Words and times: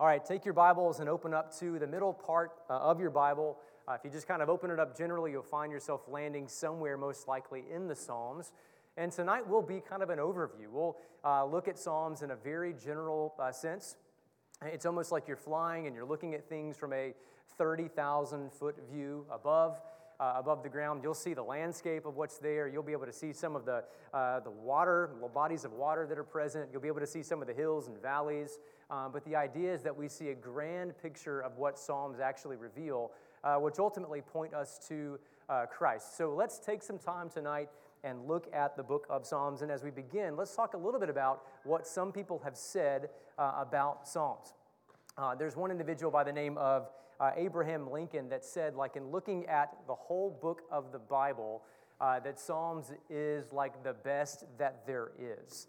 All 0.00 0.06
right, 0.06 0.24
take 0.24 0.44
your 0.44 0.54
Bibles 0.54 1.00
and 1.00 1.08
open 1.08 1.34
up 1.34 1.52
to 1.58 1.76
the 1.80 1.86
middle 1.88 2.12
part 2.12 2.52
uh, 2.70 2.74
of 2.74 3.00
your 3.00 3.10
Bible. 3.10 3.58
Uh, 3.88 3.94
if 3.94 4.04
you 4.04 4.10
just 4.10 4.28
kind 4.28 4.40
of 4.40 4.48
open 4.48 4.70
it 4.70 4.78
up 4.78 4.96
generally, 4.96 5.32
you'll 5.32 5.42
find 5.42 5.72
yourself 5.72 6.02
landing 6.06 6.46
somewhere 6.46 6.96
most 6.96 7.26
likely 7.26 7.64
in 7.68 7.88
the 7.88 7.96
Psalms. 7.96 8.52
And 8.96 9.10
tonight 9.10 9.48
will 9.48 9.60
be 9.60 9.80
kind 9.80 10.04
of 10.04 10.10
an 10.10 10.20
overview. 10.20 10.68
We'll 10.70 10.96
uh, 11.24 11.44
look 11.46 11.66
at 11.66 11.80
Psalms 11.80 12.22
in 12.22 12.30
a 12.30 12.36
very 12.36 12.74
general 12.74 13.34
uh, 13.40 13.50
sense. 13.50 13.96
It's 14.62 14.86
almost 14.86 15.10
like 15.10 15.26
you're 15.26 15.36
flying 15.36 15.88
and 15.88 15.96
you're 15.96 16.06
looking 16.06 16.32
at 16.32 16.48
things 16.48 16.76
from 16.76 16.92
a 16.92 17.12
30,000 17.56 18.52
foot 18.52 18.76
view 18.92 19.26
above 19.32 19.80
uh, 20.20 20.34
above 20.36 20.62
the 20.62 20.68
ground. 20.68 21.00
You'll 21.02 21.14
see 21.14 21.34
the 21.34 21.42
landscape 21.42 22.06
of 22.06 22.16
what's 22.16 22.38
there. 22.38 22.68
You'll 22.68 22.82
be 22.82 22.92
able 22.92 23.06
to 23.06 23.12
see 23.12 23.32
some 23.32 23.54
of 23.54 23.64
the, 23.64 23.84
uh, 24.12 24.40
the 24.40 24.50
water, 24.50 25.10
the 25.20 25.28
bodies 25.28 25.64
of 25.64 25.72
water 25.72 26.06
that 26.06 26.18
are 26.18 26.24
present. 26.24 26.68
You'll 26.72 26.82
be 26.82 26.88
able 26.88 27.00
to 27.00 27.06
see 27.06 27.22
some 27.22 27.40
of 27.40 27.46
the 27.46 27.54
hills 27.54 27.86
and 27.88 28.00
valleys. 28.00 28.58
Um, 28.90 29.12
but 29.12 29.24
the 29.24 29.36
idea 29.36 29.72
is 29.72 29.82
that 29.82 29.96
we 29.96 30.08
see 30.08 30.30
a 30.30 30.34
grand 30.34 30.98
picture 31.00 31.40
of 31.40 31.56
what 31.56 31.78
Psalms 31.78 32.20
actually 32.20 32.56
reveal, 32.56 33.12
uh, 33.44 33.56
which 33.56 33.78
ultimately 33.78 34.20
point 34.20 34.54
us 34.54 34.80
to 34.88 35.18
uh, 35.48 35.66
Christ. 35.66 36.16
So 36.16 36.34
let's 36.34 36.58
take 36.58 36.82
some 36.82 36.98
time 36.98 37.28
tonight 37.30 37.68
and 38.04 38.26
look 38.26 38.48
at 38.52 38.76
the 38.76 38.82
book 38.82 39.06
of 39.10 39.26
Psalms. 39.26 39.62
And 39.62 39.70
as 39.70 39.82
we 39.82 39.90
begin, 39.90 40.36
let's 40.36 40.54
talk 40.54 40.74
a 40.74 40.78
little 40.78 41.00
bit 41.00 41.10
about 41.10 41.42
what 41.64 41.86
some 41.86 42.12
people 42.12 42.40
have 42.44 42.56
said 42.56 43.10
uh, 43.38 43.52
about 43.58 44.08
Psalms. 44.08 44.54
Uh, 45.16 45.34
there's 45.34 45.56
one 45.56 45.70
individual 45.70 46.12
by 46.12 46.22
the 46.22 46.32
name 46.32 46.56
of 46.58 46.88
uh, 47.20 47.30
Abraham 47.36 47.90
Lincoln 47.90 48.28
that 48.28 48.44
said, 48.44 48.74
like 48.74 48.96
in 48.96 49.10
looking 49.10 49.46
at 49.46 49.76
the 49.86 49.94
whole 49.94 50.30
book 50.30 50.62
of 50.70 50.92
the 50.92 50.98
Bible, 50.98 51.62
uh, 52.00 52.20
that 52.20 52.38
Psalms 52.38 52.92
is 53.10 53.52
like 53.52 53.82
the 53.82 53.92
best 53.92 54.44
that 54.58 54.86
there 54.86 55.10
is. 55.18 55.66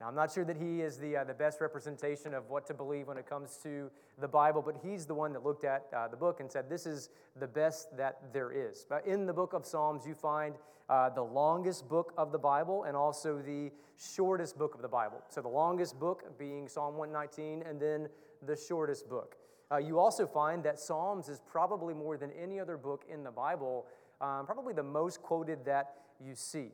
Now, 0.00 0.08
I'm 0.08 0.14
not 0.16 0.32
sure 0.32 0.44
that 0.44 0.56
he 0.56 0.80
is 0.80 0.96
the, 0.96 1.18
uh, 1.18 1.24
the 1.24 1.34
best 1.34 1.60
representation 1.60 2.34
of 2.34 2.50
what 2.50 2.66
to 2.66 2.74
believe 2.74 3.06
when 3.06 3.16
it 3.18 3.28
comes 3.28 3.56
to 3.62 3.88
the 4.20 4.26
Bible, 4.26 4.60
but 4.60 4.76
he's 4.82 5.06
the 5.06 5.14
one 5.14 5.32
that 5.32 5.44
looked 5.44 5.64
at 5.64 5.86
uh, 5.96 6.08
the 6.08 6.16
book 6.16 6.40
and 6.40 6.50
said, 6.50 6.68
This 6.68 6.86
is 6.86 7.10
the 7.38 7.46
best 7.46 7.96
that 7.96 8.18
there 8.32 8.50
is. 8.50 8.84
But 8.88 9.06
in 9.06 9.26
the 9.26 9.32
book 9.32 9.52
of 9.52 9.64
Psalms, 9.64 10.04
you 10.04 10.14
find 10.14 10.56
uh, 10.88 11.10
the 11.10 11.22
longest 11.22 11.88
book 11.88 12.12
of 12.16 12.32
the 12.32 12.38
Bible 12.38 12.82
and 12.82 12.96
also 12.96 13.38
the 13.38 13.70
shortest 13.96 14.58
book 14.58 14.74
of 14.74 14.82
the 14.82 14.88
Bible. 14.88 15.22
So, 15.28 15.40
the 15.40 15.46
longest 15.46 16.00
book 16.00 16.36
being 16.36 16.66
Psalm 16.66 16.96
119, 16.96 17.62
and 17.62 17.80
then 17.80 18.08
the 18.44 18.56
shortest 18.56 19.08
book. 19.08 19.36
Uh, 19.72 19.78
you 19.78 19.98
also 19.98 20.26
find 20.26 20.62
that 20.64 20.78
Psalms 20.78 21.28
is 21.28 21.40
probably 21.50 21.94
more 21.94 22.18
than 22.18 22.30
any 22.32 22.60
other 22.60 22.76
book 22.76 23.04
in 23.08 23.24
the 23.24 23.30
Bible, 23.30 23.86
um, 24.20 24.44
probably 24.44 24.74
the 24.74 24.82
most 24.82 25.22
quoted 25.22 25.64
that 25.64 25.94
you 26.22 26.34
see. 26.34 26.72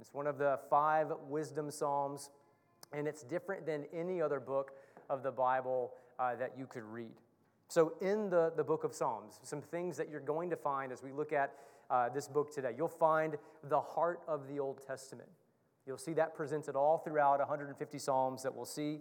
It's 0.00 0.14
one 0.14 0.26
of 0.26 0.38
the 0.38 0.58
five 0.70 1.12
wisdom 1.28 1.70
Psalms, 1.70 2.30
and 2.92 3.06
it's 3.06 3.22
different 3.22 3.66
than 3.66 3.84
any 3.92 4.22
other 4.22 4.40
book 4.40 4.72
of 5.10 5.22
the 5.22 5.30
Bible 5.30 5.92
uh, 6.18 6.36
that 6.36 6.52
you 6.56 6.66
could 6.66 6.84
read. 6.84 7.12
So, 7.68 7.92
in 8.00 8.30
the, 8.30 8.52
the 8.56 8.64
book 8.64 8.82
of 8.82 8.94
Psalms, 8.94 9.40
some 9.42 9.60
things 9.60 9.98
that 9.98 10.08
you're 10.08 10.20
going 10.20 10.48
to 10.48 10.56
find 10.56 10.90
as 10.90 11.02
we 11.02 11.12
look 11.12 11.34
at 11.34 11.52
uh, 11.90 12.08
this 12.08 12.28
book 12.28 12.54
today, 12.54 12.72
you'll 12.74 12.88
find 12.88 13.36
the 13.68 13.80
heart 13.80 14.20
of 14.26 14.48
the 14.48 14.58
Old 14.58 14.80
Testament. 14.86 15.28
You'll 15.86 15.98
see 15.98 16.14
that 16.14 16.34
presented 16.34 16.76
all 16.76 16.96
throughout 16.98 17.40
150 17.40 17.98
Psalms 17.98 18.42
that 18.42 18.54
we'll 18.54 18.64
see 18.64 19.00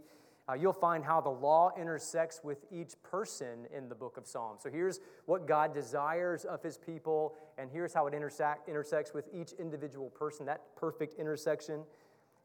uh, 0.50 0.53
you'll 0.53 0.73
find 0.73 1.03
how 1.03 1.20
the 1.20 1.30
law 1.30 1.72
intersects 1.78 2.42
with 2.44 2.66
each 2.72 2.94
person 3.03 3.67
in 3.76 3.90
the 3.90 3.95
book 3.95 4.17
of 4.17 4.26
Psalms. 4.26 4.64
So 4.64 4.70
here's 4.70 5.02
what 5.26 5.45
God 5.45 5.73
desires 5.73 6.45
of 6.45 6.64
his 6.64 6.78
people, 6.78 7.36
and 7.58 7.70
here's 7.70 7.94
how 7.94 8.08
it 8.08 8.14
intersect, 8.14 8.70
intersects 8.70 9.14
with 9.14 9.26
each 9.34 9.52
individual 9.54 10.09
person, 10.09 10.45
that 10.45 10.76
perfect 10.76 11.20
intersection. 11.20 11.84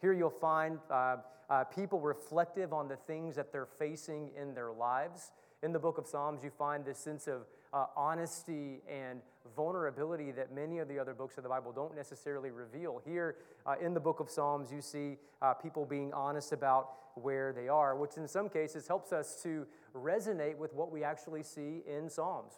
Here 0.00 0.12
you'll 0.12 0.30
find 0.30 0.78
uh, 0.90 1.16
uh, 1.48 1.64
people 1.64 2.00
reflective 2.00 2.72
on 2.72 2.88
the 2.88 2.96
things 2.96 3.36
that 3.36 3.52
they're 3.52 3.66
facing 3.66 4.30
in 4.40 4.54
their 4.54 4.72
lives. 4.72 5.30
In 5.62 5.72
the 5.72 5.78
book 5.78 5.96
of 5.96 6.06
Psalms, 6.08 6.42
you 6.42 6.50
find 6.50 6.84
this 6.84 6.98
sense 6.98 7.28
of 7.28 7.46
uh, 7.72 7.86
honesty 7.96 8.80
and 8.88 9.20
vulnerability 9.56 10.30
that 10.32 10.54
many 10.54 10.78
of 10.78 10.88
the 10.88 10.98
other 10.98 11.14
books 11.14 11.36
of 11.36 11.42
the 11.42 11.48
Bible 11.48 11.72
don't 11.72 11.94
necessarily 11.94 12.50
reveal. 12.50 13.00
Here 13.04 13.36
uh, 13.66 13.74
in 13.80 13.94
the 13.94 14.00
book 14.00 14.20
of 14.20 14.30
Psalms, 14.30 14.72
you 14.72 14.80
see 14.80 15.16
uh, 15.40 15.54
people 15.54 15.84
being 15.84 16.12
honest 16.12 16.52
about 16.52 16.90
where 17.14 17.52
they 17.52 17.68
are, 17.68 17.96
which 17.96 18.16
in 18.16 18.26
some 18.26 18.48
cases 18.48 18.88
helps 18.88 19.12
us 19.12 19.42
to 19.42 19.66
resonate 19.94 20.56
with 20.56 20.72
what 20.72 20.90
we 20.90 21.04
actually 21.04 21.42
see 21.42 21.82
in 21.86 22.08
Psalms, 22.08 22.54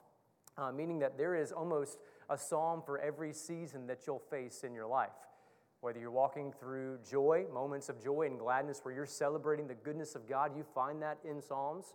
uh, 0.57 0.71
meaning 0.71 0.99
that 1.01 1.19
there 1.19 1.35
is 1.35 1.53
almost 1.53 1.99
a 2.31 2.39
psalm 2.39 2.83
for 2.85 2.99
every 2.99 3.33
season 3.33 3.87
that 3.87 4.07
you'll 4.07 4.19
face 4.19 4.63
in 4.65 4.73
your 4.73 4.87
life. 4.87 5.11
Whether 5.81 6.01
you're 6.01 6.11
walking 6.11 6.53
through 6.59 6.99
joy, 7.09 7.45
moments 7.53 7.91
of 7.91 8.03
joy 8.03 8.23
and 8.23 8.39
gladness 8.39 8.81
where 8.83 8.95
you're 8.95 9.05
celebrating 9.05 9.67
the 9.67 9.75
goodness 9.75 10.15
of 10.15 10.27
God, 10.27 10.57
you 10.57 10.65
find 10.75 11.03
that 11.03 11.19
in 11.29 11.43
Psalms. 11.43 11.93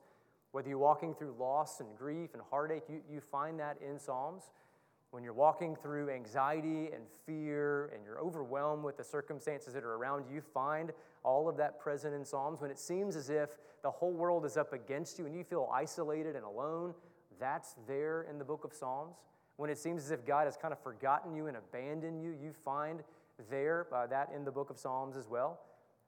Whether 0.51 0.69
you're 0.69 0.77
walking 0.77 1.15
through 1.15 1.35
loss 1.39 1.79
and 1.79 1.89
grief 1.97 2.33
and 2.33 2.41
heartache, 2.49 2.83
you, 2.89 3.01
you 3.09 3.19
find 3.19 3.59
that 3.59 3.77
in 3.81 3.99
Psalms. 3.99 4.51
When 5.11 5.23
you're 5.23 5.33
walking 5.33 5.75
through 5.75 6.11
anxiety 6.11 6.89
and 6.93 7.03
fear 7.25 7.91
and 7.95 8.03
you're 8.03 8.19
overwhelmed 8.19 8.83
with 8.83 8.95
the 8.97 9.03
circumstances 9.03 9.73
that 9.73 9.83
are 9.83 9.95
around 9.95 10.25
you, 10.31 10.39
find 10.39 10.91
all 11.23 11.49
of 11.49 11.57
that 11.57 11.79
present 11.79 12.13
in 12.13 12.23
Psalms. 12.23 12.61
When 12.61 12.69
it 12.69 12.77
seems 12.77 13.15
as 13.15 13.29
if 13.31 13.49
the 13.81 13.89
whole 13.89 14.11
world 14.11 14.45
is 14.45 14.55
up 14.55 14.71
against 14.71 15.17
you 15.17 15.25
and 15.25 15.35
you 15.35 15.43
feel 15.43 15.69
isolated 15.73 16.35
and 16.35 16.45
alone, 16.45 16.93
that's 17.39 17.75
there 17.87 18.27
in 18.29 18.37
the 18.37 18.45
book 18.45 18.63
of 18.63 18.73
Psalms. 18.73 19.15
When 19.57 19.69
it 19.69 19.77
seems 19.77 20.05
as 20.05 20.11
if 20.11 20.25
God 20.25 20.45
has 20.45 20.55
kind 20.55 20.71
of 20.71 20.79
forgotten 20.81 21.35
you 21.35 21.47
and 21.47 21.57
abandoned 21.57 22.21
you, 22.21 22.35
you 22.39 22.53
find 22.63 23.01
there 23.49 23.87
uh, 23.93 24.05
that 24.07 24.29
in 24.35 24.45
the 24.45 24.51
book 24.51 24.69
of 24.69 24.77
Psalms 24.77 25.17
as 25.17 25.27
well. 25.27 25.59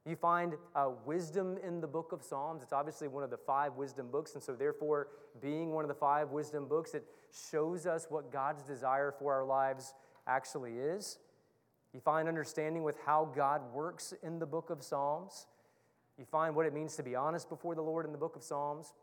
You 0.06 0.16
find 0.16 0.54
uh, 0.76 0.90
wisdom 1.06 1.58
in 1.66 1.80
the 1.80 1.88
book 1.88 2.12
of 2.12 2.24
Psalms. 2.24 2.64
It's 2.64 2.74
obviously 2.74 3.08
one 3.08 3.24
of 3.24 3.30
the 3.30 3.38
five 3.38 3.76
wisdom 3.76 4.10
books, 4.12 4.34
and 4.34 4.42
so, 4.42 4.56
therefore, 4.56 5.10
being 5.42 5.72
one 5.74 5.84
of 5.84 5.90
the 5.90 5.96
five 5.96 6.32
wisdom 6.32 6.68
books, 6.68 6.96
it 6.96 7.06
shows 7.52 7.86
us 7.86 8.08
what 8.10 8.32
God's 8.32 8.64
desire 8.64 9.14
for 9.18 9.34
our 9.34 9.46
lives 9.46 9.94
actually 10.26 10.80
is. 10.80 11.20
You 11.94 12.00
find 12.00 12.28
understanding 12.28 12.84
with 12.84 12.98
how 13.06 13.32
God 13.36 13.62
works 13.74 14.14
in 14.24 14.40
the 14.40 14.46
book 14.46 14.70
of 14.70 14.82
Psalms. 14.82 15.46
You 16.18 16.26
find 16.26 16.56
what 16.56 16.66
it 16.66 16.74
means 16.74 16.96
to 16.96 17.04
be 17.04 17.16
honest 17.16 17.50
before 17.50 17.76
the 17.76 17.82
Lord 17.82 18.06
in 18.06 18.12
the 18.12 18.18
book 18.18 18.36
of 18.36 18.44
Psalms. 18.44 18.94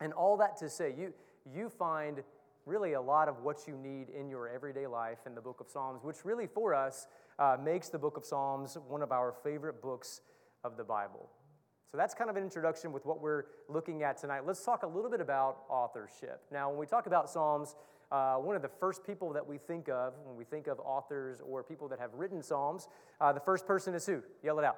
And 0.00 0.12
all 0.12 0.36
that 0.38 0.56
to 0.58 0.70
say, 0.70 0.94
you, 0.96 1.12
you 1.52 1.68
find 1.68 2.22
really 2.66 2.92
a 2.92 3.00
lot 3.00 3.28
of 3.28 3.42
what 3.42 3.66
you 3.66 3.76
need 3.76 4.08
in 4.10 4.28
your 4.28 4.48
everyday 4.48 4.86
life 4.86 5.18
in 5.26 5.34
the 5.34 5.40
book 5.40 5.60
of 5.60 5.68
Psalms, 5.68 6.04
which 6.04 6.24
really 6.24 6.46
for 6.46 6.74
us 6.74 7.06
uh, 7.40 7.56
makes 7.62 7.88
the 7.88 7.98
book 7.98 8.16
of 8.16 8.24
Psalms 8.24 8.76
one 8.86 9.02
of 9.02 9.10
our 9.10 9.34
favorite 9.42 9.82
books 9.82 10.20
of 10.62 10.76
the 10.76 10.84
Bible. 10.84 11.28
So 11.90 11.96
that's 11.96 12.14
kind 12.14 12.30
of 12.30 12.36
an 12.36 12.44
introduction 12.44 12.92
with 12.92 13.04
what 13.04 13.20
we're 13.20 13.44
looking 13.68 14.04
at 14.04 14.16
tonight. 14.18 14.42
Let's 14.46 14.64
talk 14.64 14.84
a 14.84 14.86
little 14.86 15.10
bit 15.10 15.20
about 15.20 15.62
authorship. 15.68 16.42
Now, 16.52 16.68
when 16.70 16.78
we 16.78 16.86
talk 16.86 17.06
about 17.06 17.28
Psalms, 17.28 17.74
uh, 18.12 18.36
one 18.36 18.54
of 18.54 18.62
the 18.62 18.68
first 18.68 19.04
people 19.04 19.32
that 19.32 19.44
we 19.44 19.58
think 19.58 19.88
of 19.88 20.14
when 20.24 20.36
we 20.36 20.44
think 20.44 20.68
of 20.68 20.78
authors 20.80 21.40
or 21.44 21.64
people 21.64 21.88
that 21.88 21.98
have 21.98 22.14
written 22.14 22.42
Psalms, 22.42 22.88
uh, 23.20 23.32
the 23.32 23.40
first 23.40 23.66
person 23.66 23.94
is 23.94 24.06
who? 24.06 24.22
Yell 24.44 24.58
it 24.58 24.64
out. 24.64 24.76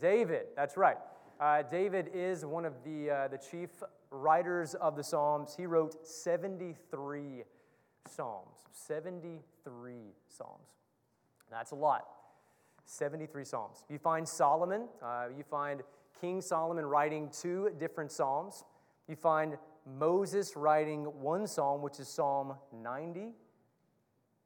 David, 0.00 0.28
David 0.28 0.46
that's 0.56 0.76
right. 0.76 0.96
Uh, 1.38 1.62
David 1.62 2.10
is 2.14 2.44
one 2.44 2.64
of 2.64 2.72
the, 2.84 3.10
uh, 3.10 3.28
the 3.28 3.38
chief 3.38 3.70
writers 4.10 4.74
of 4.74 4.96
the 4.96 5.04
Psalms. 5.04 5.54
He 5.56 5.66
wrote 5.66 6.06
73 6.06 7.44
Psalms. 8.08 8.56
73 8.72 9.94
Psalms. 10.26 10.75
That's 11.50 11.72
a 11.72 11.76
lot. 11.76 12.06
73 12.84 13.44
Psalms. 13.44 13.84
You 13.88 13.98
find 13.98 14.26
Solomon, 14.28 14.88
uh, 15.02 15.26
you 15.36 15.42
find 15.42 15.82
King 16.20 16.40
Solomon 16.40 16.86
writing 16.86 17.30
two 17.30 17.70
different 17.78 18.12
Psalms. 18.12 18.64
You 19.08 19.16
find 19.16 19.58
Moses 19.86 20.56
writing 20.56 21.04
one 21.04 21.46
psalm, 21.46 21.82
which 21.82 22.00
is 22.00 22.08
Psalm 22.08 22.54
90. 22.72 23.32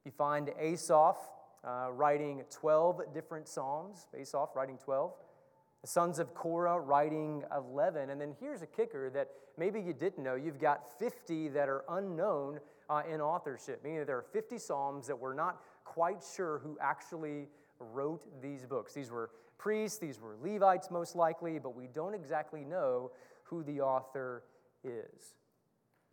You 0.05 0.11
find 0.11 0.51
Asaph 0.59 1.17
uh, 1.63 1.91
writing 1.91 2.43
12 2.49 3.13
different 3.13 3.47
psalms, 3.47 4.07
Asaph 4.17 4.55
writing 4.55 4.77
12. 4.77 5.11
The 5.81 5.87
sons 5.87 6.19
of 6.19 6.33
Korah 6.33 6.79
writing 6.79 7.43
11. 7.55 8.11
And 8.11 8.21
then 8.21 8.35
here's 8.39 8.61
a 8.61 8.67
kicker 8.67 9.09
that 9.11 9.29
maybe 9.57 9.81
you 9.81 9.93
didn't 9.93 10.23
know 10.23 10.35
you've 10.35 10.59
got 10.59 10.99
50 10.99 11.49
that 11.49 11.69
are 11.69 11.83
unknown 11.89 12.59
uh, 12.89 13.01
in 13.09 13.21
authorship, 13.21 13.83
meaning 13.83 14.05
there 14.05 14.17
are 14.17 14.25
50 14.33 14.57
psalms 14.57 15.07
that 15.07 15.17
we're 15.17 15.33
not 15.33 15.61
quite 15.91 16.23
sure 16.35 16.59
who 16.59 16.77
actually 16.79 17.49
wrote 17.77 18.23
these 18.41 18.65
books. 18.65 18.93
These 18.93 19.11
were 19.11 19.29
priests, 19.57 19.97
these 19.97 20.21
were 20.21 20.37
Levites 20.41 20.89
most 20.89 21.17
likely, 21.17 21.59
but 21.59 21.75
we 21.75 21.87
don't 21.87 22.13
exactly 22.13 22.63
know 22.63 23.11
who 23.43 23.61
the 23.63 23.81
author 23.81 24.43
is. 24.85 25.35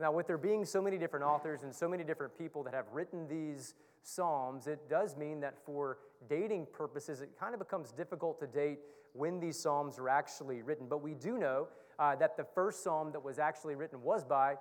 Now, 0.00 0.10
with 0.10 0.26
there 0.26 0.36
being 0.36 0.64
so 0.64 0.82
many 0.82 0.98
different 0.98 1.24
authors 1.24 1.62
and 1.62 1.72
so 1.72 1.88
many 1.88 2.02
different 2.02 2.36
people 2.36 2.64
that 2.64 2.74
have 2.74 2.86
written 2.92 3.28
these 3.28 3.74
Psalms, 4.02 4.66
it 4.66 4.88
does 4.90 5.16
mean 5.16 5.38
that 5.40 5.54
for 5.64 5.98
dating 6.28 6.66
purposes, 6.72 7.20
it 7.20 7.30
kind 7.38 7.54
of 7.54 7.60
becomes 7.60 7.92
difficult 7.92 8.40
to 8.40 8.48
date 8.48 8.80
when 9.12 9.38
these 9.38 9.56
Psalms 9.56 9.98
were 9.98 10.08
actually 10.08 10.62
written. 10.62 10.88
But 10.88 11.02
we 11.02 11.14
do 11.14 11.38
know 11.38 11.68
uh, 12.00 12.16
that 12.16 12.36
the 12.36 12.46
first 12.54 12.82
Psalm 12.82 13.12
that 13.12 13.22
was 13.22 13.38
actually 13.38 13.76
written 13.76 14.02
was 14.02 14.24
by 14.24 14.56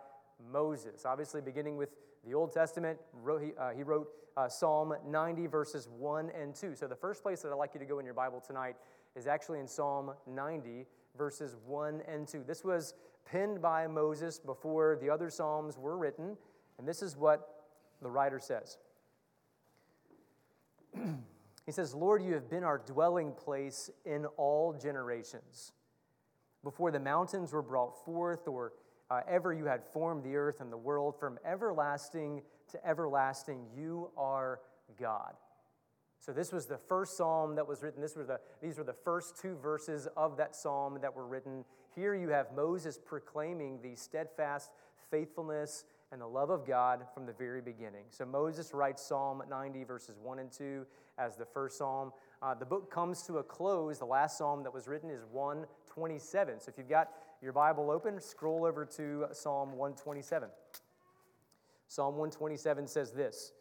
Moses. 0.51 1.05
Obviously, 1.05 1.41
beginning 1.41 1.75
with 1.75 1.89
the 2.27 2.33
Old 2.33 2.51
Testament, 2.51 3.00
he, 3.41 3.53
uh, 3.57 3.71
wrote 3.85 4.09
uh, 4.35 4.50
Psalm 4.50 4.94
90, 5.07 5.47
verses 5.47 5.88
1 5.97 6.29
and 6.39 6.53
2. 6.53 6.75
So, 6.75 6.85
the 6.85 6.95
first 6.95 7.24
place 7.24 7.41
that 7.41 7.51
I'd 7.51 7.56
like 7.56 7.74
you 7.74 7.79
to 7.79 7.85
go 7.85 8.00
in 8.00 8.06
your 8.06 8.13
Bible 8.13 8.44
tonight 8.45 8.75
is 9.15 9.27
actually 9.27 9.59
in 9.59 9.68
Psalm 9.68 10.12
90, 10.27 10.85
verses 11.18 11.56
1 11.65 12.01
and 12.06 12.27
2. 12.27 12.44
This 12.45 12.65
was 12.65 12.95
penned 13.25 13.62
by 13.62 13.88
Moses 13.88 14.39
before 14.39 14.97
the 15.00 15.09
other 15.09 15.29
Psalms 15.29 15.77
were 15.77 15.97
written. 15.97 16.35
And 16.77 16.88
this 16.88 17.01
is 17.01 17.15
what 17.15 17.63
the 18.01 18.09
writer 18.09 18.39
says 18.39 18.77
He 21.65 21.71
says, 21.71 21.95
Lord, 21.95 22.24
you 22.24 22.33
have 22.33 22.50
been 22.50 22.63
our 22.63 22.77
dwelling 22.77 23.31
place 23.31 23.89
in 24.06 24.25
all 24.38 24.74
generations. 24.74 25.71
Before 26.63 26.91
the 26.91 27.00
mountains 27.00 27.53
were 27.53 27.62
brought 27.62 28.03
forth, 28.06 28.47
or 28.47 28.74
uh, 29.09 29.21
ever 29.27 29.54
you 29.54 29.65
had 29.65 29.83
formed 29.83 30.24
the 30.24 30.36
earth 30.36 30.59
and 30.59 30.71
the 30.71 30.77
world, 30.77 31.15
from 31.19 31.39
everlasting 31.45 32.42
to 32.71 32.88
everlasting, 32.88 33.65
you 33.75 34.09
are 34.18 34.59
God. 35.00 35.33
So 36.19 36.33
this 36.33 36.51
was 36.51 36.65
the 36.65 36.77
first 36.77 37.15
psalm 37.15 37.56
that 37.56 37.68
was 37.68 37.81
written. 37.81 38.01
This 38.01 38.15
were 38.15 38.25
the, 38.25 38.39
these 38.62 38.77
were 38.77 38.83
the 38.83 38.92
first 38.92 39.39
two 39.39 39.56
verses 39.56 40.07
of 40.18 40.36
that 40.38 40.56
psalm 40.56 41.00
that 41.01 41.15
were 41.15 41.25
written. 41.25 41.63
Here 41.95 42.15
you 42.15 42.30
have 42.30 42.48
Moses 42.56 42.98
proclaiming 42.98 43.80
the 43.81 43.95
steadfast 43.95 44.71
faithfulness 45.10 45.86
and 46.12 46.21
the 46.21 46.27
love 46.27 46.50
of 46.50 46.65
God 46.65 47.06
from 47.13 47.25
the 47.25 47.33
very 47.33 47.62
beginning. 47.62 48.06
So 48.10 48.25
Moses 48.25 48.74
writes 48.74 49.01
Psalm 49.01 49.44
90, 49.50 49.83
verses 49.83 50.18
1 50.21 50.39
and 50.39 50.51
2, 50.51 50.86
as 51.18 51.36
the 51.36 51.45
first 51.45 51.77
psalm. 51.77 52.12
Uh, 52.42 52.53
the 52.53 52.65
book 52.65 52.92
comes 52.92 53.24
to 53.24 53.38
a 53.38 53.44
close. 53.44 54.00
The 54.00 54.06
last 54.06 54.38
psalm 54.38 54.63
that 54.63 54.74
was 54.74 54.88
written 54.88 55.10
is 55.10 55.24
127. 55.31 56.60
So 56.60 56.69
if 56.69 56.77
you've 56.77 56.89
got 56.89 57.10
your 57.42 57.54
Bible 57.54 57.92
open, 57.92 58.19
scroll 58.19 58.66
over 58.66 58.86
to 58.86 59.28
Psalm 59.31 59.74
127. 59.74 60.50
Psalm 61.88 62.16
127 62.16 62.88
says 62.88 63.12
this 63.12 63.54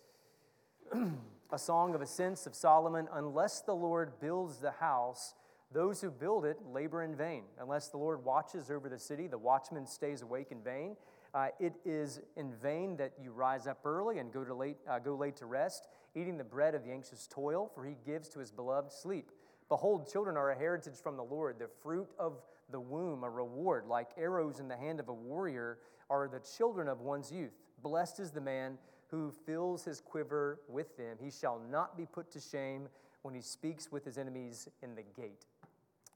A 1.52 1.58
song 1.58 1.94
of 1.94 2.00
ascents 2.00 2.46
of 2.46 2.54
Solomon 2.54 3.06
Unless 3.12 3.62
the 3.62 3.74
Lord 3.74 4.18
builds 4.20 4.58
the 4.58 4.70
house, 4.72 5.34
those 5.72 6.00
who 6.00 6.10
build 6.10 6.44
it 6.44 6.58
labor 6.72 7.02
in 7.02 7.14
vain. 7.14 7.44
Unless 7.60 7.88
the 7.88 7.98
Lord 7.98 8.24
watches 8.24 8.70
over 8.70 8.88
the 8.88 8.98
city, 8.98 9.26
the 9.26 9.38
watchman 9.38 9.86
stays 9.86 10.22
awake 10.22 10.48
in 10.50 10.62
vain. 10.62 10.96
Uh, 11.34 11.48
it 11.60 11.74
is 11.84 12.20
in 12.36 12.54
vain 12.54 12.96
that 12.96 13.12
you 13.20 13.30
rise 13.30 13.66
up 13.66 13.84
early 13.84 14.18
and 14.18 14.32
go, 14.32 14.42
to 14.42 14.54
late, 14.54 14.78
uh, 14.88 14.98
go 14.98 15.14
late 15.14 15.36
to 15.36 15.46
rest, 15.46 15.86
eating 16.14 16.38
the 16.38 16.44
bread 16.44 16.74
of 16.74 16.82
the 16.82 16.90
anxious 16.90 17.28
toil, 17.30 17.70
for 17.74 17.84
he 17.84 17.96
gives 18.06 18.28
to 18.30 18.38
his 18.38 18.50
beloved 18.50 18.90
sleep. 18.90 19.30
Behold, 19.68 20.10
children 20.10 20.36
are 20.36 20.50
a 20.50 20.56
heritage 20.56 20.94
from 21.02 21.16
the 21.16 21.24
Lord, 21.24 21.58
the 21.58 21.68
fruit 21.82 22.08
of 22.18 22.40
the 22.70 22.80
womb, 22.80 23.24
a 23.24 23.30
reward. 23.30 23.86
Like 23.86 24.08
arrows 24.18 24.60
in 24.60 24.68
the 24.68 24.76
hand 24.76 25.00
of 25.00 25.08
a 25.08 25.14
warrior 25.14 25.78
are 26.10 26.28
the 26.28 26.40
children 26.40 26.88
of 26.88 27.00
one's 27.00 27.30
youth. 27.30 27.52
Blessed 27.82 28.20
is 28.20 28.30
the 28.30 28.40
man 28.40 28.78
who 29.08 29.32
fills 29.44 29.84
his 29.84 30.00
quiver 30.00 30.60
with 30.68 30.96
them. 30.96 31.16
He 31.20 31.30
shall 31.30 31.60
not 31.70 31.96
be 31.96 32.06
put 32.06 32.30
to 32.32 32.40
shame 32.40 32.88
when 33.22 33.34
he 33.34 33.40
speaks 33.40 33.90
with 33.90 34.04
his 34.04 34.18
enemies 34.18 34.68
in 34.82 34.94
the 34.94 35.02
gate. 35.02 35.46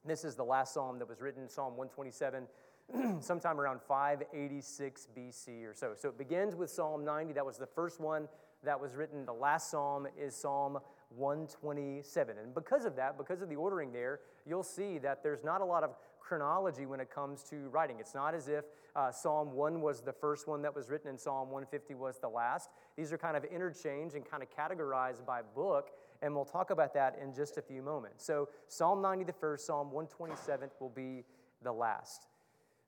This 0.05 0.23
is 0.23 0.35
the 0.35 0.43
last 0.43 0.73
psalm 0.73 0.99
that 0.99 1.07
was 1.07 1.21
written, 1.21 1.47
Psalm 1.47 1.77
127. 1.77 2.47
sometime 3.19 3.59
around 3.59 3.81
586 3.81 5.07
BC 5.17 5.65
or 5.65 5.73
so. 5.73 5.93
So 5.95 6.09
it 6.09 6.17
begins 6.17 6.55
with 6.55 6.69
Psalm 6.69 7.05
90. 7.05 7.33
That 7.33 7.45
was 7.45 7.57
the 7.57 7.65
first 7.67 7.99
one 7.99 8.27
that 8.63 8.79
was 8.79 8.95
written. 8.95 9.25
The 9.25 9.33
last 9.33 9.71
psalm 9.71 10.07
is 10.17 10.35
Psalm 10.35 10.79
127. 11.15 12.37
And 12.37 12.53
because 12.53 12.85
of 12.85 12.95
that, 12.95 13.17
because 13.17 13.41
of 13.41 13.49
the 13.49 13.55
ordering 13.55 13.91
there, 13.91 14.19
you'll 14.45 14.63
see 14.63 14.97
that 14.99 15.23
there's 15.23 15.43
not 15.43 15.61
a 15.61 15.65
lot 15.65 15.83
of 15.83 15.91
chronology 16.31 16.85
when 16.85 17.01
it 17.01 17.13
comes 17.13 17.43
to 17.43 17.67
writing. 17.71 17.97
It's 17.99 18.15
not 18.15 18.33
as 18.33 18.47
if 18.47 18.63
uh, 18.95 19.11
Psalm 19.11 19.51
1 19.51 19.81
was 19.81 19.99
the 19.99 20.13
first 20.13 20.47
one 20.47 20.61
that 20.61 20.73
was 20.73 20.89
written 20.89 21.09
and 21.09 21.19
Psalm 21.19 21.49
150 21.49 21.93
was 21.95 22.19
the 22.19 22.29
last. 22.29 22.69
These 22.95 23.11
are 23.11 23.17
kind 23.17 23.35
of 23.35 23.43
interchanged 23.43 24.15
and 24.15 24.23
kind 24.23 24.41
of 24.41 24.47
categorized 24.49 25.25
by 25.25 25.41
book, 25.41 25.89
and 26.21 26.33
we'll 26.33 26.45
talk 26.45 26.69
about 26.69 26.93
that 26.93 27.19
in 27.21 27.33
just 27.33 27.57
a 27.57 27.61
few 27.61 27.81
moments. 27.81 28.25
So 28.25 28.47
Psalm 28.69 29.01
90 29.01 29.25
the 29.25 29.33
first, 29.33 29.65
Psalm 29.65 29.91
127 29.91 30.69
will 30.79 30.87
be 30.87 31.25
the 31.63 31.73
last. 31.73 32.27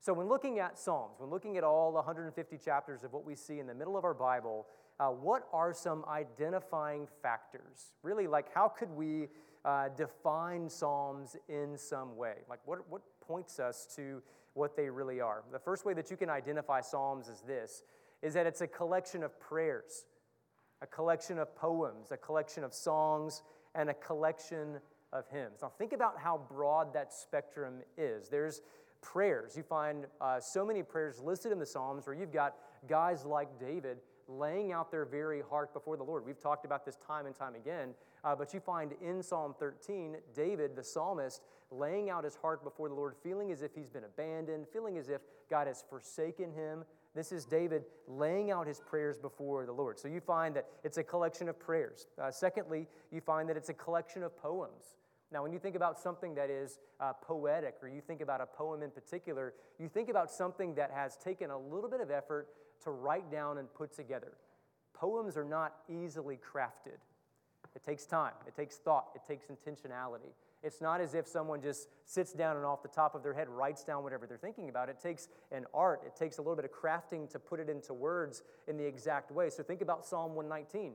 So, 0.00 0.12
when 0.12 0.28
looking 0.28 0.58
at 0.58 0.78
Psalms, 0.78 1.16
when 1.18 1.30
looking 1.30 1.56
at 1.56 1.64
all 1.64 1.92
150 1.92 2.58
chapters 2.58 3.04
of 3.04 3.12
what 3.14 3.24
we 3.24 3.34
see 3.34 3.58
in 3.58 3.66
the 3.66 3.74
middle 3.74 3.96
of 3.96 4.04
our 4.04 4.12
Bible, 4.12 4.66
uh, 5.00 5.08
what 5.08 5.48
are 5.50 5.72
some 5.72 6.04
identifying 6.10 7.08
factors? 7.22 7.92
Really, 8.02 8.26
like 8.26 8.52
how 8.54 8.68
could 8.68 8.90
we 8.90 9.28
uh, 9.64 9.88
define 9.96 10.68
Psalms 10.68 11.36
in 11.48 11.78
some 11.78 12.16
way? 12.16 12.34
Like, 12.48 12.60
what, 12.66 12.88
what 12.90 13.02
points 13.26 13.58
us 13.58 13.86
to 13.96 14.22
what 14.54 14.76
they 14.76 14.88
really 14.88 15.20
are? 15.20 15.42
The 15.52 15.58
first 15.58 15.84
way 15.84 15.94
that 15.94 16.10
you 16.10 16.16
can 16.16 16.30
identify 16.30 16.80
Psalms 16.80 17.28
is 17.28 17.40
this 17.46 17.82
is 18.22 18.32
that 18.34 18.46
it's 18.46 18.62
a 18.62 18.66
collection 18.66 19.22
of 19.22 19.38
prayers, 19.38 20.06
a 20.80 20.86
collection 20.86 21.38
of 21.38 21.54
poems, 21.54 22.10
a 22.10 22.16
collection 22.16 22.64
of 22.64 22.72
songs, 22.72 23.42
and 23.74 23.90
a 23.90 23.94
collection 23.94 24.78
of 25.12 25.26
hymns. 25.30 25.60
Now, 25.60 25.68
think 25.68 25.92
about 25.92 26.18
how 26.18 26.40
broad 26.48 26.94
that 26.94 27.12
spectrum 27.12 27.80
is. 27.98 28.28
There's 28.28 28.62
prayers. 29.02 29.56
You 29.56 29.62
find 29.62 30.06
uh, 30.20 30.40
so 30.40 30.64
many 30.64 30.82
prayers 30.82 31.20
listed 31.20 31.52
in 31.52 31.58
the 31.58 31.66
Psalms 31.66 32.06
where 32.06 32.16
you've 32.16 32.32
got 32.32 32.54
guys 32.88 33.24
like 33.24 33.60
David 33.60 33.98
laying 34.28 34.72
out 34.72 34.90
their 34.90 35.04
very 35.04 35.42
heart 35.42 35.72
before 35.72 35.96
the 35.96 36.02
Lord. 36.02 36.24
We've 36.24 36.40
talked 36.40 36.64
about 36.64 36.84
this 36.84 36.96
time 37.06 37.26
and 37.26 37.34
time 37.34 37.54
again, 37.54 37.94
uh, 38.22 38.34
but 38.34 38.54
you 38.54 38.60
find 38.60 38.92
in 39.02 39.22
Psalm 39.22 39.54
13, 39.58 40.16
David, 40.34 40.76
the 40.76 40.84
psalmist, 40.84 41.42
laying 41.70 42.10
out 42.10 42.24
his 42.24 42.36
heart 42.36 42.62
before 42.62 42.88
the 42.88 42.94
Lord, 42.94 43.14
feeling 43.22 43.50
as 43.50 43.62
if 43.62 43.74
he's 43.74 43.90
been 43.90 44.04
abandoned, 44.04 44.66
feeling 44.72 44.98
as 44.98 45.08
if 45.08 45.20
God 45.50 45.66
has 45.66 45.84
forsaken 45.88 46.52
him. 46.52 46.84
This 47.14 47.32
is 47.32 47.44
David 47.44 47.84
laying 48.08 48.50
out 48.50 48.66
his 48.66 48.80
prayers 48.80 49.18
before 49.18 49.66
the 49.66 49.72
Lord. 49.72 49.98
So 49.98 50.08
you 50.08 50.20
find 50.20 50.54
that 50.56 50.66
it's 50.82 50.98
a 50.98 51.04
collection 51.04 51.48
of 51.48 51.58
prayers. 51.58 52.06
Uh, 52.20 52.30
secondly, 52.30 52.88
you 53.12 53.20
find 53.20 53.48
that 53.48 53.56
it's 53.56 53.68
a 53.68 53.74
collection 53.74 54.22
of 54.22 54.36
poems. 54.36 54.96
Now, 55.32 55.42
when 55.42 55.52
you 55.52 55.58
think 55.58 55.74
about 55.74 55.98
something 55.98 56.34
that 56.36 56.50
is 56.50 56.78
uh, 57.00 57.12
poetic, 57.12 57.76
or 57.82 57.88
you 57.88 58.00
think 58.00 58.20
about 58.20 58.40
a 58.40 58.46
poem 58.46 58.82
in 58.82 58.90
particular, 58.90 59.54
you 59.78 59.88
think 59.88 60.08
about 60.08 60.30
something 60.30 60.74
that 60.76 60.90
has 60.92 61.16
taken 61.16 61.50
a 61.50 61.58
little 61.58 61.90
bit 61.90 62.00
of 62.00 62.10
effort 62.10 62.48
to 62.82 62.90
write 62.90 63.30
down 63.30 63.58
and 63.58 63.72
put 63.74 63.94
together. 63.94 64.32
Poems 64.92 65.36
are 65.36 65.44
not 65.44 65.74
easily 65.88 66.38
crafted. 66.38 66.98
It 67.74 67.84
takes 67.84 68.06
time, 68.06 68.32
it 68.46 68.54
takes 68.54 68.76
thought, 68.76 69.08
it 69.14 69.22
takes 69.26 69.46
intentionality. 69.46 70.32
It's 70.62 70.80
not 70.80 71.00
as 71.00 71.14
if 71.14 71.26
someone 71.26 71.60
just 71.60 71.88
sits 72.06 72.32
down 72.32 72.56
and 72.56 72.64
off 72.64 72.82
the 72.82 72.88
top 72.88 73.14
of 73.14 73.22
their 73.22 73.34
head 73.34 73.48
writes 73.48 73.84
down 73.84 74.02
whatever 74.02 74.26
they're 74.26 74.38
thinking 74.38 74.68
about. 74.70 74.88
It 74.88 74.98
takes 74.98 75.28
an 75.52 75.66
art, 75.74 76.02
it 76.06 76.16
takes 76.16 76.38
a 76.38 76.40
little 76.40 76.56
bit 76.56 76.64
of 76.64 76.72
crafting 76.72 77.28
to 77.32 77.38
put 77.38 77.60
it 77.60 77.68
into 77.68 77.92
words 77.92 78.42
in 78.68 78.76
the 78.76 78.86
exact 78.86 79.30
way. 79.30 79.50
So 79.50 79.62
think 79.62 79.82
about 79.82 80.06
Psalm 80.06 80.34
119, 80.34 80.92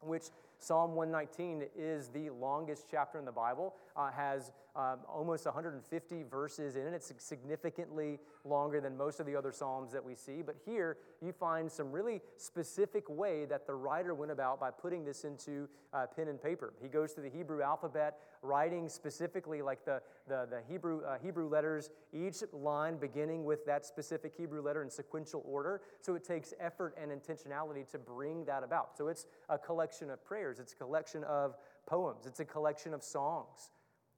which 0.00 0.24
Psalm 0.58 0.94
119 0.94 1.68
is 1.76 2.08
the 2.08 2.30
longest 2.30 2.86
chapter 2.90 3.18
in 3.18 3.24
the 3.24 3.32
Bible, 3.32 3.74
uh, 3.96 4.10
has 4.10 4.52
um, 4.76 4.98
almost 5.08 5.46
150 5.46 6.24
verses 6.24 6.76
in 6.76 6.86
it. 6.86 6.92
It's 6.92 7.10
significantly 7.18 8.18
longer 8.44 8.80
than 8.80 8.96
most 8.96 9.20
of 9.20 9.26
the 9.26 9.34
other 9.34 9.50
Psalms 9.50 9.90
that 9.92 10.04
we 10.04 10.14
see. 10.14 10.42
But 10.42 10.56
here 10.66 10.98
you 11.22 11.32
find 11.32 11.70
some 11.70 11.90
really 11.90 12.20
specific 12.36 13.08
way 13.08 13.46
that 13.46 13.66
the 13.66 13.74
writer 13.74 14.14
went 14.14 14.32
about 14.32 14.60
by 14.60 14.70
putting 14.70 15.04
this 15.04 15.24
into 15.24 15.68
uh, 15.94 16.06
pen 16.14 16.28
and 16.28 16.42
paper. 16.42 16.74
He 16.82 16.88
goes 16.88 17.14
to 17.14 17.22
the 17.22 17.30
Hebrew 17.30 17.62
alphabet, 17.62 18.18
writing 18.42 18.88
specifically 18.88 19.62
like 19.62 19.84
the, 19.86 20.02
the, 20.28 20.46
the 20.50 20.60
Hebrew, 20.68 21.02
uh, 21.04 21.16
Hebrew 21.22 21.48
letters, 21.48 21.90
each 22.12 22.42
line 22.52 22.98
beginning 22.98 23.44
with 23.44 23.64
that 23.64 23.86
specific 23.86 24.34
Hebrew 24.36 24.60
letter 24.60 24.82
in 24.82 24.90
sequential 24.90 25.42
order. 25.46 25.80
So 26.00 26.14
it 26.16 26.24
takes 26.24 26.52
effort 26.60 26.94
and 27.00 27.10
intentionality 27.10 27.90
to 27.92 27.98
bring 27.98 28.44
that 28.44 28.62
about. 28.62 28.96
So 28.98 29.08
it's 29.08 29.24
a 29.48 29.56
collection 29.56 30.10
of 30.10 30.22
prayers, 30.22 30.58
it's 30.58 30.74
a 30.74 30.76
collection 30.76 31.24
of 31.24 31.56
poems, 31.86 32.26
it's 32.26 32.40
a 32.40 32.44
collection 32.44 32.92
of 32.92 33.02
songs. 33.02 33.70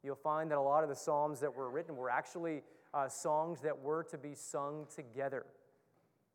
You'll 0.02 0.17
find 0.17 0.50
that 0.50 0.59
a 0.59 0.62
lot 0.62 0.83
of 0.83 0.88
the 0.88 0.97
Psalms 0.97 1.40
that 1.40 1.55
were 1.55 1.71
written 1.71 1.97
were 1.97 2.11
actually 2.11 2.62
uh, 2.95 3.09
songs 3.09 3.61
that 3.62 3.78
were 3.78 4.05
to 4.05 4.19
be 4.19 4.35
sung 4.35 4.87
together. 4.95 5.47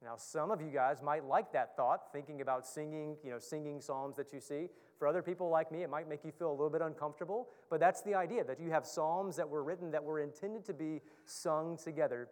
Now, 0.04 0.16
some 0.18 0.52
of 0.52 0.62
you 0.62 0.70
guys 0.70 1.02
might 1.02 1.24
like 1.24 1.54
that 1.54 1.78
thought, 1.78 2.12
thinking 2.12 2.42
about 2.42 2.66
singing, 2.66 3.16
you 3.24 3.32
know, 3.32 3.40
singing 3.40 3.80
psalms 3.80 4.18
that 4.18 4.34
you 4.34 4.42
see. 4.42 4.68
For 5.00 5.08
other 5.08 5.22
people 5.22 5.50
like 5.50 5.72
me, 5.72 5.82
it 5.82 5.90
might 5.90 6.10
make 6.10 6.26
you 6.26 6.32
feel 6.32 6.50
a 6.50 6.52
little 6.52 6.70
bit 6.70 6.82
uncomfortable, 6.82 7.48
but 7.70 7.80
that's 7.80 8.02
the 8.02 8.14
idea 8.14 8.44
that 8.44 8.60
you 8.60 8.70
have 8.70 8.86
psalms 8.86 9.38
that 9.38 9.48
were 9.48 9.64
written 9.64 9.92
that 9.92 10.04
were 10.04 10.20
intended 10.20 10.66
to 10.66 10.74
be 10.74 11.02
sung 11.26 11.78
together. 11.82 12.28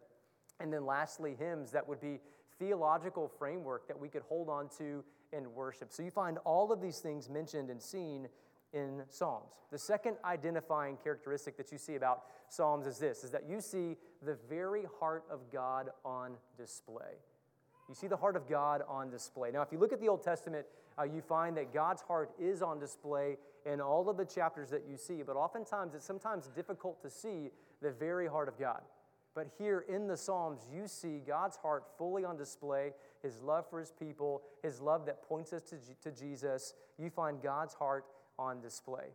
And 0.60 0.72
then 0.72 0.86
lastly, 0.86 1.36
hymns 1.40 1.72
that 1.72 1.88
would 1.88 2.02
be 2.02 2.20
theological 2.60 3.28
framework 3.28 3.88
that 3.88 4.00
we 4.00 4.10
could 4.10 4.22
hold 4.24 4.50
on 4.50 4.68
to 4.78 5.04
in 5.32 5.54
worship. 5.54 5.94
So 5.94 6.04
you 6.04 6.12
find 6.12 6.38
all 6.40 6.74
of 6.74 6.82
these 6.82 7.00
things 7.00 7.30
mentioned 7.30 7.70
and 7.70 7.82
seen 7.82 8.28
in 8.74 9.04
Psalms. 9.10 9.52
The 9.72 9.78
second 9.78 10.16
identifying 10.26 10.98
characteristic 11.04 11.58
that 11.58 11.72
you 11.72 11.78
see 11.78 11.96
about 11.96 12.24
Psalms 12.50 12.88
is 12.88 12.98
this 12.98 13.24
is 13.24 13.32
that 13.32 13.50
you 13.50 13.62
see 13.62 13.98
the 14.22 14.38
very 14.50 14.84
heart 15.00 15.24
of 15.30 15.52
God 15.52 15.90
on 16.04 16.36
display. 16.58 17.18
You 17.90 17.96
see 17.96 18.08
the 18.08 18.18
heart 18.18 18.36
of 18.36 18.48
God 18.48 18.84
on 18.88 19.10
display. 19.10 19.52
Now, 19.52 19.62
if 19.62 19.72
you 19.72 19.78
look 19.78 19.92
at 19.92 20.00
the 20.00 20.08
Old 20.08 20.24
Testament, 20.24 20.66
uh, 20.98 21.04
you 21.04 21.22
find 21.22 21.58
that 21.58 21.74
God's 21.74 22.02
heart 22.02 22.32
is 22.40 22.62
on 22.62 22.80
display 22.80 23.38
in 23.66 23.82
all 23.82 24.10
of 24.10 24.18
the 24.18 24.26
chapters 24.26 24.70
that 24.70 24.84
you 24.90 24.98
see, 24.98 25.24
but 25.24 25.36
oftentimes 25.36 25.94
it's 25.94 26.06
sometimes 26.06 26.48
difficult 26.48 27.02
to 27.02 27.10
see 27.10 27.52
the 27.82 27.92
very 27.92 28.28
heart 28.28 28.48
of 28.48 28.58
God. 28.58 28.82
But 29.34 29.48
here 29.58 29.86
in 29.88 30.08
the 30.08 30.18
Psalms, 30.18 30.68
you 30.74 30.88
see 30.88 31.22
God's 31.26 31.56
heart 31.58 31.86
fully 31.98 32.26
on 32.26 32.38
display, 32.38 32.92
his 33.24 33.42
love 33.42 33.66
for 33.70 33.80
his 33.80 33.92
people, 33.92 34.42
his 34.62 34.82
love 34.82 35.06
that 35.06 35.24
points 35.24 35.54
us 35.54 35.62
to, 35.64 35.76
G- 35.76 35.96
to 36.04 36.12
Jesus. 36.12 36.74
You 36.98 37.10
find 37.10 37.42
God's 37.42 37.74
heart 37.74 38.06
on 38.42 38.62
display. 38.62 39.14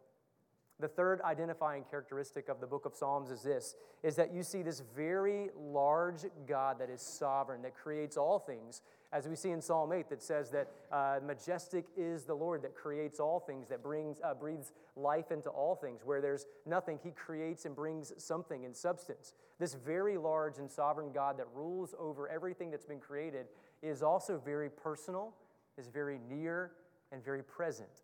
The 0.78 0.88
third 0.88 1.22
identifying 1.22 1.84
characteristic 1.88 2.50
of 2.50 2.60
the 2.60 2.66
book 2.66 2.84
of 2.84 2.94
Psalms 2.94 3.30
is 3.30 3.42
this 3.42 3.74
is 4.02 4.14
that 4.16 4.32
you 4.32 4.42
see 4.42 4.62
this 4.62 4.82
very 4.94 5.48
large 5.58 6.20
God 6.46 6.78
that 6.78 6.90
is 6.90 7.00
sovereign, 7.00 7.62
that 7.62 7.74
creates 7.74 8.18
all 8.18 8.38
things. 8.38 8.82
As 9.10 9.26
we 9.26 9.34
see 9.36 9.50
in 9.50 9.62
Psalm 9.62 9.90
8, 9.90 10.10
that 10.10 10.22
says 10.22 10.50
that 10.50 10.68
uh, 10.92 11.18
majestic 11.24 11.86
is 11.96 12.24
the 12.24 12.34
Lord 12.34 12.62
that 12.62 12.74
creates 12.74 13.18
all 13.18 13.40
things, 13.40 13.68
that 13.68 13.82
brings, 13.82 14.18
uh, 14.22 14.34
breathes 14.34 14.72
life 14.96 15.32
into 15.32 15.48
all 15.48 15.74
things. 15.74 16.02
Where 16.04 16.20
there's 16.20 16.44
nothing, 16.66 16.98
he 17.02 17.10
creates 17.10 17.64
and 17.64 17.74
brings 17.74 18.12
something 18.22 18.64
in 18.64 18.74
substance. 18.74 19.32
This 19.58 19.74
very 19.74 20.18
large 20.18 20.58
and 20.58 20.70
sovereign 20.70 21.10
God 21.12 21.38
that 21.38 21.46
rules 21.54 21.94
over 21.98 22.28
everything 22.28 22.70
that's 22.70 22.86
been 22.86 23.00
created 23.00 23.46
is 23.82 24.02
also 24.02 24.38
very 24.44 24.68
personal, 24.68 25.32
is 25.78 25.88
very 25.88 26.20
near, 26.28 26.72
and 27.12 27.24
very 27.24 27.42
present. 27.42 28.02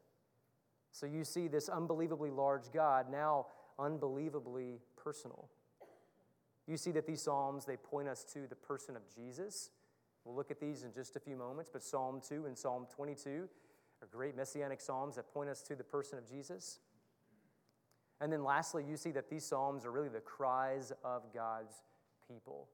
So 0.92 1.06
you 1.06 1.24
see 1.24 1.48
this 1.48 1.68
unbelievably 1.68 2.30
large 2.30 2.70
God 2.72 3.10
now 3.10 3.46
unbelievably 3.78 4.80
personal. 4.96 5.48
You 6.66 6.76
see 6.76 6.92
that 6.92 7.06
these 7.06 7.22
Psalms, 7.22 7.64
they 7.64 7.76
point 7.76 8.08
us 8.08 8.24
to 8.34 8.46
the 8.46 8.54
person 8.54 8.94
of 8.94 9.02
Jesus. 9.14 9.70
We'll 10.24 10.36
look 10.36 10.50
at 10.50 10.60
these 10.60 10.84
in 10.84 10.92
just 10.92 11.16
a 11.16 11.20
few 11.20 11.36
moments, 11.36 11.70
but 11.72 11.82
Psalm 11.82 12.20
2 12.26 12.46
and 12.46 12.56
Psalm 12.56 12.86
22 12.94 13.48
are 14.00 14.08
great 14.10 14.36
messianic 14.36 14.80
Psalms 14.80 15.16
that 15.16 15.32
point 15.32 15.48
us 15.48 15.62
to 15.62 15.74
the 15.74 15.82
person 15.82 16.18
of 16.18 16.28
Jesus. 16.28 16.78
And 18.20 18.32
then 18.32 18.44
lastly, 18.44 18.84
you 18.88 18.96
see 18.96 19.10
that 19.12 19.28
these 19.28 19.44
Psalms 19.44 19.84
are 19.84 19.90
really 19.90 20.08
the 20.08 20.20
cries 20.20 20.92
of 21.02 21.22
God's 21.34 21.82
people. 22.28 22.68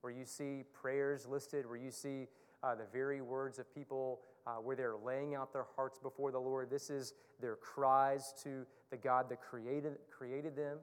Where 0.00 0.12
you 0.12 0.24
see 0.24 0.64
prayers 0.72 1.26
listed, 1.26 1.66
where 1.66 1.76
you 1.76 1.90
see 1.90 2.28
uh, 2.62 2.74
the 2.74 2.86
very 2.90 3.20
words 3.20 3.58
of 3.58 3.72
people 3.74 4.20
uh, 4.46 4.54
where 4.54 4.76
they're 4.76 4.96
laying 4.96 5.34
out 5.34 5.52
their 5.52 5.66
hearts 5.76 5.98
before 5.98 6.32
the 6.32 6.38
Lord. 6.38 6.70
This 6.70 6.90
is 6.90 7.14
their 7.40 7.56
cries 7.56 8.34
to 8.42 8.66
the 8.90 8.96
God 8.96 9.28
that 9.30 9.40
created, 9.40 9.98
created 10.10 10.56
them. 10.56 10.78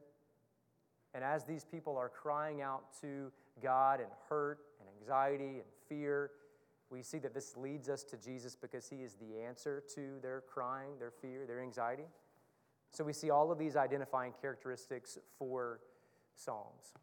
And 1.14 1.24
as 1.24 1.46
these 1.46 1.66
people 1.66 1.98
are 1.98 2.10
crying 2.10 2.62
out 2.62 2.84
to 3.02 3.32
God 3.62 4.00
in 4.00 4.08
hurt 4.30 4.60
and 4.80 4.88
anxiety 5.00 5.56
and 5.56 5.66
fear, 5.90 6.32
we 6.90 7.02
see 7.02 7.20
that 7.20 7.34
this 7.34 7.58
leads 7.58 7.90
us 7.90 8.04
to 8.04 8.18
Jesus 8.18 8.56
because 8.56 8.88
he 8.88 8.98
is 8.98 9.16
the 9.16 9.42
answer 9.42 9.84
to 9.96 10.20
their 10.22 10.42
crying, 10.42 10.92
their 11.00 11.12
fear, 11.12 11.46
their 11.46 11.62
anxiety. 11.62 12.06
So 12.92 13.04
we 13.04 13.14
see 13.14 13.30
all 13.30 13.52
of 13.52 13.58
these 13.58 13.76
identifying 13.76 14.34
characteristics 14.40 15.18
for 15.38 15.82
Psalms. 16.36 16.94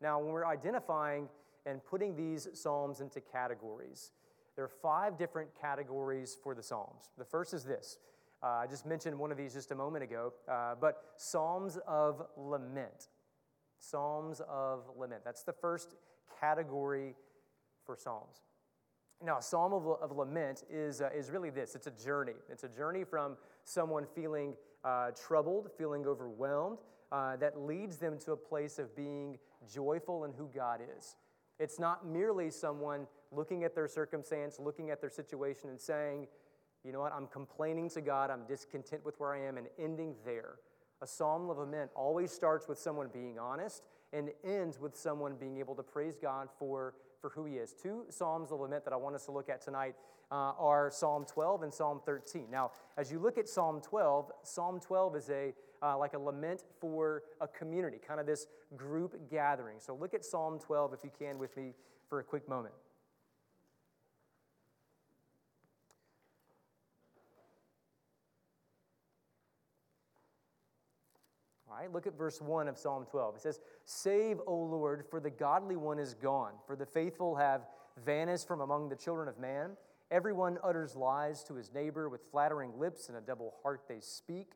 Now, 0.00 0.20
when 0.20 0.32
we're 0.32 0.46
identifying 0.46 1.28
and 1.66 1.84
putting 1.84 2.14
these 2.14 2.48
Psalms 2.54 3.00
into 3.00 3.20
categories, 3.20 4.12
there 4.56 4.64
are 4.64 4.72
five 4.82 5.16
different 5.16 5.50
categories 5.60 6.36
for 6.42 6.54
the 6.54 6.62
Psalms. 6.62 7.10
The 7.18 7.24
first 7.24 7.54
is 7.54 7.64
this. 7.64 7.98
Uh, 8.42 8.46
I 8.46 8.66
just 8.66 8.86
mentioned 8.86 9.18
one 9.18 9.30
of 9.30 9.38
these 9.38 9.54
just 9.54 9.70
a 9.70 9.74
moment 9.74 10.02
ago, 10.02 10.32
uh, 10.50 10.74
but 10.80 11.02
Psalms 11.16 11.78
of 11.86 12.26
Lament. 12.36 13.08
Psalms 13.78 14.40
of 14.48 14.84
Lament. 14.96 15.22
That's 15.24 15.42
the 15.42 15.52
first 15.52 15.94
category 16.40 17.14
for 17.86 17.96
Psalms. 17.96 18.42
Now, 19.24 19.38
a 19.38 19.42
psalm 19.42 19.72
of, 19.72 19.86
of 19.86 20.16
lament 20.16 20.64
is, 20.68 21.00
uh, 21.00 21.10
is 21.14 21.30
really 21.30 21.50
this 21.50 21.76
it's 21.76 21.86
a 21.86 21.92
journey. 21.92 22.34
It's 22.50 22.64
a 22.64 22.68
journey 22.68 23.04
from 23.04 23.36
someone 23.64 24.04
feeling 24.14 24.54
uh, 24.84 25.10
troubled, 25.12 25.70
feeling 25.78 26.06
overwhelmed, 26.06 26.78
uh, 27.12 27.36
that 27.36 27.60
leads 27.60 27.98
them 27.98 28.18
to 28.20 28.32
a 28.32 28.36
place 28.36 28.80
of 28.80 28.96
being 28.96 29.38
joyful 29.72 30.24
in 30.24 30.32
who 30.32 30.50
God 30.52 30.80
is. 30.98 31.14
It's 31.60 31.78
not 31.78 32.04
merely 32.04 32.50
someone 32.50 33.06
looking 33.32 33.64
at 33.64 33.74
their 33.74 33.88
circumstance, 33.88 34.58
looking 34.58 34.90
at 34.90 35.00
their 35.00 35.10
situation, 35.10 35.70
and 35.70 35.80
saying, 35.80 36.26
you 36.84 36.92
know 36.92 37.00
what, 37.00 37.12
I'm 37.12 37.26
complaining 37.26 37.88
to 37.90 38.00
God, 38.00 38.30
I'm 38.30 38.44
discontent 38.46 39.04
with 39.04 39.18
where 39.18 39.32
I 39.32 39.40
am, 39.46 39.56
and 39.56 39.68
ending 39.78 40.14
there. 40.24 40.56
A 41.00 41.06
psalm 41.06 41.50
of 41.50 41.58
lament 41.58 41.90
always 41.94 42.30
starts 42.30 42.68
with 42.68 42.78
someone 42.78 43.08
being 43.12 43.38
honest 43.38 43.82
and 44.12 44.30
ends 44.44 44.78
with 44.78 44.96
someone 44.96 45.36
being 45.36 45.58
able 45.58 45.74
to 45.74 45.82
praise 45.82 46.16
God 46.20 46.48
for, 46.58 46.94
for 47.20 47.30
who 47.30 47.44
He 47.44 47.54
is. 47.54 47.72
Two 47.72 48.04
psalms 48.08 48.52
of 48.52 48.60
lament 48.60 48.84
that 48.84 48.92
I 48.92 48.96
want 48.96 49.14
us 49.14 49.24
to 49.26 49.32
look 49.32 49.48
at 49.48 49.62
tonight 49.62 49.94
uh, 50.30 50.52
are 50.58 50.90
Psalm 50.92 51.24
12 51.24 51.62
and 51.62 51.74
Psalm 51.74 52.00
13. 52.04 52.46
Now, 52.50 52.72
as 52.96 53.10
you 53.10 53.18
look 53.18 53.38
at 53.38 53.48
Psalm 53.48 53.80
12, 53.80 54.30
Psalm 54.44 54.80
12 54.80 55.16
is 55.16 55.30
a 55.30 55.52
uh, 55.82 55.98
like 55.98 56.14
a 56.14 56.18
lament 56.18 56.62
for 56.80 57.24
a 57.40 57.48
community, 57.48 57.98
kind 58.06 58.20
of 58.20 58.26
this 58.26 58.46
group 58.76 59.28
gathering. 59.28 59.78
So 59.80 59.94
look 59.94 60.14
at 60.14 60.24
Psalm 60.24 60.58
12 60.58 60.94
if 60.94 61.00
you 61.02 61.10
can 61.18 61.38
with 61.38 61.56
me 61.56 61.74
for 62.08 62.20
a 62.20 62.24
quick 62.24 62.48
moment. 62.48 62.74
Right, 71.82 71.92
look 71.92 72.06
at 72.06 72.16
verse 72.16 72.40
1 72.40 72.68
of 72.68 72.78
Psalm 72.78 73.06
12. 73.10 73.36
It 73.36 73.42
says, 73.42 73.60
Save, 73.84 74.38
O 74.46 74.54
Lord, 74.54 75.04
for 75.10 75.20
the 75.20 75.30
godly 75.30 75.76
one 75.76 75.98
is 75.98 76.14
gone, 76.14 76.52
for 76.66 76.76
the 76.76 76.86
faithful 76.86 77.36
have 77.36 77.62
vanished 78.04 78.46
from 78.46 78.60
among 78.60 78.88
the 78.88 78.96
children 78.96 79.28
of 79.28 79.38
man. 79.38 79.70
Everyone 80.10 80.58
utters 80.62 80.94
lies 80.94 81.42
to 81.44 81.54
his 81.54 81.72
neighbor 81.74 82.08
with 82.08 82.20
flattering 82.30 82.78
lips 82.78 83.08
and 83.08 83.18
a 83.18 83.20
double 83.20 83.54
heart 83.62 83.82
they 83.88 84.00
speak. 84.00 84.52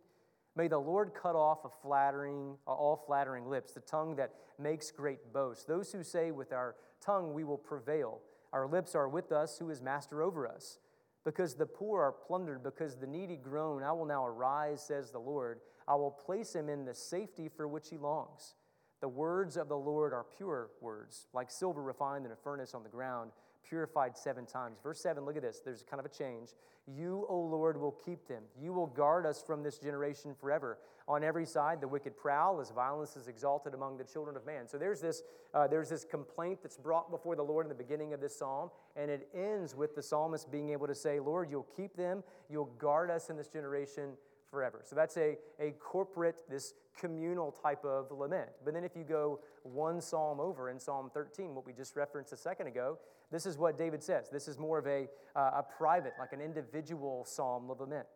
May 0.55 0.69
the 0.69 0.79
Lord 0.79 1.13
cut 1.21 1.35
off 1.35 1.65
a 1.65 1.69
flattering, 1.69 2.57
all 2.67 3.03
flattering 3.07 3.49
lips, 3.49 3.73
the 3.73 3.81
tongue 3.81 4.17
that 4.17 4.33
makes 4.59 4.91
great 4.91 5.33
boasts. 5.33 5.65
Those 5.65 5.93
who 5.93 6.03
say, 6.03 6.31
With 6.31 6.53
our 6.53 6.77
tongue 7.05 7.35
we 7.35 7.45
will 7.45 7.59
prevail. 7.59 8.21
Our 8.53 8.67
lips 8.67 8.95
are 8.95 9.09
with 9.09 9.33
us, 9.33 9.59
who 9.59 9.71
is 9.71 9.83
master 9.83 10.23
over 10.23 10.47
us. 10.47 10.79
Because 11.25 11.57
the 11.57 11.67
poor 11.67 12.03
are 12.03 12.13
plundered, 12.13 12.63
because 12.63 12.97
the 12.97 13.07
needy 13.07 13.37
groan, 13.37 13.83
I 13.83 13.93
will 13.93 14.07
now 14.07 14.25
arise, 14.25 14.81
says 14.81 15.11
the 15.11 15.19
Lord. 15.19 15.59
I 15.89 15.95
will 15.95 16.11
place 16.11 16.55
him 16.55 16.69
in 16.69 16.85
the 16.85 16.95
safety 16.95 17.49
for 17.49 17.69
which 17.69 17.89
he 17.89 17.99
longs. 17.99 18.55
The 19.01 19.09
words 19.09 19.57
of 19.57 19.69
the 19.69 19.77
Lord 19.77 20.13
are 20.13 20.25
pure 20.37 20.71
words, 20.81 21.27
like 21.33 21.51
silver 21.51 21.83
refined 21.83 22.27
in 22.27 22.33
a 22.33 22.37
furnace 22.37 22.75
on 22.75 22.83
the 22.83 22.89
ground, 22.89 23.31
purified 23.69 24.17
seven 24.17 24.47
times. 24.47 24.79
Verse 24.83 25.01
7, 25.01 25.25
look 25.25 25.37
at 25.37 25.43
this. 25.43 25.61
There's 25.65 25.83
kind 25.83 26.01
of 26.01 26.07
a 26.07 26.09
change. 26.09 26.51
You, 26.87 27.27
O 27.29 27.39
Lord, 27.39 27.79
will 27.79 27.97
keep 28.05 28.29
them. 28.29 28.45
You 28.61 28.73
will 28.73 28.87
guard 28.87 29.27
us 29.27 29.43
from 29.43 29.63
this 29.63 29.79
generation 29.79 30.35
forever. 30.41 30.79
On 31.09 31.23
every 31.23 31.45
side, 31.45 31.81
the 31.81 31.89
wicked 31.89 32.17
prowl 32.17 32.61
as 32.61 32.71
violence 32.71 33.17
is 33.17 33.29
exalted 33.29 33.75
among 33.75 33.99
the 33.99 34.05
children 34.05 34.37
of 34.37 34.47
man. 34.47 34.69
So 34.69 34.79
there's 34.79 35.01
this, 35.01 35.23
uh, 35.53 35.67
there's 35.67 35.89
this 35.89 36.05
complaint 36.05 36.61
that's 36.63 36.77
brought 36.77 37.11
before 37.11 37.37
the 37.37 37.43
Lord 37.43 37.67
in 37.67 37.69
the 37.69 37.75
beginning 37.75 38.13
of 38.13 38.21
this 38.21 38.39
psalm, 38.39 38.71
and 38.97 39.11
it 39.11 39.29
ends 39.35 39.75
with 39.75 39.95
the 39.95 40.03
psalmist 40.03 40.51
being 40.51 40.71
able 40.71 40.87
to 40.87 40.95
say, 40.95 41.19
Lord, 41.21 41.51
you'll 41.51 41.69
keep 41.77 41.97
them, 41.97 42.23
you'll 42.49 42.73
guard 42.79 43.11
us 43.11 43.31
in 43.31 43.37
this 43.37 43.49
generation 43.49 44.13
forever. 44.57 44.81
So 44.85 44.97
that's 44.97 45.19
a, 45.19 45.37
a 45.61 45.73
corporate, 45.73 46.45
this 46.49 46.73
communal 46.99 47.53
type 47.53 47.85
of 47.85 48.11
lament. 48.11 48.49
But 48.65 48.73
then 48.73 48.85
if 48.85 48.97
you 48.97 49.05
go 49.05 49.41
one 49.65 50.01
psalm 50.01 50.41
over 50.41 50.71
in 50.71 50.81
Psalm 50.81 51.11
13, 51.13 51.55
what 51.55 51.67
we 51.67 51.75
just 51.75 51.95
referenced 51.95 52.33
a 52.33 52.39
second 52.39 52.67
ago, 52.67 52.97
this 53.31 53.45
is 53.45 53.59
what 53.59 53.77
David 53.77 54.03
says. 54.03 54.31
This 54.31 54.49
is 54.49 54.59
more 54.59 54.79
of 54.79 54.87
a, 54.87 55.09
uh, 55.35 55.61
a 55.61 55.65
private, 55.77 56.15
like 56.19 56.33
an 56.33 56.41
individual 56.41 57.27
psalm 57.27 57.69
of 57.69 57.81
lament. 57.81 58.07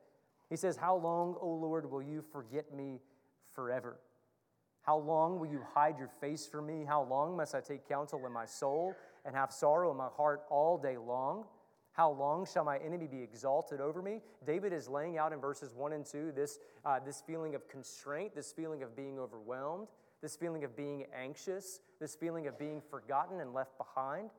He 0.49 0.57
says, 0.57 0.79
How 0.79 0.97
long, 0.97 1.37
O 1.43 1.51
Lord, 1.51 1.91
will 1.91 2.01
you 2.03 2.25
forget 2.33 2.75
me 2.75 3.01
forever? 3.53 3.99
How 4.81 4.97
long 4.97 5.39
will 5.39 5.49
you 5.49 5.61
hide 5.75 5.99
your 5.99 6.11
face 6.23 6.47
from 6.47 6.67
me? 6.67 6.87
How 6.89 7.03
long 7.03 7.37
must 7.37 7.55
I 7.55 7.61
take 7.61 7.87
counsel 7.87 8.25
in 8.25 8.33
my 8.33 8.47
soul 8.47 8.95
and 9.27 9.37
have 9.37 9.53
sorrow 9.53 9.91
in 9.91 9.99
my 9.99 10.09
heart 10.17 10.41
all 10.49 10.79
day 10.79 10.97
long? 10.97 11.45
How 12.01 12.13
long 12.13 12.47
shall 12.47 12.65
my 12.65 12.79
enemy 12.79 13.07
be 13.07 13.23
exalted 13.23 13.79
over 13.79 14.01
me? 14.01 14.23
David 14.47 14.73
is 14.73 14.89
laying 14.89 15.19
out 15.19 15.35
in 15.35 15.39
verses 15.39 15.75
1 15.75 15.93
and 15.93 16.07
2 16.07 16.33
this, 16.35 16.59
uh, 16.87 16.99
this 16.99 17.23
feeling 17.27 17.55
of 17.55 17.69
constraint, 17.69 18.35
this 18.35 18.53
feeling 18.53 18.83
of 18.83 18.97
being 18.97 19.19
overwhelmed, 19.19 19.87
this 20.23 20.35
feeling 20.35 20.65
of 20.65 20.75
being 20.75 21.05
anxious, 21.15 21.81
this 22.01 22.15
feeling 22.15 22.47
of 22.47 22.59
being 22.59 22.81
forgotten 22.81 23.41
and 23.41 23.53
left 23.53 23.77
behind. 23.77 24.31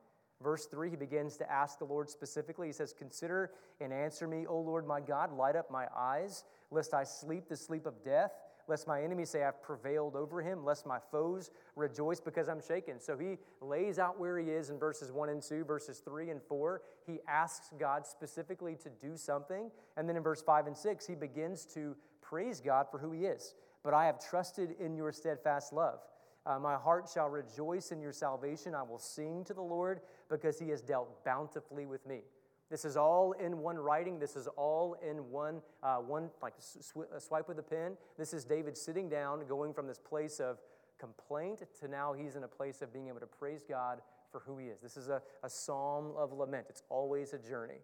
Verse 0.42 0.66
3, 0.66 0.90
he 0.90 0.96
begins 0.96 1.36
to 1.36 1.48
ask 1.48 1.78
the 1.78 1.84
Lord 1.84 2.10
specifically. 2.10 2.66
He 2.66 2.72
says, 2.72 2.92
Consider 2.92 3.52
and 3.80 3.92
answer 3.92 4.26
me, 4.26 4.44
O 4.44 4.58
Lord 4.58 4.84
my 4.84 5.00
God, 5.00 5.32
light 5.32 5.54
up 5.54 5.70
my 5.70 5.86
eyes, 5.96 6.42
lest 6.72 6.92
I 6.92 7.04
sleep 7.04 7.48
the 7.48 7.56
sleep 7.56 7.86
of 7.86 8.02
death 8.04 8.32
lest 8.68 8.86
my 8.86 9.02
enemies 9.02 9.30
say 9.30 9.44
I've 9.44 9.62
prevailed 9.62 10.16
over 10.16 10.42
him, 10.42 10.64
lest 10.64 10.86
my 10.86 10.98
foes 11.10 11.50
rejoice 11.76 12.20
because 12.20 12.48
I'm 12.48 12.60
shaken. 12.60 13.00
So 13.00 13.16
he 13.16 13.38
lays 13.60 13.98
out 13.98 14.18
where 14.18 14.38
he 14.38 14.50
is 14.50 14.70
in 14.70 14.78
verses 14.78 15.12
1 15.12 15.28
and 15.28 15.42
2, 15.42 15.64
verses 15.64 15.98
3 15.98 16.30
and 16.30 16.42
4. 16.42 16.82
He 17.06 17.20
asks 17.28 17.70
God 17.78 18.06
specifically 18.06 18.76
to 18.82 18.90
do 18.90 19.16
something. 19.16 19.70
And 19.96 20.08
then 20.08 20.16
in 20.16 20.22
verse 20.22 20.42
5 20.42 20.66
and 20.66 20.76
6, 20.76 21.06
he 21.06 21.14
begins 21.14 21.64
to 21.74 21.96
praise 22.20 22.60
God 22.60 22.86
for 22.90 22.98
who 22.98 23.12
he 23.12 23.26
is. 23.26 23.54
But 23.82 23.94
I 23.94 24.06
have 24.06 24.18
trusted 24.24 24.76
in 24.78 24.96
your 24.96 25.12
steadfast 25.12 25.72
love. 25.72 26.00
Uh, 26.44 26.58
my 26.58 26.74
heart 26.74 27.08
shall 27.12 27.28
rejoice 27.28 27.92
in 27.92 28.00
your 28.00 28.12
salvation. 28.12 28.74
I 28.74 28.82
will 28.82 28.98
sing 28.98 29.44
to 29.44 29.54
the 29.54 29.62
Lord 29.62 30.00
because 30.28 30.58
he 30.58 30.68
has 30.70 30.82
dealt 30.82 31.24
bountifully 31.24 31.86
with 31.86 32.04
me. 32.06 32.22
This 32.72 32.86
is 32.86 32.96
all 32.96 33.32
in 33.32 33.58
one 33.58 33.76
writing. 33.76 34.18
This 34.18 34.34
is 34.34 34.48
all 34.56 34.96
in 35.06 35.30
one, 35.30 35.60
uh, 35.82 35.96
one 35.96 36.30
like 36.40 36.54
sw- 36.58 37.04
swipe 37.18 37.46
with 37.46 37.58
a 37.58 37.62
pen. 37.62 37.98
This 38.16 38.32
is 38.32 38.46
David 38.46 38.78
sitting 38.78 39.10
down, 39.10 39.46
going 39.46 39.74
from 39.74 39.86
this 39.86 39.98
place 39.98 40.40
of 40.40 40.56
complaint 40.98 41.64
to 41.80 41.88
now 41.88 42.14
he's 42.14 42.34
in 42.34 42.44
a 42.44 42.48
place 42.48 42.80
of 42.80 42.90
being 42.90 43.08
able 43.08 43.20
to 43.20 43.26
praise 43.26 43.62
God 43.68 44.00
for 44.30 44.40
who 44.46 44.56
he 44.56 44.68
is. 44.68 44.80
This 44.80 44.96
is 44.96 45.10
a, 45.10 45.20
a 45.42 45.50
psalm 45.50 46.12
of 46.16 46.32
lament. 46.32 46.64
It's 46.70 46.82
always 46.88 47.34
a 47.34 47.38
journey. 47.38 47.82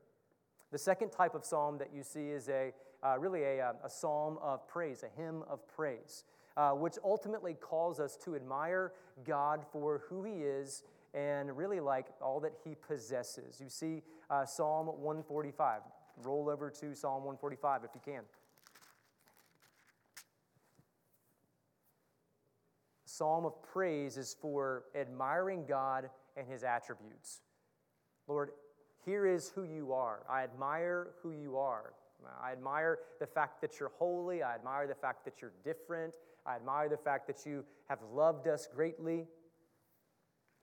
The 0.73 0.79
second 0.79 1.11
type 1.11 1.35
of 1.35 1.45
psalm 1.45 1.77
that 1.77 1.91
you 1.95 2.03
see 2.03 2.31
is 2.31 2.49
a 2.49 2.73
uh, 3.05 3.19
really 3.19 3.43
a, 3.43 3.61
uh, 3.61 3.73
a, 3.85 3.91
psalm 3.91 4.39
of 4.41 4.67
praise, 4.67 5.03
a 5.03 5.21
hymn 5.21 5.43
of 5.51 5.61
praise, 5.69 6.25
uh, 6.57 6.71
which 6.71 6.95
ultimately 7.05 7.53
calls 7.53 8.01
us 8.01 8.17
to 8.25 8.35
admire 8.35 8.93
God 9.23 9.67
for 9.71 10.01
who 10.09 10.25
He 10.25 10.45
is 10.45 10.83
and 11.19 11.57
really 11.57 11.81
like 11.81 12.07
all 12.23 12.39
that 12.41 12.53
He 12.65 12.75
possesses. 12.77 13.61
You 13.61 13.69
see 13.69 14.03
uh, 14.31 14.45
Psalm 14.45 14.87
145. 14.87 15.81
Roll 16.23 16.49
over 16.49 16.71
to 16.71 16.95
Psalm 16.95 17.25
145 17.25 17.85
if 17.85 17.91
you 17.95 18.01
can. 18.05 18.23
Psalm 23.05 23.45
of 23.45 23.61
praise 23.63 24.17
is 24.17 24.37
for 24.41 24.85
admiring 24.95 25.65
God 25.67 26.09
and 26.37 26.47
His 26.47 26.63
attributes. 26.63 27.41
Lord, 28.29 28.51
here 29.05 29.27
is 29.27 29.49
who 29.49 29.65
you 29.65 29.93
are. 29.93 30.21
I 30.31 30.45
admire 30.45 31.09
who 31.23 31.33
you 31.33 31.57
are. 31.57 31.95
I 32.43 32.53
admire 32.53 32.99
the 33.21 33.27
fact 33.27 33.61
that 33.63 33.81
you're 33.81 33.93
holy. 33.99 34.43
I 34.43 34.55
admire 34.55 34.87
the 34.87 34.95
fact 34.95 35.25
that 35.25 35.41
you're 35.41 35.53
different. 35.65 36.15
I 36.47 36.57
admire 36.57 36.89
the 36.89 36.97
fact 36.97 37.27
that 37.27 37.45
you 37.45 37.65
have 37.89 37.99
loved 38.13 38.47
us 38.47 38.69
greatly. 38.73 39.27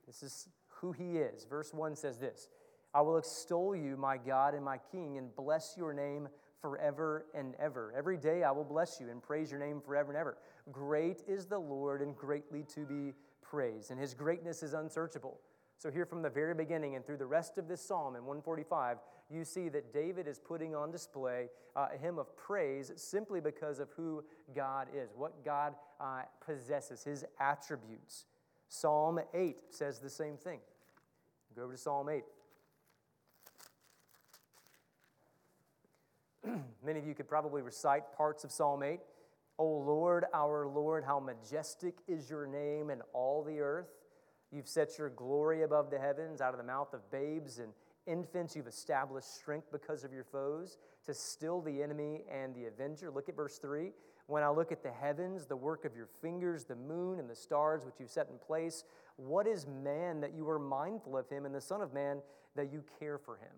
This 0.06 0.22
is 0.22 0.48
who 0.68 0.92
he 0.92 1.18
is. 1.18 1.44
Verse 1.44 1.72
1 1.72 1.96
says 1.96 2.18
this 2.18 2.48
I 2.94 3.00
will 3.00 3.18
extol 3.18 3.74
you, 3.74 3.96
my 3.96 4.16
God 4.16 4.54
and 4.54 4.64
my 4.64 4.78
King, 4.78 5.18
and 5.18 5.34
bless 5.34 5.74
your 5.76 5.92
name 5.92 6.28
forever 6.60 7.26
and 7.34 7.54
ever. 7.58 7.92
Every 7.96 8.16
day 8.16 8.42
I 8.42 8.50
will 8.50 8.64
bless 8.64 9.00
you 9.00 9.10
and 9.10 9.22
praise 9.22 9.50
your 9.50 9.60
name 9.60 9.80
forever 9.80 10.10
and 10.10 10.18
ever. 10.18 10.38
Great 10.72 11.22
is 11.28 11.46
the 11.46 11.58
Lord 11.58 12.02
and 12.02 12.16
greatly 12.16 12.64
to 12.74 12.80
be 12.80 13.12
praised, 13.42 13.90
and 13.90 14.00
his 14.00 14.14
greatness 14.14 14.62
is 14.62 14.74
unsearchable. 14.74 15.38
So, 15.78 15.90
here 15.90 16.06
from 16.06 16.22
the 16.22 16.30
very 16.30 16.54
beginning 16.54 16.94
and 16.94 17.04
through 17.04 17.18
the 17.18 17.26
rest 17.26 17.58
of 17.58 17.68
this 17.68 17.82
psalm 17.82 18.16
in 18.16 18.24
145, 18.24 18.96
you 19.28 19.44
see 19.44 19.68
that 19.68 19.92
David 19.92 20.26
is 20.26 20.38
putting 20.38 20.74
on 20.74 20.90
display 20.90 21.48
uh, 21.74 21.88
a 21.94 21.98
hymn 21.98 22.18
of 22.18 22.34
praise 22.34 22.90
simply 22.96 23.40
because 23.40 23.78
of 23.78 23.90
who 23.94 24.24
God 24.54 24.88
is, 24.94 25.10
what 25.14 25.44
God 25.44 25.74
uh, 26.00 26.22
possesses, 26.44 27.04
his 27.04 27.26
attributes. 27.38 28.24
Psalm 28.68 29.20
8 29.32 29.56
says 29.70 29.98
the 29.98 30.10
same 30.10 30.36
thing. 30.36 30.60
Go 31.54 31.62
over 31.62 31.72
to 31.72 31.78
Psalm 31.78 32.08
8. 32.08 32.24
Many 36.84 36.98
of 36.98 37.06
you 37.06 37.14
could 37.14 37.28
probably 37.28 37.62
recite 37.62 38.12
parts 38.16 38.44
of 38.44 38.52
Psalm 38.52 38.82
8. 38.82 39.00
O 39.58 39.66
Lord, 39.66 40.26
our 40.34 40.66
Lord, 40.66 41.04
how 41.04 41.18
majestic 41.18 41.94
is 42.06 42.28
your 42.28 42.46
name 42.46 42.90
in 42.90 43.00
all 43.14 43.42
the 43.42 43.60
earth. 43.60 43.88
You've 44.52 44.68
set 44.68 44.98
your 44.98 45.08
glory 45.10 45.62
above 45.62 45.90
the 45.90 45.98
heavens, 45.98 46.40
out 46.40 46.52
of 46.52 46.58
the 46.58 46.64
mouth 46.64 46.92
of 46.92 47.10
babes 47.10 47.58
and 47.58 47.72
infants. 48.06 48.54
You've 48.54 48.66
established 48.66 49.34
strength 49.34 49.68
because 49.72 50.04
of 50.04 50.12
your 50.12 50.24
foes 50.24 50.76
to 51.06 51.14
still 51.14 51.60
the 51.60 51.82
enemy 51.82 52.22
and 52.30 52.54
the 52.54 52.66
avenger. 52.66 53.10
Look 53.10 53.28
at 53.28 53.36
verse 53.36 53.58
3. 53.58 53.92
When 54.26 54.42
I 54.42 54.48
look 54.50 54.72
at 54.72 54.82
the 54.82 54.90
heavens, 54.90 55.46
the 55.46 55.56
work 55.56 55.84
of 55.84 55.94
your 55.96 56.08
fingers, 56.20 56.64
the 56.64 56.74
moon 56.74 57.20
and 57.20 57.30
the 57.30 57.34
stars 57.36 57.84
which 57.84 57.94
you've 58.00 58.10
set 58.10 58.28
in 58.28 58.38
place, 58.38 58.84
what 59.16 59.46
is 59.46 59.66
man 59.66 60.20
that 60.20 60.34
you 60.34 60.48
are 60.50 60.58
mindful 60.58 61.16
of 61.16 61.28
him, 61.28 61.46
and 61.46 61.54
the 61.54 61.60
Son 61.60 61.80
of 61.80 61.94
Man 61.94 62.18
that 62.56 62.72
you 62.72 62.82
care 62.98 63.18
for 63.18 63.36
him? 63.36 63.52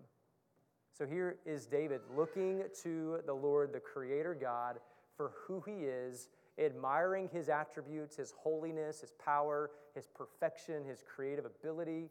So 0.93 1.05
here 1.05 1.37
is 1.45 1.65
David 1.65 2.01
looking 2.15 2.63
to 2.83 3.19
the 3.25 3.33
Lord, 3.33 3.73
the 3.73 3.79
Creator 3.79 4.37
God, 4.39 4.79
for 5.15 5.31
who 5.47 5.63
he 5.65 5.85
is 5.85 6.29
admiring 6.59 7.29
his 7.31 7.49
attributes, 7.49 8.17
his 8.17 8.33
holiness, 8.37 9.01
his 9.01 9.13
power, 9.13 9.71
his 9.95 10.07
perfection, 10.07 10.83
his 10.85 11.03
creative 11.03 11.45
ability. 11.45 12.09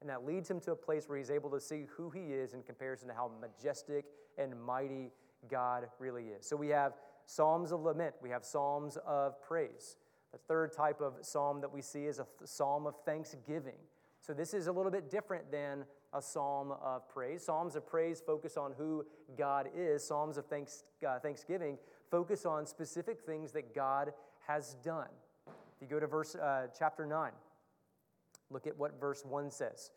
And 0.00 0.10
that 0.10 0.26
leads 0.26 0.50
him 0.50 0.60
to 0.60 0.72
a 0.72 0.76
place 0.76 1.08
where 1.08 1.16
he's 1.18 1.30
able 1.30 1.50
to 1.50 1.60
see 1.60 1.86
who 1.96 2.10
he 2.10 2.32
is 2.32 2.52
in 2.52 2.62
comparison 2.62 3.08
to 3.08 3.14
how 3.14 3.30
majestic 3.40 4.04
and 4.36 4.52
mighty 4.62 5.10
God 5.50 5.88
really 5.98 6.24
is. 6.24 6.46
So 6.46 6.56
we 6.56 6.68
have 6.68 6.92
Psalms 7.26 7.72
of 7.72 7.82
lament, 7.82 8.14
we 8.22 8.30
have 8.30 8.44
Psalms 8.44 8.96
of 9.06 9.40
praise. 9.42 9.96
The 10.32 10.38
third 10.38 10.72
type 10.72 11.00
of 11.00 11.14
psalm 11.22 11.60
that 11.60 11.72
we 11.72 11.82
see 11.82 12.04
is 12.04 12.18
a 12.18 12.26
psalm 12.44 12.86
of 12.86 12.94
thanksgiving. 13.04 13.78
So 14.20 14.32
this 14.32 14.54
is 14.54 14.66
a 14.66 14.72
little 14.72 14.90
bit 14.90 15.10
different 15.10 15.50
than 15.50 15.84
a 16.12 16.20
psalm 16.20 16.72
of 16.82 17.08
praise. 17.08 17.44
Psalms 17.44 17.76
of 17.76 17.86
praise 17.86 18.22
focus 18.24 18.56
on 18.56 18.72
who 18.76 19.04
God 19.36 19.68
is, 19.76 20.06
Psalms 20.06 20.36
of 20.36 20.46
thanks, 20.46 20.84
uh, 21.06 21.18
thanksgiving 21.18 21.78
focus 22.10 22.46
on 22.46 22.66
specific 22.66 23.20
things 23.24 23.52
that 23.52 23.74
God 23.74 24.12
has 24.46 24.74
done. 24.84 25.08
If 25.46 25.82
you 25.82 25.86
go 25.88 26.00
to 26.00 26.06
verse 26.06 26.34
uh, 26.34 26.68
chapter 26.76 27.04
9, 27.04 27.30
look 28.50 28.66
at 28.66 28.76
what 28.76 29.00
verse 29.00 29.24
1 29.24 29.50
says. 29.50 29.90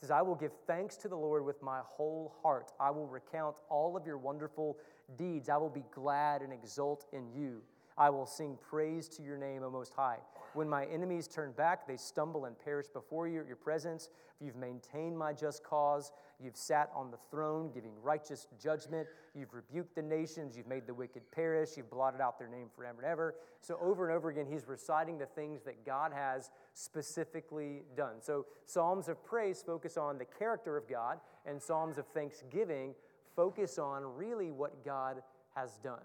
It 0.00 0.06
says, 0.06 0.10
I 0.10 0.22
will 0.22 0.34
give 0.34 0.52
thanks 0.66 0.96
to 0.98 1.08
the 1.08 1.16
Lord 1.16 1.44
with 1.44 1.62
my 1.62 1.80
whole 1.84 2.34
heart. 2.42 2.72
I 2.80 2.90
will 2.90 3.06
recount 3.06 3.56
all 3.68 3.96
of 3.96 4.06
your 4.06 4.16
wonderful 4.16 4.78
deeds. 5.16 5.48
I 5.48 5.56
will 5.56 5.70
be 5.70 5.84
glad 5.92 6.42
and 6.42 6.52
exult 6.52 7.06
in 7.12 7.28
you. 7.34 7.62
I 8.00 8.08
will 8.08 8.26
sing 8.26 8.56
praise 8.68 9.08
to 9.08 9.22
your 9.22 9.36
name, 9.36 9.62
O 9.62 9.70
Most 9.70 9.92
High. 9.92 10.18
When 10.54 10.68
my 10.68 10.86
enemies 10.86 11.28
turn 11.28 11.52
back, 11.52 11.86
they 11.86 11.96
stumble 11.96 12.46
and 12.46 12.58
perish 12.58 12.86
before 12.88 13.28
you 13.28 13.44
your 13.46 13.56
presence. 13.56 14.08
You've 14.40 14.56
maintained 14.56 15.18
my 15.18 15.34
just 15.34 15.62
cause. 15.62 16.12
You've 16.42 16.56
sat 16.56 16.90
on 16.94 17.10
the 17.10 17.18
throne, 17.30 17.70
giving 17.72 17.92
righteous 18.02 18.46
judgment. 18.58 19.06
You've 19.34 19.52
rebuked 19.52 19.94
the 19.94 20.02
nations. 20.02 20.56
You've 20.56 20.66
made 20.66 20.86
the 20.86 20.94
wicked 20.94 21.30
perish. 21.30 21.76
You've 21.76 21.90
blotted 21.90 22.22
out 22.22 22.38
their 22.38 22.48
name 22.48 22.68
forever 22.74 23.02
and 23.02 23.06
ever. 23.06 23.34
So, 23.60 23.78
over 23.82 24.08
and 24.08 24.16
over 24.16 24.30
again, 24.30 24.46
he's 24.50 24.66
reciting 24.66 25.18
the 25.18 25.26
things 25.26 25.62
that 25.64 25.84
God 25.84 26.12
has 26.12 26.50
specifically 26.72 27.82
done. 27.96 28.14
So, 28.20 28.46
Psalms 28.64 29.08
of 29.08 29.22
praise 29.24 29.62
focus 29.64 29.98
on 29.98 30.16
the 30.16 30.24
character 30.24 30.78
of 30.78 30.88
God, 30.88 31.20
and 31.44 31.60
Psalms 31.60 31.98
of 31.98 32.06
thanksgiving 32.06 32.94
focus 33.40 33.78
on 33.78 34.04
really 34.04 34.50
what 34.50 34.84
God 34.84 35.22
has 35.54 35.78
done. 35.82 36.04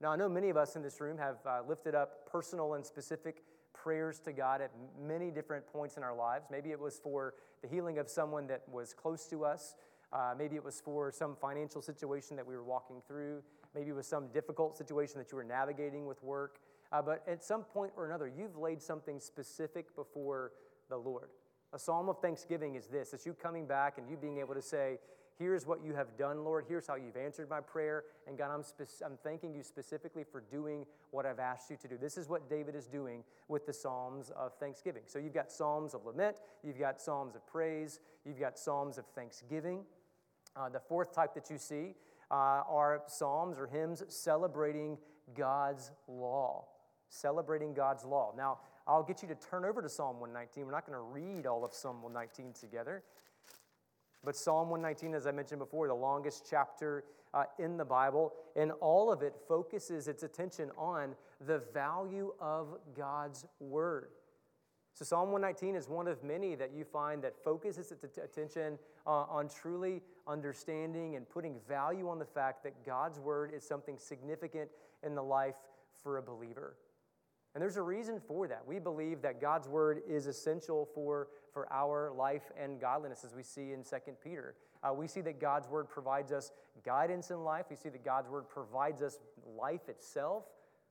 Now, 0.00 0.10
I 0.10 0.16
know 0.16 0.28
many 0.28 0.48
of 0.48 0.56
us 0.56 0.74
in 0.74 0.82
this 0.82 1.00
room 1.00 1.16
have 1.16 1.36
uh, 1.46 1.60
lifted 1.68 1.94
up 1.94 2.28
personal 2.28 2.74
and 2.74 2.84
specific 2.84 3.44
prayers 3.72 4.18
to 4.24 4.32
God 4.32 4.60
at 4.60 4.72
many 5.00 5.30
different 5.30 5.64
points 5.68 5.96
in 5.96 6.02
our 6.02 6.16
lives. 6.16 6.46
Maybe 6.50 6.72
it 6.72 6.80
was 6.80 6.98
for 6.98 7.34
the 7.62 7.68
healing 7.68 7.98
of 7.98 8.08
someone 8.08 8.48
that 8.48 8.62
was 8.68 8.92
close 8.92 9.28
to 9.28 9.44
us. 9.44 9.76
Uh, 10.12 10.34
maybe 10.36 10.56
it 10.56 10.64
was 10.64 10.80
for 10.80 11.12
some 11.12 11.36
financial 11.40 11.80
situation 11.80 12.34
that 12.34 12.44
we 12.44 12.56
were 12.56 12.64
walking 12.64 13.02
through. 13.06 13.40
Maybe 13.72 13.90
it 13.90 13.94
was 13.94 14.08
some 14.08 14.26
difficult 14.32 14.76
situation 14.76 15.18
that 15.18 15.30
you 15.30 15.36
were 15.36 15.44
navigating 15.44 16.06
with 16.08 16.20
work. 16.24 16.58
Uh, 16.90 17.00
but 17.00 17.22
at 17.28 17.44
some 17.44 17.62
point 17.62 17.92
or 17.96 18.04
another, 18.04 18.26
you've 18.26 18.56
laid 18.56 18.82
something 18.82 19.20
specific 19.20 19.94
before 19.94 20.50
the 20.88 20.96
Lord. 20.96 21.28
A 21.72 21.78
psalm 21.78 22.08
of 22.08 22.18
thanksgiving 22.18 22.74
is 22.74 22.88
this 22.88 23.12
it's 23.12 23.24
you 23.26 23.32
coming 23.32 23.64
back 23.64 23.98
and 23.98 24.10
you 24.10 24.16
being 24.16 24.38
able 24.38 24.54
to 24.54 24.62
say, 24.62 24.98
Here's 25.38 25.66
what 25.66 25.84
you 25.84 25.94
have 25.94 26.16
done, 26.16 26.42
Lord. 26.42 26.64
Here's 26.68 26.86
how 26.86 26.96
you've 26.96 27.16
answered 27.16 27.48
my 27.48 27.60
prayer. 27.60 28.04
And 28.26 28.36
God, 28.36 28.50
I'm, 28.50 28.64
spe- 28.64 29.02
I'm 29.04 29.16
thanking 29.22 29.54
you 29.54 29.62
specifically 29.62 30.24
for 30.24 30.42
doing 30.50 30.84
what 31.12 31.26
I've 31.26 31.38
asked 31.38 31.70
you 31.70 31.76
to 31.76 31.88
do. 31.88 31.96
This 31.96 32.18
is 32.18 32.28
what 32.28 32.50
David 32.50 32.74
is 32.74 32.88
doing 32.88 33.22
with 33.46 33.64
the 33.64 33.72
Psalms 33.72 34.30
of 34.30 34.54
thanksgiving. 34.54 35.02
So 35.06 35.20
you've 35.20 35.34
got 35.34 35.52
Psalms 35.52 35.94
of 35.94 36.04
lament, 36.04 36.38
you've 36.64 36.78
got 36.78 37.00
Psalms 37.00 37.36
of 37.36 37.46
praise, 37.46 38.00
you've 38.24 38.40
got 38.40 38.58
Psalms 38.58 38.98
of 38.98 39.06
thanksgiving. 39.14 39.84
Uh, 40.56 40.68
the 40.68 40.80
fourth 40.80 41.14
type 41.14 41.34
that 41.34 41.48
you 41.50 41.58
see 41.58 41.94
uh, 42.32 42.62
are 42.68 43.02
Psalms 43.06 43.58
or 43.58 43.68
hymns 43.68 44.02
celebrating 44.08 44.98
God's 45.36 45.92
law. 46.08 46.64
Celebrating 47.10 47.74
God's 47.74 48.04
law. 48.04 48.32
Now, 48.36 48.58
I'll 48.88 49.04
get 49.04 49.22
you 49.22 49.28
to 49.28 49.34
turn 49.36 49.64
over 49.64 49.82
to 49.82 49.88
Psalm 49.88 50.18
119. 50.18 50.66
We're 50.66 50.72
not 50.72 50.84
going 50.84 50.98
to 50.98 51.02
read 51.02 51.46
all 51.46 51.64
of 51.64 51.72
Psalm 51.72 52.02
119 52.02 52.54
together. 52.58 53.04
But 54.28 54.36
Psalm 54.36 54.68
119, 54.68 55.14
as 55.14 55.26
I 55.26 55.30
mentioned 55.30 55.58
before, 55.58 55.88
the 55.88 55.94
longest 55.94 56.46
chapter 56.50 57.04
uh, 57.32 57.44
in 57.58 57.78
the 57.78 57.84
Bible, 57.86 58.34
and 58.56 58.72
all 58.72 59.10
of 59.10 59.22
it 59.22 59.34
focuses 59.48 60.06
its 60.06 60.22
attention 60.22 60.70
on 60.76 61.14
the 61.46 61.62
value 61.72 62.34
of 62.38 62.76
God's 62.94 63.46
Word. 63.58 64.10
So, 64.92 65.06
Psalm 65.06 65.32
119 65.32 65.74
is 65.74 65.88
one 65.88 66.06
of 66.06 66.22
many 66.22 66.56
that 66.56 66.74
you 66.74 66.84
find 66.84 67.24
that 67.24 67.42
focuses 67.42 67.90
its 67.90 68.18
attention 68.18 68.78
uh, 69.06 69.10
on 69.10 69.48
truly 69.48 70.02
understanding 70.26 71.16
and 71.16 71.26
putting 71.26 71.54
value 71.66 72.06
on 72.06 72.18
the 72.18 72.26
fact 72.26 72.62
that 72.64 72.84
God's 72.84 73.18
Word 73.18 73.54
is 73.56 73.66
something 73.66 73.96
significant 73.96 74.68
in 75.02 75.14
the 75.14 75.22
life 75.22 75.56
for 76.02 76.18
a 76.18 76.22
believer. 76.22 76.76
And 77.54 77.62
there's 77.62 77.76
a 77.76 77.82
reason 77.82 78.20
for 78.20 78.46
that. 78.46 78.62
We 78.66 78.78
believe 78.78 79.22
that 79.22 79.40
God's 79.40 79.68
word 79.68 80.02
is 80.06 80.26
essential 80.26 80.88
for, 80.94 81.28
for 81.52 81.70
our 81.72 82.12
life 82.16 82.50
and 82.60 82.80
godliness, 82.80 83.24
as 83.24 83.34
we 83.34 83.42
see 83.42 83.72
in 83.72 83.82
2 83.82 83.96
Peter. 84.22 84.54
Uh, 84.82 84.92
we 84.92 85.06
see 85.06 85.20
that 85.22 85.40
God's 85.40 85.68
word 85.68 85.88
provides 85.88 86.32
us 86.32 86.52
guidance 86.84 87.30
in 87.30 87.42
life. 87.42 87.66
We 87.70 87.76
see 87.76 87.88
that 87.88 88.04
God's 88.04 88.28
word 88.28 88.48
provides 88.48 89.02
us 89.02 89.18
life 89.56 89.88
itself. 89.88 90.44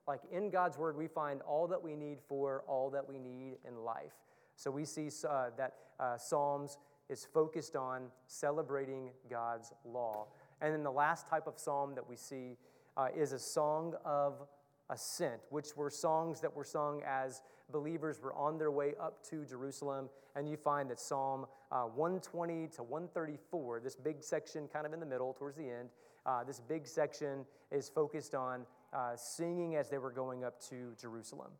Like 0.07 0.21
in 0.31 0.49
God's 0.49 0.77
word, 0.77 0.97
we 0.97 1.07
find 1.07 1.41
all 1.41 1.67
that 1.67 1.81
we 1.81 1.95
need 1.95 2.19
for 2.27 2.63
all 2.67 2.89
that 2.91 3.07
we 3.07 3.19
need 3.19 3.57
in 3.67 3.77
life. 3.83 4.13
So 4.55 4.71
we 4.71 4.85
see 4.85 5.09
uh, 5.27 5.49
that 5.57 5.73
uh, 5.99 6.17
Psalms 6.17 6.77
is 7.09 7.25
focused 7.25 7.75
on 7.75 8.07
celebrating 8.27 9.11
God's 9.29 9.73
law. 9.85 10.27
And 10.61 10.73
then 10.73 10.83
the 10.83 10.91
last 10.91 11.27
type 11.27 11.47
of 11.47 11.57
psalm 11.59 11.95
that 11.95 12.07
we 12.07 12.15
see 12.15 12.57
uh, 12.95 13.07
is 13.15 13.31
a 13.31 13.39
song 13.39 13.93
of 14.03 14.41
ascent, 14.89 15.41
which 15.49 15.75
were 15.75 15.89
songs 15.89 16.41
that 16.41 16.55
were 16.55 16.63
sung 16.63 17.01
as 17.05 17.41
believers 17.71 18.21
were 18.21 18.33
on 18.33 18.57
their 18.57 18.71
way 18.71 18.93
up 19.01 19.23
to 19.29 19.45
Jerusalem. 19.45 20.09
And 20.35 20.47
you 20.47 20.57
find 20.57 20.89
that 20.89 20.99
Psalm 20.99 21.45
uh, 21.71 21.83
120 21.83 22.67
to 22.75 22.83
134, 22.83 23.81
this 23.81 23.95
big 23.95 24.23
section 24.23 24.67
kind 24.67 24.85
of 24.85 24.93
in 24.93 24.99
the 24.99 25.05
middle 25.05 25.33
towards 25.33 25.57
the 25.57 25.69
end, 25.69 25.89
uh, 26.25 26.43
this 26.43 26.59
big 26.59 26.87
section 26.87 27.45
is 27.71 27.89
focused 27.89 28.35
on 28.35 28.65
uh, 28.93 29.15
singing 29.15 29.75
as 29.75 29.89
they 29.89 29.97
were 29.97 30.11
going 30.11 30.43
up 30.43 30.61
to 30.69 30.93
Jerusalem. 30.99 31.51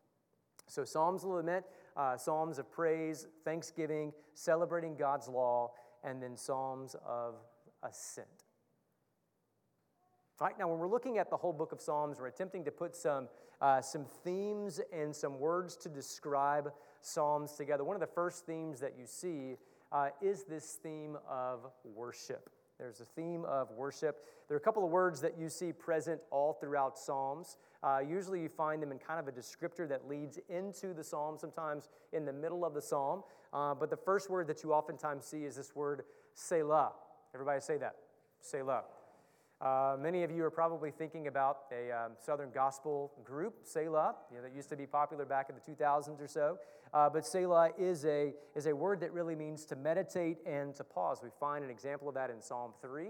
So, 0.67 0.83
Psalms 0.83 1.23
of 1.23 1.29
lament, 1.29 1.65
uh, 1.95 2.17
Psalms 2.17 2.59
of 2.59 2.69
praise, 2.69 3.27
thanksgiving, 3.45 4.11
celebrating 4.33 4.95
God's 4.97 5.29
law, 5.29 5.71
and 6.03 6.21
then 6.21 6.35
Psalms 6.35 6.95
of 7.05 7.35
ascent. 7.83 8.46
Right, 10.39 10.53
now 10.59 10.67
when 10.67 10.77
we're 10.77 10.87
looking 10.87 11.17
at 11.17 11.31
the 11.31 11.37
whole 11.37 11.51
book 11.51 11.71
of 11.71 11.81
Psalms, 11.81 12.19
we're 12.19 12.27
attempting 12.27 12.63
to 12.65 12.69
put 12.69 12.95
some, 12.95 13.27
uh, 13.59 13.81
some 13.81 14.05
themes 14.23 14.79
and 14.93 15.15
some 15.15 15.39
words 15.39 15.75
to 15.77 15.89
describe 15.89 16.71
Psalms 17.01 17.53
together. 17.53 17.83
One 17.83 17.95
of 17.95 18.01
the 18.01 18.05
first 18.05 18.45
themes 18.45 18.79
that 18.81 18.93
you 18.99 19.07
see 19.07 19.55
uh, 19.91 20.09
is 20.21 20.43
this 20.43 20.77
theme 20.83 21.17
of 21.27 21.65
worship. 21.83 22.51
There's 22.77 23.01
a 23.01 23.05
theme 23.05 23.45
of 23.45 23.71
worship. 23.71 24.23
There 24.47 24.55
are 24.55 24.59
a 24.59 24.63
couple 24.63 24.85
of 24.85 24.91
words 24.91 25.21
that 25.21 25.39
you 25.39 25.49
see 25.49 25.73
present 25.73 26.21
all 26.29 26.53
throughout 26.53 26.99
Psalms. 26.99 27.57
Uh, 27.81 28.01
usually 28.07 28.43
you 28.43 28.49
find 28.49 28.79
them 28.79 28.91
in 28.91 28.99
kind 28.99 29.19
of 29.19 29.27
a 29.27 29.31
descriptor 29.31 29.89
that 29.89 30.07
leads 30.07 30.37
into 30.49 30.93
the 30.93 31.03
Psalm, 31.03 31.39
sometimes 31.39 31.89
in 32.13 32.25
the 32.25 32.33
middle 32.33 32.63
of 32.63 32.75
the 32.75 32.81
Psalm. 32.81 33.23
Uh, 33.51 33.73
but 33.73 33.89
the 33.89 33.97
first 33.97 34.29
word 34.29 34.45
that 34.45 34.61
you 34.61 34.71
oftentimes 34.71 35.25
see 35.25 35.45
is 35.45 35.55
this 35.55 35.75
word 35.75 36.03
Selah. 36.35 36.91
Everybody 37.33 37.59
say 37.59 37.77
that. 37.77 37.95
Selah. 38.39 38.83
Uh, 39.59 39.97
many 39.99 40.23
of 40.23 40.29
you 40.29 40.43
are 40.43 40.51
probably 40.51 40.91
thinking 40.91 41.25
about 41.27 41.61
a 41.71 41.91
um, 41.91 42.11
Southern 42.23 42.51
gospel 42.51 43.11
group, 43.23 43.55
Selah, 43.63 44.13
you 44.29 44.37
know, 44.37 44.43
that 44.43 44.55
used 44.55 44.69
to 44.69 44.75
be 44.75 44.85
popular 44.85 45.25
back 45.25 45.49
in 45.49 45.55
the 45.55 45.61
2000s 45.61 46.21
or 46.21 46.27
so. 46.27 46.59
Uh, 46.93 47.09
but 47.09 47.25
Selah 47.25 47.71
is 47.75 48.05
a, 48.05 48.33
is 48.55 48.67
a 48.67 48.75
word 48.75 48.99
that 48.99 49.11
really 49.11 49.35
means 49.35 49.65
to 49.65 49.75
meditate 49.75 50.37
and 50.45 50.75
to 50.75 50.83
pause. 50.83 51.21
We 51.23 51.29
find 51.39 51.65
an 51.65 51.71
example 51.71 52.07
of 52.07 52.13
that 52.13 52.29
in 52.29 52.39
Psalm 52.39 52.73
3. 52.81 53.07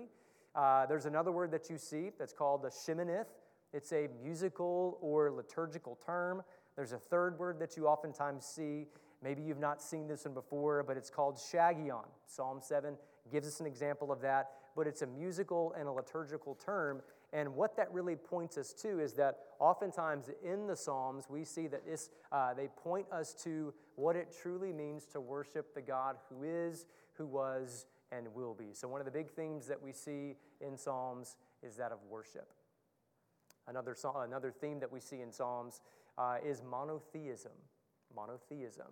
Uh, 0.55 0.85
there's 0.85 1.05
another 1.05 1.33
word 1.33 1.51
that 1.51 1.69
you 1.69 1.77
see 1.77 2.11
that's 2.17 2.33
called 2.33 2.63
the 2.63 2.69
Sheminith. 2.69 3.27
It's 3.73 3.91
a 3.91 4.07
musical 4.23 4.97
or 5.01 5.29
liturgical 5.29 5.99
term. 6.03 6.43
There's 6.77 6.93
a 6.93 6.97
third 6.97 7.37
word 7.37 7.59
that 7.59 7.75
you 7.75 7.87
oftentimes 7.87 8.45
see. 8.45 8.87
Maybe 9.21 9.41
you've 9.41 9.59
not 9.59 9.81
seen 9.81 10.07
this 10.07 10.23
one 10.23 10.33
before, 10.33 10.81
but 10.83 10.95
it's 10.95 11.09
called 11.09 11.35
Shiggaion. 11.35 12.05
Psalm 12.25 12.59
7 12.61 12.95
gives 13.31 13.47
us 13.47 13.59
an 13.59 13.65
example 13.65 14.13
of 14.13 14.21
that 14.21 14.51
but 14.77 14.87
it's 14.87 15.01
a 15.01 15.07
musical 15.07 15.73
and 15.77 15.87
a 15.87 15.91
liturgical 15.91 16.55
term. 16.55 17.01
And 17.33 17.55
what 17.55 17.75
that 17.75 17.91
really 17.91 18.15
points 18.15 18.57
us 18.57 18.71
to 18.73 18.99
is 18.99 19.13
that 19.13 19.39
oftentimes 19.59 20.29
in 20.45 20.67
the 20.67 20.75
Psalms, 20.75 21.25
we 21.29 21.43
see 21.43 21.67
that 21.67 21.85
this, 21.85 22.11
uh, 22.31 22.53
they 22.53 22.67
point 22.67 23.07
us 23.11 23.33
to 23.43 23.73
what 23.95 24.15
it 24.15 24.33
truly 24.41 24.71
means 24.71 25.05
to 25.07 25.19
worship 25.19 25.73
the 25.73 25.81
God 25.81 26.15
who 26.29 26.43
is, 26.43 26.85
who 27.13 27.25
was, 27.25 27.87
and 28.11 28.27
will 28.33 28.53
be. 28.53 28.67
So, 28.71 28.87
one 28.87 29.01
of 29.01 29.05
the 29.05 29.11
big 29.11 29.31
themes 29.31 29.65
that 29.67 29.81
we 29.81 29.91
see 29.91 30.35
in 30.61 30.77
Psalms 30.77 31.35
is 31.61 31.75
that 31.75 31.91
of 31.91 31.97
worship. 32.09 32.47
Another, 33.67 33.97
another 34.15 34.51
theme 34.51 34.79
that 34.79 34.89
we 34.89 35.01
see 35.01 35.19
in 35.19 35.31
Psalms 35.31 35.81
uh, 36.17 36.37
is 36.45 36.61
monotheism. 36.63 37.51
Monotheism 38.15 38.87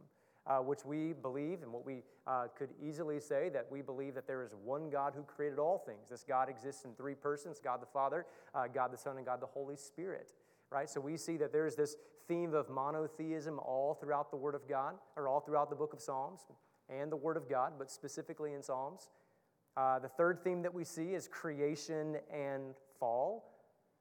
uh, 0.48 0.60
which 0.60 0.86
we 0.86 1.14
believe, 1.14 1.64
and 1.64 1.72
what 1.72 1.86
we 1.86 2.04
uh, 2.28 2.48
could 2.58 2.70
easily 2.82 3.20
say 3.20 3.50
that 3.50 3.68
we 3.72 3.82
believe 3.82 4.14
that 4.16 4.28
there 4.28 4.44
is 4.44 4.52
one 4.64 4.90
God 4.90 5.14
who 5.16 5.24
created 5.24 5.60
all 5.60 5.78
things. 5.78 6.10
This 6.10 6.24
God 6.24 6.50
exists 6.50 6.86
in 6.86 6.94
three 6.94 7.16
persons 7.16 7.60
God 7.64 7.82
the 7.82 7.88
Father, 7.88 8.26
uh, 8.54 8.68
God 8.68 8.92
the 8.92 8.98
Son, 8.98 9.18
and 9.18 9.26
God 9.26 9.42
the 9.42 9.48
Holy 9.48 9.76
Spirit. 9.76 10.34
Right? 10.72 10.90
So 10.90 11.00
we 11.00 11.18
see 11.18 11.38
that 11.38 11.52
there's 11.52 11.76
this 11.76 11.96
theme 12.28 12.54
of 12.54 12.70
monotheism 12.70 13.60
all 13.60 13.94
throughout 13.94 14.32
the 14.32 14.38
Word 14.38 14.56
of 14.56 14.68
God, 14.68 14.96
or 15.16 15.28
all 15.28 15.40
throughout 15.40 15.70
the 15.70 15.76
book 15.76 15.94
of 15.94 16.02
Psalms 16.02 16.42
and 16.90 17.12
the 17.12 17.16
Word 17.18 17.38
of 17.38 17.50
God, 17.50 17.74
but 17.78 17.90
specifically 17.90 18.54
in 18.54 18.62
Psalms. 18.62 19.10
Uh, 19.78 20.00
the 20.00 20.08
third 20.08 20.44
theme 20.44 20.62
that 20.62 20.74
we 20.74 20.84
see 20.84 21.14
is 21.14 21.28
creation 21.28 22.18
and 22.32 22.76
fall. 23.00 23.55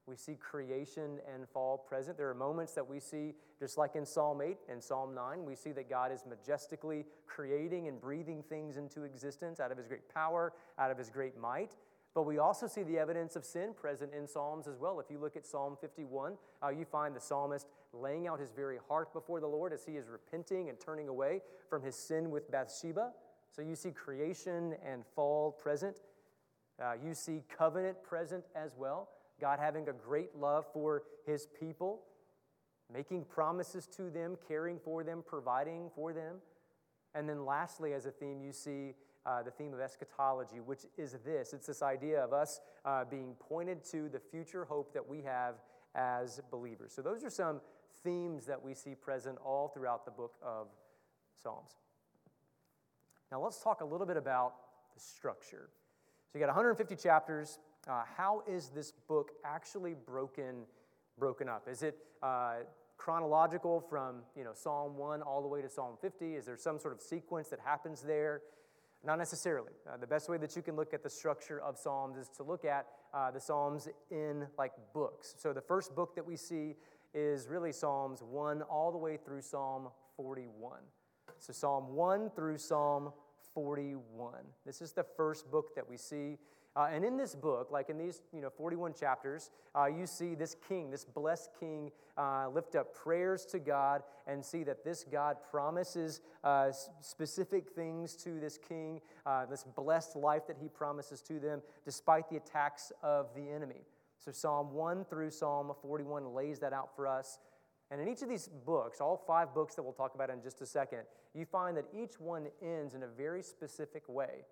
We 0.06 0.16
see 0.16 0.34
creation 0.34 1.18
and 1.32 1.48
fall 1.48 1.78
present. 1.78 2.18
There 2.18 2.28
are 2.28 2.34
moments 2.34 2.74
that 2.74 2.86
we 2.86 3.00
see, 3.00 3.34
just 3.58 3.78
like 3.78 3.96
in 3.96 4.04
Psalm 4.04 4.42
8 4.42 4.58
and 4.68 4.82
Psalm 4.82 5.14
9, 5.14 5.44
we 5.44 5.54
see 5.54 5.72
that 5.72 5.88
God 5.88 6.12
is 6.12 6.24
majestically 6.28 7.06
creating 7.26 7.88
and 7.88 7.98
breathing 7.98 8.42
things 8.42 8.76
into 8.76 9.04
existence 9.04 9.60
out 9.60 9.72
of 9.72 9.78
his 9.78 9.86
great 9.86 10.06
power, 10.12 10.52
out 10.78 10.90
of 10.90 10.98
his 10.98 11.08
great 11.08 11.38
might. 11.38 11.76
But 12.14 12.24
we 12.24 12.38
also 12.38 12.66
see 12.66 12.82
the 12.82 12.98
evidence 12.98 13.34
of 13.34 13.44
sin 13.44 13.74
present 13.74 14.12
in 14.12 14.28
Psalms 14.28 14.68
as 14.68 14.78
well. 14.78 15.00
If 15.00 15.10
you 15.10 15.18
look 15.18 15.36
at 15.36 15.46
Psalm 15.46 15.76
51, 15.80 16.34
uh, 16.62 16.68
you 16.68 16.84
find 16.84 17.16
the 17.16 17.20
psalmist 17.20 17.66
laying 17.92 18.28
out 18.28 18.38
his 18.38 18.50
very 18.52 18.78
heart 18.88 19.12
before 19.12 19.40
the 19.40 19.46
Lord 19.46 19.72
as 19.72 19.84
he 19.84 19.92
is 19.92 20.06
repenting 20.08 20.68
and 20.68 20.78
turning 20.78 21.08
away 21.08 21.40
from 21.68 21.82
his 21.82 21.96
sin 21.96 22.30
with 22.30 22.50
Bathsheba. 22.50 23.10
So 23.50 23.62
you 23.62 23.74
see 23.74 23.90
creation 23.90 24.76
and 24.86 25.04
fall 25.16 25.50
present. 25.50 26.02
Uh, 26.80 26.92
you 27.04 27.14
see 27.14 27.42
covenant 27.56 28.02
present 28.04 28.44
as 28.54 28.72
well. 28.76 29.08
God 29.44 29.58
having 29.60 29.90
a 29.90 29.92
great 29.92 30.34
love 30.34 30.64
for 30.72 31.02
his 31.26 31.46
people, 31.60 32.00
making 32.90 33.24
promises 33.24 33.86
to 33.88 34.08
them, 34.08 34.38
caring 34.48 34.78
for 34.78 35.04
them, 35.04 35.22
providing 35.22 35.90
for 35.94 36.14
them. 36.14 36.36
And 37.14 37.28
then, 37.28 37.44
lastly, 37.44 37.92
as 37.92 38.06
a 38.06 38.10
theme, 38.10 38.40
you 38.40 38.52
see 38.52 38.94
uh, 39.26 39.42
the 39.42 39.50
theme 39.50 39.74
of 39.74 39.80
eschatology, 39.80 40.60
which 40.60 40.86
is 40.96 41.18
this 41.26 41.52
it's 41.52 41.66
this 41.66 41.82
idea 41.82 42.24
of 42.24 42.32
us 42.32 42.62
uh, 42.86 43.04
being 43.04 43.34
pointed 43.38 43.84
to 43.90 44.08
the 44.08 44.18
future 44.18 44.64
hope 44.64 44.94
that 44.94 45.06
we 45.06 45.20
have 45.20 45.56
as 45.94 46.40
believers. 46.50 46.94
So, 46.94 47.02
those 47.02 47.22
are 47.22 47.28
some 47.28 47.60
themes 48.02 48.46
that 48.46 48.64
we 48.64 48.72
see 48.72 48.94
present 48.94 49.36
all 49.44 49.68
throughout 49.68 50.06
the 50.06 50.10
book 50.10 50.36
of 50.42 50.68
Psalms. 51.42 51.72
Now, 53.30 53.42
let's 53.42 53.62
talk 53.62 53.82
a 53.82 53.84
little 53.84 54.06
bit 54.06 54.16
about 54.16 54.54
the 54.94 55.00
structure. 55.00 55.68
So, 56.32 56.38
you 56.38 56.40
got 56.40 56.46
150 56.46 56.96
chapters, 56.96 57.58
uh, 57.88 58.02
how 58.16 58.42
is 58.48 58.68
this 58.68 58.92
book 59.08 59.32
actually 59.44 59.94
broken, 59.94 60.64
broken 61.18 61.48
up? 61.48 61.68
Is 61.68 61.82
it 61.82 61.98
uh, 62.22 62.56
chronological 62.96 63.80
from 63.80 64.22
you 64.36 64.44
know, 64.44 64.52
Psalm 64.54 64.96
1 64.96 65.22
all 65.22 65.42
the 65.42 65.48
way 65.48 65.60
to 65.62 65.68
Psalm 65.68 65.96
50? 66.00 66.34
Is 66.36 66.46
there 66.46 66.56
some 66.56 66.78
sort 66.78 66.94
of 66.94 67.00
sequence 67.00 67.48
that 67.48 67.60
happens 67.60 68.02
there? 68.02 68.42
Not 69.04 69.18
necessarily. 69.18 69.72
Uh, 69.86 69.98
the 69.98 70.06
best 70.06 70.30
way 70.30 70.38
that 70.38 70.56
you 70.56 70.62
can 70.62 70.76
look 70.76 70.94
at 70.94 71.02
the 71.02 71.10
structure 71.10 71.60
of 71.60 71.76
Psalms 71.76 72.16
is 72.16 72.28
to 72.36 72.42
look 72.42 72.64
at 72.64 72.86
uh, 73.12 73.30
the 73.30 73.40
Psalms 73.40 73.88
in 74.10 74.46
like 74.56 74.72
books. 74.94 75.34
So 75.36 75.52
the 75.52 75.60
first 75.60 75.94
book 75.94 76.14
that 76.14 76.24
we 76.24 76.36
see 76.36 76.76
is 77.12 77.48
really 77.48 77.72
Psalms 77.72 78.22
1 78.22 78.62
all 78.62 78.90
the 78.90 78.98
way 78.98 79.18
through 79.18 79.42
Psalm 79.42 79.88
41. 80.16 80.78
So 81.38 81.52
Psalm 81.52 81.94
1 81.94 82.30
through 82.30 82.56
Psalm 82.56 83.12
41. 83.54 84.32
This 84.64 84.80
is 84.80 84.92
the 84.92 85.04
first 85.16 85.50
book 85.50 85.74
that 85.74 85.88
we 85.88 85.96
see. 85.96 86.38
Uh, 86.76 86.88
and 86.92 87.04
in 87.04 87.16
this 87.16 87.36
book, 87.36 87.70
like 87.70 87.88
in 87.88 87.96
these 87.96 88.20
you 88.32 88.40
know, 88.40 88.50
41 88.50 88.94
chapters, 88.94 89.50
uh, 89.76 89.86
you 89.86 90.06
see 90.06 90.34
this 90.34 90.56
king, 90.68 90.90
this 90.90 91.04
blessed 91.04 91.50
king, 91.58 91.92
uh, 92.16 92.48
lift 92.48 92.74
up 92.74 92.92
prayers 92.92 93.44
to 93.46 93.60
God 93.60 94.02
and 94.26 94.44
see 94.44 94.64
that 94.64 94.84
this 94.84 95.04
God 95.04 95.36
promises 95.50 96.20
uh, 96.42 96.72
specific 97.00 97.70
things 97.70 98.16
to 98.16 98.40
this 98.40 98.58
king, 98.58 99.00
uh, 99.24 99.46
this 99.46 99.64
blessed 99.76 100.16
life 100.16 100.46
that 100.48 100.56
he 100.60 100.68
promises 100.68 101.20
to 101.22 101.38
them, 101.38 101.62
despite 101.84 102.28
the 102.28 102.36
attacks 102.36 102.90
of 103.02 103.28
the 103.36 103.48
enemy. 103.48 103.82
So, 104.18 104.32
Psalm 104.32 104.72
1 104.72 105.04
through 105.04 105.30
Psalm 105.30 105.72
41 105.82 106.34
lays 106.34 106.58
that 106.60 106.72
out 106.72 106.96
for 106.96 107.06
us. 107.06 107.38
And 107.90 108.00
in 108.00 108.08
each 108.08 108.22
of 108.22 108.28
these 108.28 108.48
books, 108.48 109.00
all 109.00 109.16
five 109.16 109.54
books 109.54 109.74
that 109.74 109.82
we'll 109.82 109.92
talk 109.92 110.14
about 110.14 110.30
in 110.30 110.42
just 110.42 110.60
a 110.62 110.66
second, 110.66 111.00
you 111.34 111.44
find 111.44 111.76
that 111.76 111.84
each 111.94 112.18
one 112.18 112.48
ends 112.62 112.94
in 112.94 113.02
a 113.02 113.06
very 113.06 113.42
specific 113.42 114.08
way. 114.08 114.44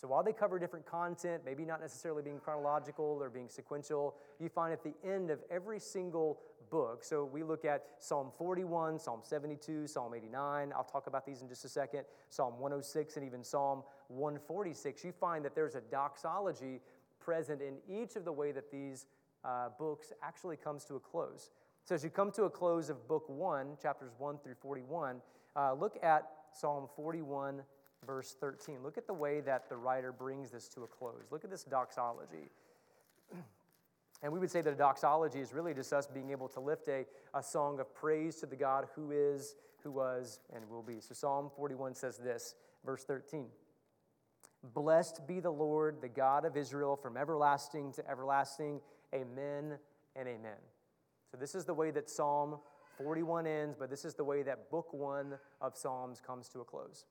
So 0.00 0.08
while 0.08 0.22
they 0.22 0.32
cover 0.32 0.58
different 0.58 0.86
content, 0.86 1.42
maybe 1.44 1.66
not 1.66 1.82
necessarily 1.82 2.22
being 2.22 2.38
chronological 2.38 3.18
or 3.20 3.28
being 3.28 3.50
sequential, 3.50 4.14
you 4.38 4.48
find 4.48 4.72
at 4.72 4.82
the 4.82 4.94
end 5.04 5.30
of 5.30 5.40
every 5.50 5.78
single 5.78 6.40
book. 6.70 7.04
So 7.04 7.26
we 7.26 7.42
look 7.42 7.66
at 7.66 7.84
Psalm 7.98 8.30
41, 8.38 8.98
Psalm 8.98 9.20
72, 9.22 9.86
Psalm 9.86 10.14
89. 10.14 10.72
I'll 10.74 10.84
talk 10.84 11.06
about 11.06 11.26
these 11.26 11.42
in 11.42 11.48
just 11.48 11.66
a 11.66 11.68
second. 11.68 12.04
Psalm 12.30 12.54
106 12.54 13.16
and 13.16 13.26
even 13.26 13.44
Psalm 13.44 13.82
146. 14.08 15.04
You 15.04 15.12
find 15.12 15.44
that 15.44 15.54
there's 15.54 15.74
a 15.74 15.82
doxology 15.82 16.80
present 17.18 17.60
in 17.60 17.74
each 17.86 18.16
of 18.16 18.24
the 18.24 18.32
way 18.32 18.52
that 18.52 18.70
these 18.70 19.04
uh, 19.44 19.68
books 19.78 20.14
actually 20.22 20.56
comes 20.56 20.82
to 20.86 20.94
a 20.94 21.00
close. 21.00 21.50
So 21.84 21.94
as 21.94 22.02
you 22.02 22.08
come 22.08 22.30
to 22.32 22.44
a 22.44 22.50
close 22.50 22.88
of 22.88 23.06
book 23.06 23.28
1, 23.28 23.76
chapters 23.82 24.12
1 24.16 24.38
through 24.42 24.54
41, 24.62 25.20
uh, 25.56 25.74
look 25.74 25.98
at 26.02 26.26
Psalm 26.54 26.88
41 26.96 27.60
verse 28.06 28.36
13. 28.40 28.82
Look 28.82 28.98
at 28.98 29.06
the 29.06 29.14
way 29.14 29.40
that 29.40 29.68
the 29.68 29.76
writer 29.76 30.12
brings 30.12 30.50
this 30.50 30.68
to 30.68 30.82
a 30.82 30.86
close. 30.86 31.26
Look 31.30 31.44
at 31.44 31.50
this 31.50 31.64
doxology. 31.64 32.50
And 34.22 34.30
we 34.30 34.38
would 34.38 34.50
say 34.50 34.60
that 34.60 34.70
a 34.70 34.76
doxology 34.76 35.40
is 35.40 35.54
really 35.54 35.72
just 35.72 35.94
us 35.94 36.06
being 36.06 36.30
able 36.30 36.46
to 36.48 36.60
lift 36.60 36.88
a, 36.88 37.06
a 37.32 37.42
song 37.42 37.80
of 37.80 37.94
praise 37.94 38.36
to 38.40 38.46
the 38.46 38.54
God 38.54 38.86
who 38.94 39.12
is, 39.12 39.54
who 39.82 39.90
was, 39.90 40.40
and 40.54 40.68
will 40.68 40.82
be. 40.82 41.00
So 41.00 41.14
Psalm 41.14 41.50
41 41.56 41.94
says 41.94 42.18
this, 42.18 42.54
verse 42.84 43.02
13 43.04 43.46
Blessed 44.74 45.26
be 45.26 45.40
the 45.40 45.50
Lord, 45.50 46.02
the 46.02 46.08
God 46.08 46.44
of 46.44 46.56
Israel, 46.56 46.96
from 46.96 47.16
everlasting 47.16 47.92
to 47.94 48.10
everlasting. 48.10 48.80
Amen 49.14 49.78
and 50.14 50.28
amen. 50.28 50.58
So, 51.30 51.38
this 51.38 51.54
is 51.54 51.64
the 51.64 51.72
way 51.72 51.90
that 51.92 52.10
Psalm 52.10 52.58
41 52.98 53.46
ends, 53.46 53.76
but 53.78 53.88
this 53.88 54.04
is 54.04 54.14
the 54.14 54.24
way 54.24 54.42
that 54.42 54.70
book 54.70 54.92
one 54.92 55.38
of 55.62 55.76
Psalms 55.76 56.20
comes 56.20 56.48
to 56.50 56.60
a 56.60 56.64
close. 56.64 57.06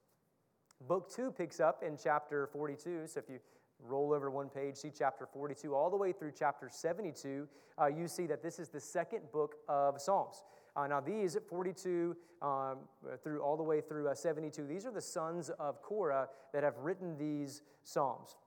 Book 0.88 1.12
two 1.14 1.32
picks 1.32 1.60
up 1.60 1.84
in 1.86 1.98
chapter 2.02 2.48
42. 2.48 3.08
So, 3.08 3.20
if 3.20 3.30
you 3.30 3.40
roll 3.86 4.14
over 4.14 4.30
one 4.30 4.50
page, 4.50 4.78
see 4.78 4.92
chapter 4.98 5.26
42, 5.26 5.74
all 5.74 5.90
the 5.90 5.98
way 5.98 6.12
through 6.12 6.32
chapter 6.38 6.70
72, 6.70 7.48
uh, 7.80 7.88
you 7.88 8.08
see 8.08 8.26
that 8.28 8.42
this 8.42 8.60
is 8.60 8.70
the 8.70 8.80
second 8.80 9.22
book 9.32 9.56
of 9.68 10.00
Psalms. 10.02 10.44
Uh, 10.76 10.88
now, 10.88 11.00
these 11.00 11.38
42 11.50 12.16
um, 12.42 12.78
through 13.24 13.42
all 13.42 13.58
the 13.58 13.64
way 13.64 13.82
through 13.82 14.08
uh, 14.08 14.16
72, 14.16 14.66
these 14.66 14.86
are 14.86 14.92
the 14.92 15.02
sons 15.02 15.50
of 15.60 15.82
Korah 15.82 16.30
that 16.54 16.64
have 16.64 16.78
written 16.78 17.18
these 17.18 17.62
Psalms. 17.84 18.38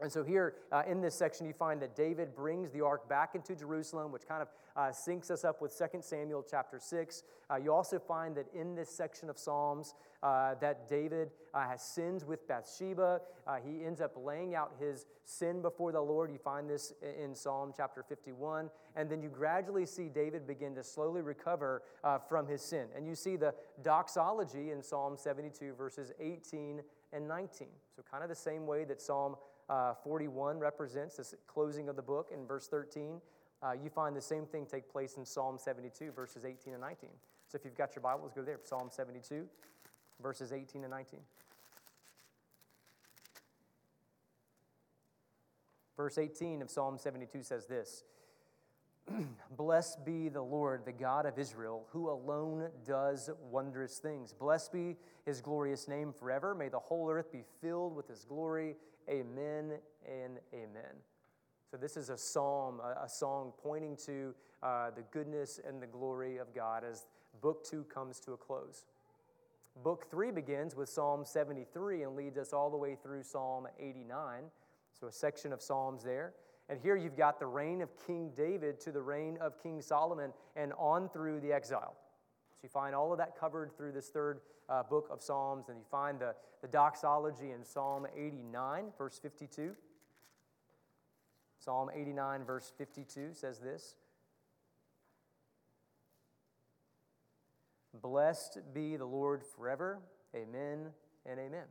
And 0.00 0.10
so, 0.10 0.24
here 0.24 0.54
uh, 0.72 0.82
in 0.88 1.00
this 1.00 1.14
section, 1.14 1.46
you 1.46 1.52
find 1.52 1.80
that 1.82 1.94
David 1.94 2.34
brings 2.34 2.70
the 2.70 2.80
ark 2.80 3.08
back 3.08 3.34
into 3.34 3.54
Jerusalem, 3.54 4.10
which 4.10 4.26
kind 4.26 4.42
of 4.42 4.48
uh, 4.76 4.90
syncs 4.90 5.30
us 5.30 5.44
up 5.44 5.62
with 5.62 5.76
2 5.76 6.00
Samuel 6.00 6.44
chapter 6.48 6.80
6. 6.80 7.22
Uh, 7.48 7.56
you 7.56 7.72
also 7.72 7.98
find 7.98 8.36
that 8.36 8.46
in 8.52 8.74
this 8.74 8.90
section 8.90 9.30
of 9.30 9.38
Psalms, 9.38 9.94
uh, 10.22 10.54
that 10.60 10.88
David 10.88 11.30
uh, 11.52 11.68
has 11.68 11.82
sins 11.82 12.24
with 12.24 12.48
Bathsheba. 12.48 13.20
Uh, 13.46 13.56
he 13.64 13.84
ends 13.84 14.00
up 14.00 14.12
laying 14.16 14.54
out 14.54 14.72
his 14.80 15.06
sin 15.24 15.62
before 15.62 15.92
the 15.92 16.00
Lord. 16.00 16.32
You 16.32 16.38
find 16.38 16.68
this 16.68 16.92
in 17.20 17.34
Psalm 17.34 17.72
chapter 17.76 18.02
51. 18.02 18.70
And 18.96 19.08
then 19.08 19.22
you 19.22 19.28
gradually 19.28 19.86
see 19.86 20.08
David 20.08 20.46
begin 20.46 20.74
to 20.74 20.82
slowly 20.82 21.20
recover 21.20 21.82
from 22.28 22.48
his 22.48 22.62
sin. 22.62 22.86
And 22.96 23.06
you 23.06 23.14
see 23.14 23.36
the 23.36 23.54
doxology 23.82 24.70
in 24.70 24.82
Psalm 24.82 25.16
72, 25.16 25.74
verses 25.74 26.10
18 26.18 26.80
and 27.12 27.28
19. 27.28 27.68
So, 27.94 28.02
kind 28.10 28.22
of 28.22 28.30
the 28.30 28.34
same 28.34 28.66
way 28.66 28.84
that 28.84 29.00
Psalm 29.00 29.36
uh, 29.68 29.94
41 30.02 30.58
represents 30.58 31.16
this 31.16 31.34
closing 31.46 31.88
of 31.88 31.96
the 31.96 32.02
book 32.02 32.30
in 32.32 32.46
verse 32.46 32.68
13. 32.68 33.20
Uh, 33.62 33.72
you 33.72 33.88
find 33.88 34.14
the 34.14 34.20
same 34.20 34.44
thing 34.44 34.66
take 34.66 34.90
place 34.90 35.16
in 35.16 35.24
Psalm 35.24 35.56
72, 35.58 36.12
verses 36.12 36.44
18 36.44 36.74
and 36.74 36.82
19. 36.82 37.08
So 37.48 37.56
if 37.56 37.64
you've 37.64 37.76
got 37.76 37.94
your 37.94 38.02
Bibles, 38.02 38.32
go 38.34 38.42
there. 38.42 38.58
Psalm 38.64 38.88
72, 38.90 39.46
verses 40.22 40.52
18 40.52 40.82
and 40.82 40.90
19. 40.90 41.20
Verse 45.96 46.18
18 46.18 46.60
of 46.60 46.70
Psalm 46.70 46.98
72 46.98 47.42
says 47.42 47.66
this 47.66 48.04
Blessed 49.56 50.04
be 50.04 50.28
the 50.28 50.42
Lord, 50.42 50.84
the 50.84 50.92
God 50.92 51.24
of 51.26 51.38
Israel, 51.38 51.86
who 51.90 52.10
alone 52.10 52.68
does 52.86 53.30
wondrous 53.50 53.98
things. 53.98 54.32
Blessed 54.32 54.72
be 54.72 54.96
his 55.24 55.40
glorious 55.40 55.88
name 55.88 56.12
forever. 56.12 56.54
May 56.54 56.68
the 56.68 56.78
whole 56.78 57.10
earth 57.10 57.30
be 57.30 57.44
filled 57.60 57.94
with 57.94 58.08
his 58.08 58.24
glory. 58.24 58.76
Amen 59.08 59.72
and 60.06 60.38
amen. 60.52 60.94
So, 61.70 61.76
this 61.76 61.96
is 61.96 62.08
a 62.08 62.16
psalm, 62.16 62.80
a, 62.80 63.08
song 63.08 63.52
pointing 63.62 63.96
to 64.06 64.34
uh, 64.62 64.90
the 64.90 65.02
goodness 65.10 65.60
and 65.66 65.82
the 65.82 65.86
glory 65.86 66.38
of 66.38 66.54
God 66.54 66.84
as 66.84 67.06
book 67.42 67.64
two 67.64 67.84
comes 67.84 68.20
to 68.20 68.32
a 68.32 68.36
close. 68.36 68.86
Book 69.82 70.06
three 70.10 70.30
begins 70.30 70.76
with 70.76 70.88
Psalm 70.88 71.24
73 71.24 72.04
and 72.04 72.14
leads 72.14 72.38
us 72.38 72.52
all 72.52 72.70
the 72.70 72.76
way 72.76 72.96
through 73.02 73.24
Psalm 73.24 73.66
89. 73.78 74.44
So, 74.98 75.08
a 75.08 75.12
section 75.12 75.52
of 75.52 75.60
Psalms 75.60 76.02
there. 76.02 76.32
And 76.68 76.80
here 76.80 76.96
you've 76.96 77.16
got 77.16 77.38
the 77.38 77.46
reign 77.46 77.82
of 77.82 77.90
King 78.06 78.30
David 78.34 78.80
to 78.80 78.92
the 78.92 79.02
reign 79.02 79.36
of 79.40 79.62
King 79.62 79.82
Solomon 79.82 80.32
and 80.56 80.72
on 80.78 81.10
through 81.10 81.40
the 81.40 81.52
exile. 81.52 81.94
You 82.64 82.70
find 82.70 82.94
all 82.94 83.12
of 83.12 83.18
that 83.18 83.38
covered 83.38 83.76
through 83.76 83.92
this 83.92 84.08
third 84.08 84.40
uh, 84.70 84.82
book 84.84 85.08
of 85.10 85.20
Psalms, 85.20 85.68
and 85.68 85.76
you 85.76 85.84
find 85.90 86.18
the, 86.18 86.34
the 86.62 86.68
doxology 86.68 87.50
in 87.50 87.62
Psalm 87.62 88.06
89, 88.16 88.84
verse 88.96 89.18
52. 89.22 89.72
Psalm 91.58 91.90
89, 91.94 92.44
verse 92.44 92.72
52 92.78 93.34
says 93.34 93.58
this 93.58 93.96
Blessed 97.92 98.60
be 98.72 98.96
the 98.96 99.04
Lord 99.04 99.42
forever. 99.44 99.98
Amen 100.34 100.86
and 101.26 101.38
amen. 101.38 101.66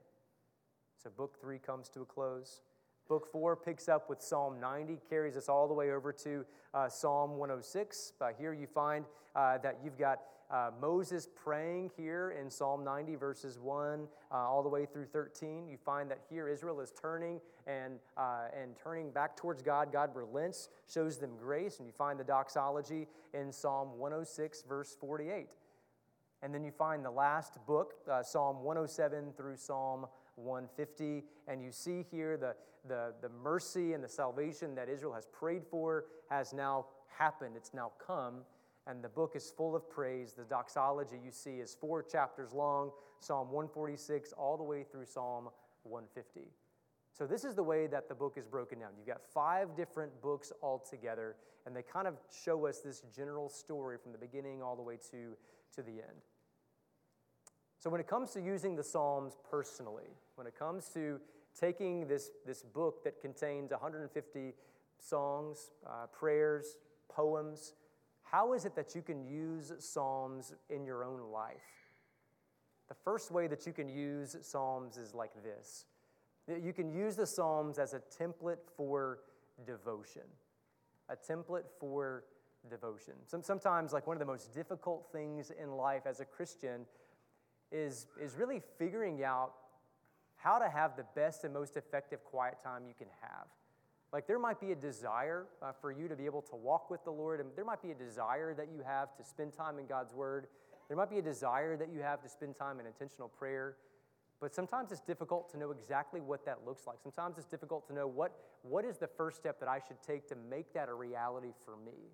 So, 1.01 1.09
book 1.09 1.41
three 1.41 1.57
comes 1.57 1.89
to 1.89 2.01
a 2.01 2.05
close. 2.05 2.61
Book 3.09 3.31
four 3.31 3.55
picks 3.55 3.89
up 3.89 4.11
with 4.11 4.21
Psalm 4.21 4.59
90, 4.59 4.99
carries 5.09 5.37
us 5.37 5.49
all 5.49 5.67
the 5.67 5.73
way 5.73 5.91
over 5.91 6.13
to 6.13 6.45
uh, 6.75 6.87
Psalm 6.87 7.31
106. 7.37 8.13
Uh, 8.21 8.27
here 8.37 8.53
you 8.53 8.67
find 8.67 9.05
uh, 9.35 9.57
that 9.57 9.79
you've 9.83 9.97
got 9.97 10.19
uh, 10.53 10.69
Moses 10.79 11.27
praying 11.35 11.89
here 11.97 12.35
in 12.39 12.47
Psalm 12.47 12.83
90, 12.83 13.15
verses 13.15 13.57
1 13.57 14.07
uh, 14.31 14.35
all 14.35 14.61
the 14.61 14.69
way 14.69 14.85
through 14.85 15.07
13. 15.07 15.67
You 15.67 15.77
find 15.83 16.11
that 16.11 16.19
here 16.29 16.47
Israel 16.47 16.79
is 16.79 16.93
turning 17.01 17.41
and, 17.65 17.95
uh, 18.17 18.45
and 18.55 18.75
turning 18.77 19.09
back 19.09 19.35
towards 19.35 19.63
God. 19.63 19.91
God 19.91 20.15
relents, 20.15 20.69
shows 20.87 21.17
them 21.17 21.31
grace, 21.41 21.79
and 21.79 21.87
you 21.87 21.91
find 21.91 22.19
the 22.19 22.23
doxology 22.23 23.07
in 23.33 23.51
Psalm 23.51 23.97
106, 23.97 24.63
verse 24.69 24.95
48. 24.99 25.47
And 26.43 26.53
then 26.53 26.63
you 26.63 26.71
find 26.71 27.03
the 27.03 27.11
last 27.11 27.57
book, 27.65 27.95
Psalm 28.21 28.63
107 28.63 29.33
through 29.35 29.55
Psalm 29.55 30.05
150. 30.35 31.23
And 31.47 31.63
you 31.63 31.71
see 31.71 32.05
here 32.11 32.37
the, 32.37 32.55
the, 32.87 33.13
the 33.21 33.29
mercy 33.29 33.93
and 33.93 34.03
the 34.03 34.09
salvation 34.09 34.75
that 34.75 34.87
Israel 34.87 35.13
has 35.13 35.25
prayed 35.25 35.63
for 35.65 36.05
has 36.29 36.53
now 36.53 36.85
happened. 37.07 37.55
It's 37.55 37.73
now 37.73 37.91
come. 38.05 38.41
And 38.85 39.03
the 39.03 39.09
book 39.09 39.33
is 39.35 39.49
full 39.55 39.75
of 39.75 39.89
praise. 39.89 40.33
The 40.33 40.43
doxology 40.43 41.15
you 41.23 41.31
see 41.31 41.59
is 41.59 41.73
four 41.73 42.03
chapters 42.03 42.51
long, 42.53 42.91
Psalm 43.19 43.51
146 43.51 44.33
all 44.33 44.57
the 44.57 44.63
way 44.63 44.83
through 44.83 45.05
Psalm 45.05 45.49
150. 45.83 46.49
So, 47.13 47.27
this 47.27 47.45
is 47.45 47.53
the 47.53 47.63
way 47.63 47.85
that 47.87 48.09
the 48.09 48.15
book 48.15 48.37
is 48.37 48.47
broken 48.47 48.79
down. 48.79 48.89
You've 48.97 49.07
got 49.07 49.21
five 49.21 49.75
different 49.75 50.19
books 50.21 50.51
all 50.61 50.79
together, 50.79 51.35
and 51.65 51.75
they 51.75 51.83
kind 51.83 52.07
of 52.07 52.15
show 52.43 52.65
us 52.65 52.79
this 52.79 53.03
general 53.15 53.49
story 53.49 53.97
from 54.01 54.11
the 54.11 54.17
beginning 54.17 54.63
all 54.63 54.75
the 54.75 54.81
way 54.81 54.97
to, 55.11 55.37
to 55.75 55.83
the 55.83 55.91
end. 55.91 56.23
So, 57.77 57.91
when 57.91 58.01
it 58.01 58.07
comes 58.07 58.31
to 58.31 58.41
using 58.41 58.75
the 58.75 58.83
Psalms 58.83 59.37
personally, 59.49 60.09
when 60.35 60.47
it 60.47 60.57
comes 60.57 60.89
to 60.95 61.19
taking 61.57 62.07
this, 62.07 62.31
this 62.47 62.63
book 62.63 63.03
that 63.03 63.21
contains 63.21 63.69
150 63.71 64.53
songs, 64.97 65.69
uh, 65.85 66.07
prayers, 66.07 66.77
poems, 67.09 67.73
how 68.33 68.53
is 68.53 68.65
it 68.65 68.75
that 68.75 68.95
you 68.95 69.03
can 69.03 69.23
use 69.23 69.71
Psalms 69.77 70.53
in 70.71 70.83
your 70.83 71.03
own 71.03 71.31
life? 71.31 71.53
The 72.89 72.95
first 72.95 73.29
way 73.29 73.45
that 73.45 73.67
you 73.67 73.73
can 73.73 73.87
use 73.87 74.35
Psalms 74.41 74.97
is 74.97 75.13
like 75.13 75.31
this 75.43 75.85
you 76.61 76.73
can 76.73 76.91
use 76.91 77.15
the 77.15 77.27
Psalms 77.27 77.77
as 77.77 77.93
a 77.93 78.01
template 78.21 78.57
for 78.75 79.19
devotion. 79.65 80.23
A 81.09 81.15
template 81.15 81.69
for 81.79 82.25
devotion. 82.69 83.13
Some, 83.27 83.43
sometimes, 83.43 83.93
like 83.93 84.07
one 84.07 84.17
of 84.17 84.19
the 84.19 84.25
most 84.25 84.53
difficult 84.53 85.07
things 85.13 85.51
in 85.51 85.71
life 85.77 86.01
as 86.05 86.19
a 86.19 86.25
Christian 86.25 86.85
is, 87.71 88.07
is 88.19 88.35
really 88.35 88.61
figuring 88.77 89.23
out 89.23 89.53
how 90.35 90.59
to 90.59 90.67
have 90.67 90.97
the 90.97 91.05
best 91.15 91.43
and 91.43 91.53
most 91.53 91.77
effective 91.77 92.23
quiet 92.25 92.57
time 92.63 92.83
you 92.87 92.93
can 92.97 93.07
have. 93.21 93.47
Like, 94.13 94.27
there 94.27 94.37
might 94.37 94.61
be 94.61 94.71
a 94.71 94.75
desire 94.75 95.47
uh, 95.61 95.71
for 95.81 95.91
you 95.91 96.07
to 96.07 96.15
be 96.15 96.25
able 96.25 96.43
to 96.43 96.55
walk 96.55 96.91
with 96.91 97.03
the 97.03 97.11
Lord, 97.11 97.39
and 97.39 97.49
there 97.55 97.65
might 97.65 97.81
be 97.81 97.89
a 97.91 97.95
desire 97.95 98.53
that 98.53 98.67
you 98.71 98.83
have 98.85 99.17
to 99.17 99.23
spend 99.23 99.53
time 99.53 99.79
in 99.79 99.87
God's 99.87 100.13
Word. 100.13 100.45
There 100.87 100.95
might 100.95 101.09
be 101.09 101.17
a 101.17 101.23
desire 101.23 101.75
that 101.77 101.89
you 101.91 102.01
have 102.01 102.21
to 102.21 102.29
spend 102.29 102.55
time 102.55 102.79
in 102.79 102.85
intentional 102.85 103.27
prayer. 103.27 103.75
But 104.39 104.53
sometimes 104.53 104.91
it's 104.91 105.01
difficult 105.01 105.49
to 105.53 105.57
know 105.57 105.71
exactly 105.71 106.21
what 106.21 106.45
that 106.45 106.59
looks 106.65 106.85
like. 106.85 106.97
Sometimes 107.01 107.37
it's 107.37 107.47
difficult 107.47 107.87
to 107.87 107.93
know 107.93 108.05
what, 108.05 108.33
what 108.61 108.85
is 108.85 108.97
the 108.97 109.07
first 109.07 109.37
step 109.37 109.59
that 109.61 109.69
I 109.69 109.79
should 109.79 110.01
take 110.05 110.27
to 110.27 110.35
make 110.35 110.73
that 110.73 110.89
a 110.89 110.93
reality 110.93 111.53
for 111.65 111.77
me. 111.77 112.11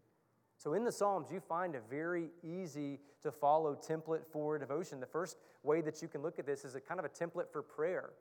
So 0.56 0.74
in 0.76 0.84
the 0.84 0.92
Psalms, 0.92 1.32
you 1.32 1.40
find 1.40 1.74
a 1.74 1.80
very 1.90 2.30
easy 2.44 3.00
to 3.24 3.32
follow 3.32 3.76
template 3.76 4.26
for 4.32 4.58
devotion. 4.60 5.00
The 5.00 5.06
first 5.06 5.38
way 5.64 5.82
that 5.82 6.02
you 6.02 6.08
can 6.08 6.22
look 6.22 6.38
at 6.38 6.46
this 6.46 6.64
is 6.66 6.76
a 6.76 6.82
kind 6.82 7.00
of 7.00 7.06
a 7.06 7.10
template 7.10 7.52
for 7.52 7.62
prayer. 7.62 8.12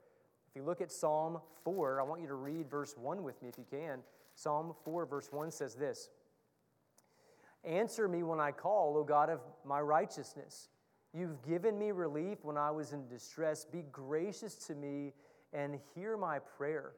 You 0.58 0.64
look 0.64 0.80
at 0.80 0.90
Psalm 0.90 1.38
4, 1.62 2.00
I 2.00 2.02
want 2.02 2.20
you 2.20 2.26
to 2.26 2.34
read 2.34 2.68
verse 2.68 2.96
1 2.98 3.22
with 3.22 3.40
me 3.40 3.48
if 3.48 3.56
you 3.56 3.64
can. 3.70 4.00
Psalm 4.34 4.74
4, 4.84 5.06
verse 5.06 5.28
1 5.30 5.52
says 5.52 5.76
this 5.76 6.10
Answer 7.62 8.08
me 8.08 8.24
when 8.24 8.40
I 8.40 8.50
call, 8.50 8.96
O 8.96 9.04
God 9.04 9.30
of 9.30 9.38
my 9.64 9.80
righteousness. 9.80 10.68
You've 11.14 11.40
given 11.42 11.78
me 11.78 11.92
relief 11.92 12.38
when 12.42 12.56
I 12.56 12.72
was 12.72 12.92
in 12.92 13.06
distress. 13.06 13.64
Be 13.64 13.84
gracious 13.92 14.56
to 14.66 14.74
me 14.74 15.12
and 15.52 15.78
hear 15.94 16.16
my 16.16 16.40
prayer. 16.40 16.90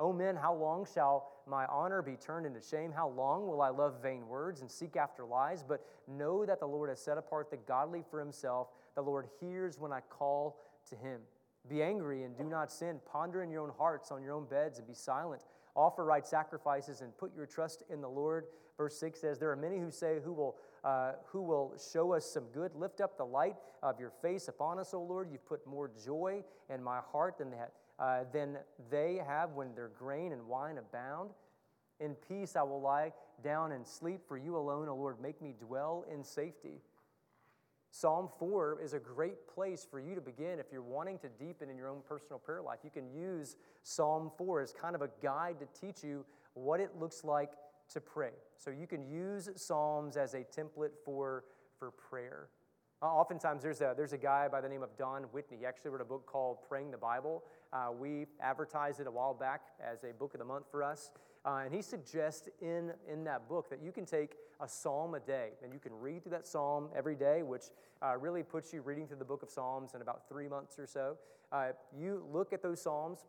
O 0.00 0.12
men, 0.12 0.34
how 0.34 0.52
long 0.52 0.84
shall 0.92 1.34
my 1.46 1.66
honor 1.66 2.02
be 2.02 2.16
turned 2.16 2.46
into 2.46 2.60
shame? 2.60 2.90
How 2.90 3.10
long 3.10 3.46
will 3.46 3.62
I 3.62 3.68
love 3.68 4.02
vain 4.02 4.26
words 4.26 4.60
and 4.60 4.68
seek 4.68 4.96
after 4.96 5.24
lies? 5.24 5.62
But 5.62 5.86
know 6.08 6.44
that 6.44 6.58
the 6.58 6.66
Lord 6.66 6.88
has 6.88 7.00
set 7.00 7.16
apart 7.16 7.48
the 7.48 7.58
godly 7.58 8.02
for 8.10 8.18
himself. 8.18 8.70
The 8.96 9.02
Lord 9.02 9.28
hears 9.38 9.78
when 9.78 9.92
I 9.92 10.00
call 10.00 10.58
to 10.88 10.96
him. 10.96 11.20
Be 11.68 11.82
angry 11.82 12.24
and 12.24 12.36
do 12.36 12.44
not 12.44 12.70
sin. 12.70 13.00
Ponder 13.10 13.42
in 13.42 13.50
your 13.50 13.62
own 13.62 13.72
hearts 13.78 14.10
on 14.10 14.22
your 14.22 14.32
own 14.32 14.46
beds 14.46 14.78
and 14.78 14.86
be 14.86 14.94
silent. 14.94 15.42
Offer 15.74 16.04
right 16.04 16.26
sacrifices 16.26 17.00
and 17.00 17.16
put 17.16 17.34
your 17.34 17.46
trust 17.46 17.82
in 17.88 18.00
the 18.00 18.08
Lord. 18.08 18.46
Verse 18.76 18.98
6 18.98 19.20
says, 19.20 19.38
There 19.38 19.50
are 19.50 19.56
many 19.56 19.78
who 19.78 19.90
say, 19.90 20.18
Who 20.24 20.32
will, 20.32 20.56
uh, 20.84 21.12
who 21.26 21.42
will 21.42 21.74
show 21.92 22.12
us 22.12 22.26
some 22.26 22.44
good? 22.52 22.74
Lift 22.74 23.00
up 23.00 23.16
the 23.16 23.24
light 23.24 23.56
of 23.82 24.00
your 24.00 24.10
face 24.22 24.48
upon 24.48 24.78
us, 24.78 24.92
O 24.92 25.00
Lord. 25.00 25.28
You've 25.30 25.46
put 25.46 25.66
more 25.66 25.90
joy 26.04 26.42
in 26.68 26.82
my 26.82 27.00
heart 27.12 27.38
than 27.38 27.50
that 27.52 27.72
uh, 27.98 28.24
than 28.32 28.58
they 28.90 29.20
have 29.26 29.52
when 29.52 29.74
their 29.74 29.88
grain 29.88 30.32
and 30.32 30.46
wine 30.46 30.78
abound. 30.78 31.30
In 32.00 32.16
peace 32.28 32.56
I 32.56 32.62
will 32.62 32.80
lie 32.80 33.12
down 33.44 33.72
and 33.72 33.86
sleep, 33.86 34.20
for 34.26 34.36
you 34.36 34.56
alone, 34.56 34.88
O 34.88 34.96
Lord, 34.96 35.20
make 35.20 35.40
me 35.40 35.54
dwell 35.58 36.04
in 36.12 36.24
safety. 36.24 36.80
Psalm 37.94 38.30
4 38.38 38.80
is 38.82 38.94
a 38.94 38.98
great 38.98 39.46
place 39.46 39.86
for 39.88 40.00
you 40.00 40.14
to 40.14 40.22
begin 40.22 40.58
if 40.58 40.72
you're 40.72 40.80
wanting 40.80 41.18
to 41.18 41.28
deepen 41.28 41.68
in 41.68 41.76
your 41.76 41.88
own 41.88 42.00
personal 42.08 42.38
prayer 42.38 42.62
life. 42.62 42.78
You 42.82 42.90
can 42.90 43.12
use 43.12 43.56
Psalm 43.82 44.30
4 44.38 44.62
as 44.62 44.72
kind 44.72 44.94
of 44.94 45.02
a 45.02 45.10
guide 45.22 45.56
to 45.60 45.66
teach 45.78 46.02
you 46.02 46.24
what 46.54 46.80
it 46.80 46.92
looks 46.98 47.22
like 47.22 47.50
to 47.90 48.00
pray. 48.00 48.30
So 48.56 48.70
you 48.70 48.86
can 48.86 49.02
use 49.02 49.50
Psalms 49.56 50.16
as 50.16 50.32
a 50.32 50.38
template 50.38 50.92
for, 51.04 51.44
for 51.78 51.90
prayer. 51.90 52.48
Uh, 53.02 53.08
oftentimes, 53.08 53.62
there's 53.62 53.82
a, 53.82 53.92
there's 53.94 54.14
a 54.14 54.18
guy 54.18 54.48
by 54.48 54.62
the 54.62 54.68
name 54.70 54.82
of 54.82 54.96
Don 54.96 55.24
Whitney. 55.24 55.58
He 55.60 55.66
actually 55.66 55.90
wrote 55.90 56.00
a 56.00 56.06
book 56.06 56.24
called 56.24 56.58
Praying 56.66 56.92
the 56.92 56.96
Bible. 56.96 57.44
Uh, 57.74 57.88
we 57.92 58.24
advertised 58.40 59.00
it 59.00 59.06
a 59.06 59.10
while 59.10 59.34
back 59.34 59.64
as 59.86 60.02
a 60.02 60.14
book 60.14 60.32
of 60.32 60.38
the 60.38 60.46
month 60.46 60.64
for 60.70 60.82
us. 60.82 61.10
Uh, 61.44 61.62
and 61.64 61.74
he 61.74 61.82
suggests 61.82 62.48
in, 62.60 62.92
in 63.10 63.24
that 63.24 63.48
book 63.48 63.68
that 63.68 63.82
you 63.82 63.90
can 63.90 64.06
take 64.06 64.36
a 64.60 64.68
psalm 64.68 65.14
a 65.14 65.20
day 65.20 65.50
and 65.62 65.72
you 65.72 65.80
can 65.80 65.92
read 65.98 66.22
through 66.22 66.30
that 66.30 66.46
psalm 66.46 66.88
every 66.94 67.16
day, 67.16 67.42
which 67.42 67.64
uh, 68.00 68.16
really 68.16 68.42
puts 68.42 68.72
you 68.72 68.80
reading 68.80 69.06
through 69.06 69.16
the 69.16 69.24
book 69.24 69.42
of 69.42 69.50
Psalms 69.50 69.94
in 69.94 70.02
about 70.02 70.28
three 70.28 70.48
months 70.48 70.78
or 70.78 70.86
so. 70.86 71.16
Uh, 71.50 71.68
you 71.96 72.24
look 72.32 72.52
at 72.52 72.62
those 72.62 72.80
psalms 72.80 73.26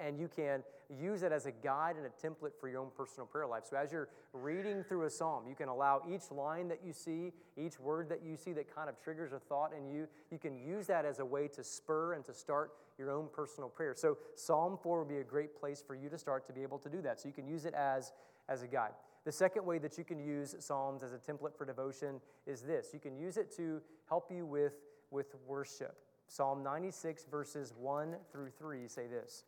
and 0.00 0.18
you 0.18 0.28
can 0.28 0.62
use 1.00 1.22
it 1.22 1.32
as 1.32 1.46
a 1.46 1.52
guide 1.52 1.96
and 1.96 2.06
a 2.06 2.10
template 2.10 2.52
for 2.58 2.68
your 2.68 2.80
own 2.80 2.88
personal 2.96 3.26
prayer 3.26 3.46
life. 3.46 3.64
So, 3.68 3.76
as 3.76 3.92
you're 3.92 4.08
reading 4.32 4.82
through 4.84 5.04
a 5.04 5.10
psalm, 5.10 5.44
you 5.48 5.54
can 5.54 5.68
allow 5.68 6.02
each 6.08 6.30
line 6.30 6.68
that 6.68 6.80
you 6.84 6.92
see, 6.92 7.32
each 7.56 7.78
word 7.80 8.08
that 8.08 8.22
you 8.22 8.36
see 8.36 8.52
that 8.52 8.74
kind 8.74 8.88
of 8.88 9.00
triggers 9.02 9.32
a 9.32 9.38
thought 9.38 9.72
in 9.76 9.88
you, 9.88 10.08
you 10.30 10.38
can 10.38 10.56
use 10.56 10.86
that 10.86 11.04
as 11.04 11.18
a 11.18 11.24
way 11.24 11.48
to 11.48 11.64
spur 11.64 12.14
and 12.14 12.24
to 12.24 12.34
start 12.34 12.72
your 12.98 13.10
own 13.10 13.28
personal 13.32 13.68
prayer. 13.68 13.94
So, 13.96 14.18
Psalm 14.34 14.78
4 14.82 15.00
would 15.00 15.08
be 15.08 15.18
a 15.18 15.24
great 15.24 15.58
place 15.58 15.82
for 15.84 15.94
you 15.94 16.08
to 16.08 16.18
start 16.18 16.46
to 16.46 16.52
be 16.52 16.62
able 16.62 16.78
to 16.78 16.88
do 16.88 17.00
that. 17.02 17.20
So, 17.20 17.28
you 17.28 17.34
can 17.34 17.46
use 17.46 17.64
it 17.64 17.74
as, 17.74 18.12
as 18.48 18.62
a 18.62 18.66
guide. 18.66 18.92
The 19.24 19.32
second 19.32 19.64
way 19.64 19.78
that 19.78 19.96
you 19.96 20.04
can 20.04 20.18
use 20.18 20.54
Psalms 20.58 21.02
as 21.02 21.12
a 21.12 21.18
template 21.18 21.56
for 21.56 21.64
devotion 21.64 22.20
is 22.46 22.60
this 22.60 22.90
you 22.92 23.00
can 23.00 23.16
use 23.16 23.36
it 23.36 23.54
to 23.56 23.80
help 24.08 24.30
you 24.30 24.44
with, 24.44 24.74
with 25.10 25.34
worship. 25.46 25.96
Psalm 26.26 26.62
96, 26.62 27.26
verses 27.30 27.72
1 27.78 28.16
through 28.32 28.50
3 28.58 28.88
say 28.88 29.06
this. 29.06 29.44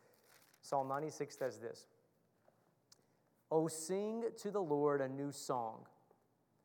Psalm 0.66 0.88
96 0.88 1.38
says 1.38 1.58
this 1.58 1.86
Oh, 3.50 3.68
sing 3.68 4.24
to 4.38 4.50
the 4.50 4.62
Lord 4.62 5.00
a 5.00 5.08
new 5.08 5.30
song. 5.30 5.86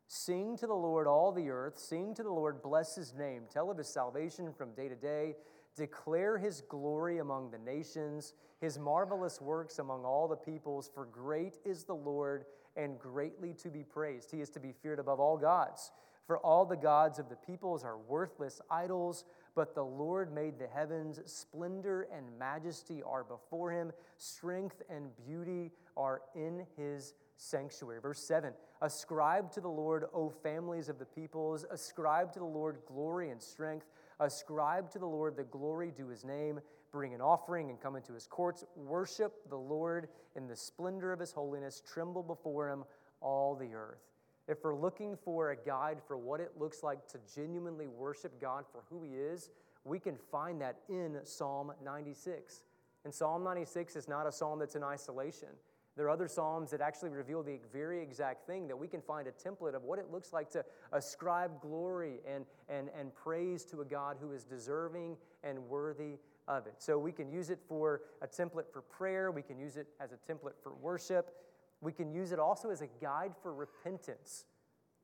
Sing 0.07 0.57
to 0.57 0.67
the 0.67 0.73
Lord 0.73 1.07
all 1.07 1.31
the 1.31 1.49
earth. 1.51 1.77
Sing 1.77 2.15
to 2.15 2.23
the 2.23 2.31
Lord, 2.31 2.61
bless 2.61 2.95
his 2.95 3.13
name. 3.13 3.43
Tell 3.49 3.69
of 3.69 3.77
his 3.77 3.87
salvation 3.87 4.51
from 4.53 4.73
day 4.73 4.89
to 4.89 4.95
day. 4.95 5.35
Declare 5.77 6.37
his 6.37 6.61
glory 6.67 7.19
among 7.19 7.51
the 7.51 7.57
nations, 7.57 8.33
his 8.59 8.77
marvelous 8.77 9.39
works 9.39 9.79
among 9.79 10.03
all 10.03 10.27
the 10.27 10.35
peoples. 10.35 10.89
For 10.93 11.05
great 11.05 11.59
is 11.63 11.85
the 11.85 11.95
Lord 11.95 12.45
and 12.75 12.99
greatly 12.99 13.53
to 13.53 13.69
be 13.69 13.83
praised. 13.83 14.31
He 14.31 14.41
is 14.41 14.49
to 14.49 14.59
be 14.59 14.73
feared 14.73 14.99
above 14.99 15.19
all 15.19 15.37
gods. 15.37 15.91
For 16.27 16.39
all 16.39 16.65
the 16.65 16.75
gods 16.75 17.19
of 17.19 17.29
the 17.29 17.35
peoples 17.35 17.83
are 17.83 17.97
worthless 17.97 18.61
idols 18.69 19.23
but 19.55 19.75
the 19.75 19.83
Lord 19.83 20.33
made 20.33 20.57
the 20.57 20.67
heavens, 20.67 21.19
splendor 21.25 22.07
and 22.15 22.25
majesty 22.39 23.03
are 23.03 23.23
before 23.23 23.71
him, 23.71 23.91
strength 24.17 24.81
and 24.89 25.09
beauty 25.25 25.71
are 25.97 26.21
in 26.35 26.65
his 26.77 27.13
sanctuary. 27.37 27.99
Verse 27.99 28.19
7 28.19 28.53
Ascribe 28.81 29.51
to 29.51 29.61
the 29.61 29.69
Lord, 29.69 30.05
O 30.13 30.29
families 30.29 30.89
of 30.89 30.99
the 30.99 31.05
peoples, 31.05 31.65
ascribe 31.69 32.31
to 32.33 32.39
the 32.39 32.45
Lord 32.45 32.79
glory 32.87 33.29
and 33.29 33.41
strength, 33.41 33.87
ascribe 34.19 34.89
to 34.91 34.99
the 34.99 35.05
Lord 35.05 35.35
the 35.35 35.43
glory 35.43 35.91
due 35.91 36.07
his 36.07 36.23
name, 36.23 36.59
bring 36.91 37.13
an 37.13 37.21
offering 37.21 37.69
and 37.69 37.79
come 37.79 37.95
into 37.95 38.13
his 38.13 38.27
courts, 38.27 38.63
worship 38.75 39.49
the 39.49 39.57
Lord 39.57 40.07
in 40.35 40.47
the 40.47 40.55
splendor 40.55 41.11
of 41.11 41.19
his 41.19 41.31
holiness, 41.31 41.81
tremble 41.85 42.23
before 42.23 42.69
him, 42.69 42.83
all 43.21 43.55
the 43.55 43.73
earth 43.73 44.10
if 44.51 44.63
we're 44.63 44.75
looking 44.75 45.15
for 45.15 45.51
a 45.51 45.55
guide 45.55 45.99
for 46.05 46.17
what 46.17 46.39
it 46.39 46.51
looks 46.59 46.83
like 46.83 47.07
to 47.07 47.19
genuinely 47.33 47.87
worship 47.87 48.39
God 48.41 48.65
for 48.71 48.83
who 48.89 49.01
He 49.03 49.15
is, 49.15 49.49
we 49.83 49.99
can 49.99 50.15
find 50.15 50.61
that 50.61 50.77
in 50.89 51.17
Psalm 51.23 51.71
96. 51.83 52.63
And 53.05 53.13
Psalm 53.13 53.43
96 53.43 53.95
is 53.95 54.07
not 54.07 54.27
a 54.27 54.31
psalm 54.31 54.59
that's 54.59 54.75
in 54.75 54.83
isolation. 54.83 55.49
There 55.97 56.05
are 56.05 56.09
other 56.09 56.27
psalms 56.27 56.71
that 56.71 56.81
actually 56.81 57.09
reveal 57.09 57.43
the 57.43 57.59
very 57.73 58.01
exact 58.01 58.45
thing 58.47 58.67
that 58.67 58.77
we 58.77 58.87
can 58.87 59.01
find 59.01 59.27
a 59.27 59.31
template 59.31 59.75
of 59.75 59.83
what 59.83 59.99
it 59.99 60.11
looks 60.11 60.31
like 60.31 60.49
to 60.51 60.63
ascribe 60.93 61.59
glory 61.61 62.19
and, 62.27 62.45
and, 62.69 62.89
and 62.97 63.13
praise 63.13 63.65
to 63.65 63.81
a 63.81 63.85
God 63.85 64.17
who 64.19 64.31
is 64.31 64.43
deserving 64.43 65.17
and 65.43 65.59
worthy 65.67 66.17
of 66.47 66.67
it. 66.67 66.75
So 66.77 66.97
we 66.97 67.11
can 67.11 67.29
use 67.29 67.49
it 67.49 67.59
for 67.67 68.01
a 68.21 68.27
template 68.27 68.71
for 68.71 68.81
prayer, 68.81 69.31
we 69.31 69.41
can 69.41 69.59
use 69.59 69.77
it 69.77 69.87
as 69.99 70.11
a 70.11 70.31
template 70.31 70.55
for 70.61 70.73
worship. 70.75 71.35
We 71.81 71.91
can 71.91 72.11
use 72.11 72.31
it 72.31 72.39
also 72.39 72.69
as 72.69 72.81
a 72.81 72.87
guide 73.01 73.33
for 73.41 73.53
repentance. 73.53 74.45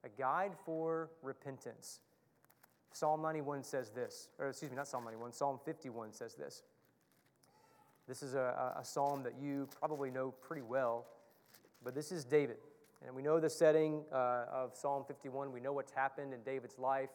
A 0.04 0.10
guide 0.10 0.54
for 0.66 1.10
repentance. 1.24 2.00
Psalm 2.94 3.22
91 3.22 3.64
says 3.64 3.90
this, 3.90 4.30
or 4.40 4.50
excuse 4.50 4.72
me, 4.72 4.78
not 4.78 4.88
Psalm 4.88 5.04
91, 5.04 5.34
Psalm 5.34 5.60
51 5.66 6.14
says 6.14 6.36
this. 6.36 6.64
This 8.08 8.24
is 8.24 8.36
a, 8.36 8.74
a 8.80 8.86
psalm 8.86 9.24
that 9.24 9.34
you 9.42 9.68
probably 9.80 10.10
know 10.10 10.32
pretty 10.32 10.62
well, 10.62 11.06
but 11.84 11.94
this 11.94 12.12
is 12.12 12.24
David. 12.24 12.58
And 13.06 13.16
we 13.16 13.22
know 13.22 13.40
the 13.40 13.50
setting 13.50 14.04
uh, 14.12 14.46
of 14.52 14.76
Psalm 14.76 15.04
51. 15.08 15.52
We 15.52 15.60
know 15.60 15.74
what's 15.74 15.92
happened 15.92 16.34
in 16.34 16.42
David's 16.42 16.80
life. 16.80 17.10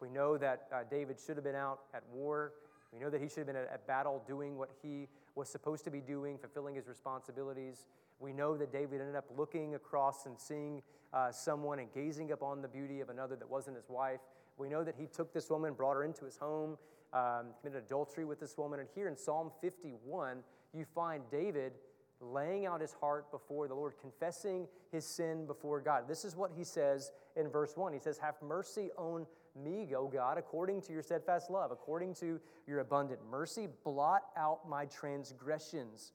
We 0.00 0.08
know 0.08 0.38
that 0.38 0.66
uh, 0.72 0.78
David 0.90 1.18
should 1.24 1.36
have 1.36 1.44
been 1.44 1.54
out 1.54 1.80
at 1.94 2.02
war. 2.12 2.52
We 2.92 2.98
know 2.98 3.10
that 3.10 3.20
he 3.20 3.28
should 3.28 3.38
have 3.38 3.46
been 3.46 3.56
at, 3.56 3.70
at 3.72 3.86
battle 3.86 4.24
doing 4.26 4.56
what 4.56 4.70
he 4.82 5.08
was 5.34 5.48
supposed 5.48 5.84
to 5.84 5.90
be 5.90 6.00
doing, 6.00 6.38
fulfilling 6.38 6.74
his 6.74 6.88
responsibilities. 6.88 7.86
We 8.20 8.32
know 8.32 8.56
that 8.56 8.72
David 8.72 9.00
ended 9.00 9.16
up 9.16 9.24
looking 9.36 9.74
across 9.74 10.26
and 10.26 10.38
seeing 10.38 10.82
uh, 11.12 11.32
someone 11.32 11.78
and 11.78 11.92
gazing 11.92 12.32
upon 12.32 12.62
the 12.62 12.68
beauty 12.68 13.00
of 13.00 13.08
another 13.08 13.34
that 13.36 13.48
wasn't 13.48 13.76
his 13.76 13.88
wife. 13.88 14.20
We 14.58 14.68
know 14.68 14.84
that 14.84 14.94
he 14.96 15.06
took 15.06 15.32
this 15.32 15.48
woman, 15.48 15.72
brought 15.72 15.94
her 15.94 16.04
into 16.04 16.26
his 16.26 16.36
home, 16.36 16.76
um, 17.12 17.46
committed 17.60 17.84
adultery 17.86 18.24
with 18.26 18.38
this 18.38 18.56
woman. 18.58 18.78
And 18.78 18.88
here 18.94 19.08
in 19.08 19.16
Psalm 19.16 19.50
51, 19.62 20.42
you 20.74 20.84
find 20.94 21.22
David 21.30 21.72
laying 22.20 22.66
out 22.66 22.82
his 22.82 22.92
heart 22.92 23.30
before 23.30 23.66
the 23.66 23.74
Lord, 23.74 23.94
confessing 23.98 24.68
his 24.92 25.06
sin 25.06 25.46
before 25.46 25.80
God. 25.80 26.04
This 26.06 26.24
is 26.24 26.36
what 26.36 26.50
he 26.54 26.62
says 26.62 27.10
in 27.36 27.48
verse 27.48 27.72
1. 27.74 27.94
He 27.94 27.98
says, 27.98 28.18
Have 28.18 28.34
mercy 28.46 28.90
on 28.98 29.26
me, 29.56 29.88
O 29.96 30.06
God, 30.06 30.38
according 30.38 30.82
to 30.82 30.92
your 30.92 31.02
steadfast 31.02 31.50
love, 31.50 31.70
according 31.70 32.14
to 32.16 32.38
your 32.66 32.80
abundant 32.80 33.20
mercy. 33.30 33.68
Blot 33.84 34.24
out 34.36 34.68
my 34.68 34.84
transgressions. 34.84 36.12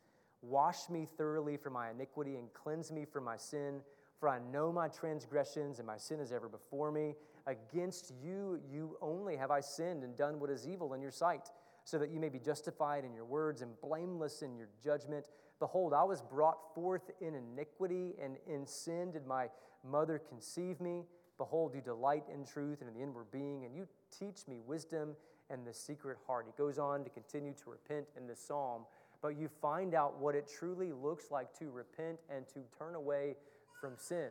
Wash 0.48 0.90
me 0.90 1.08
thoroughly 1.18 1.58
from 1.58 1.74
my 1.74 1.90
iniquity 1.90 2.36
and 2.36 2.54
cleanse 2.54 2.92
me 2.92 3.06
from 3.06 3.24
my 3.24 3.38
sin. 3.38 3.82
For 4.20 4.30
I 4.30 4.40
know 4.52 4.72
my 4.72 4.88
transgressions 4.88 5.80
and 5.80 5.88
my 5.88 5.98
sin 5.98 6.20
is 6.20 6.32
ever 6.32 6.48
before 6.48 6.92
me. 6.92 7.16
Against 7.48 8.14
you, 8.24 8.60
you 8.72 8.98
only 9.02 9.36
have 9.36 9.52
I 9.52 9.60
sinned 9.60 10.04
and 10.04 10.16
done 10.18 10.40
what 10.40 10.50
is 10.50 10.68
evil 10.68 10.94
in 10.94 11.02
your 11.02 11.12
sight, 11.12 11.50
so 11.84 11.98
that 12.00 12.10
you 12.10 12.20
may 12.20 12.30
be 12.30 12.40
justified 12.40 13.06
in 13.06 13.14
your 13.14 13.26
words 13.26 13.62
and 13.62 13.80
blameless 13.82 14.42
in 14.42 14.56
your 14.56 14.70
judgment. 14.84 15.28
Behold, 15.60 15.94
I 15.94 16.04
was 16.04 16.22
brought 16.22 16.74
forth 16.74 17.12
in 17.22 17.36
iniquity, 17.36 18.14
and 18.22 18.38
in 18.48 18.66
sin 18.66 19.12
did 19.12 19.28
my 19.28 19.50
mother 19.84 20.20
conceive 20.20 20.80
me. 20.80 21.06
Behold, 21.38 21.76
you 21.76 21.82
delight 21.82 22.24
in 22.34 22.46
truth 22.46 22.82
and 22.82 22.90
in 22.90 22.96
the 22.96 23.04
inward 23.04 23.32
being, 23.32 23.66
and 23.66 23.76
you 23.76 23.88
teach 24.18 24.48
me 24.48 24.60
wisdom 24.66 25.16
and 25.50 25.66
the 25.68 25.74
secret 25.74 26.18
heart. 26.26 26.46
He 26.48 26.54
goes 26.58 26.80
on 26.80 27.04
to 27.04 27.10
continue 27.10 27.54
to 27.54 27.70
repent 27.70 28.08
in 28.18 28.26
this 28.28 28.40
psalm 28.40 28.86
but 29.26 29.40
you 29.40 29.50
find 29.60 29.96
out 29.96 30.20
what 30.20 30.36
it 30.36 30.48
truly 30.48 30.92
looks 30.92 31.32
like 31.32 31.52
to 31.58 31.72
repent 31.72 32.20
and 32.30 32.48
to 32.48 32.60
turn 32.78 32.94
away 32.94 33.36
from 33.82 33.94
sin. 33.98 34.28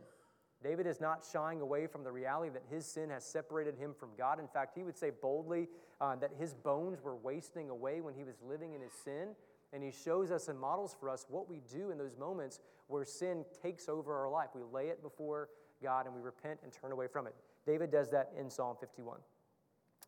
David 0.63 0.87
is 0.87 1.01
not 1.01 1.27
shying 1.33 1.61
away 1.61 1.89
from 1.89 2.05
the 2.05 2.13
reality 2.13 2.49
that 2.53 2.63
his 2.71 2.87
sin 2.87 3.11
has 3.11 3.25
separated 3.25 3.77
him 3.77 3.93
from 3.99 4.11
God. 4.17 4.39
In 4.39 4.47
fact, 4.47 4.77
he 4.77 4.85
would 4.85 4.97
say 4.97 5.11
boldly 5.11 5.67
uh, 6.01 6.15
that 6.15 6.31
his 6.39 6.55
bones 6.55 7.03
were 7.03 7.17
wasting 7.17 7.71
away 7.71 8.03
when 8.03 8.15
he 8.15 8.23
was 8.23 8.37
living 8.49 8.75
in 8.75 8.81
his 8.81 8.93
sin. 8.93 9.31
And 9.73 9.83
he 9.83 9.91
shows 9.91 10.31
us 10.31 10.47
and 10.47 10.61
models 10.61 10.95
for 11.01 11.11
us 11.11 11.27
what 11.29 11.51
we 11.51 11.61
do 11.69 11.91
in 11.91 11.99
those 11.99 12.17
moments 12.17 12.61
where 12.87 13.05
sin 13.05 13.45
takes 13.65 13.89
over 13.89 14.17
our 14.17 14.31
life. 14.31 14.51
We 14.55 14.63
lay 14.63 14.91
it 14.91 15.03
before 15.03 15.49
God 15.83 16.07
and 16.07 16.15
we 16.15 16.21
repent 16.21 16.61
and 16.63 16.73
turn 16.73 16.93
away 16.93 17.09
from 17.09 17.27
it. 17.27 17.35
David 17.67 17.91
does 17.91 18.11
that 18.11 18.31
in 18.39 18.49
Psalm 18.49 18.77
51. 18.79 19.19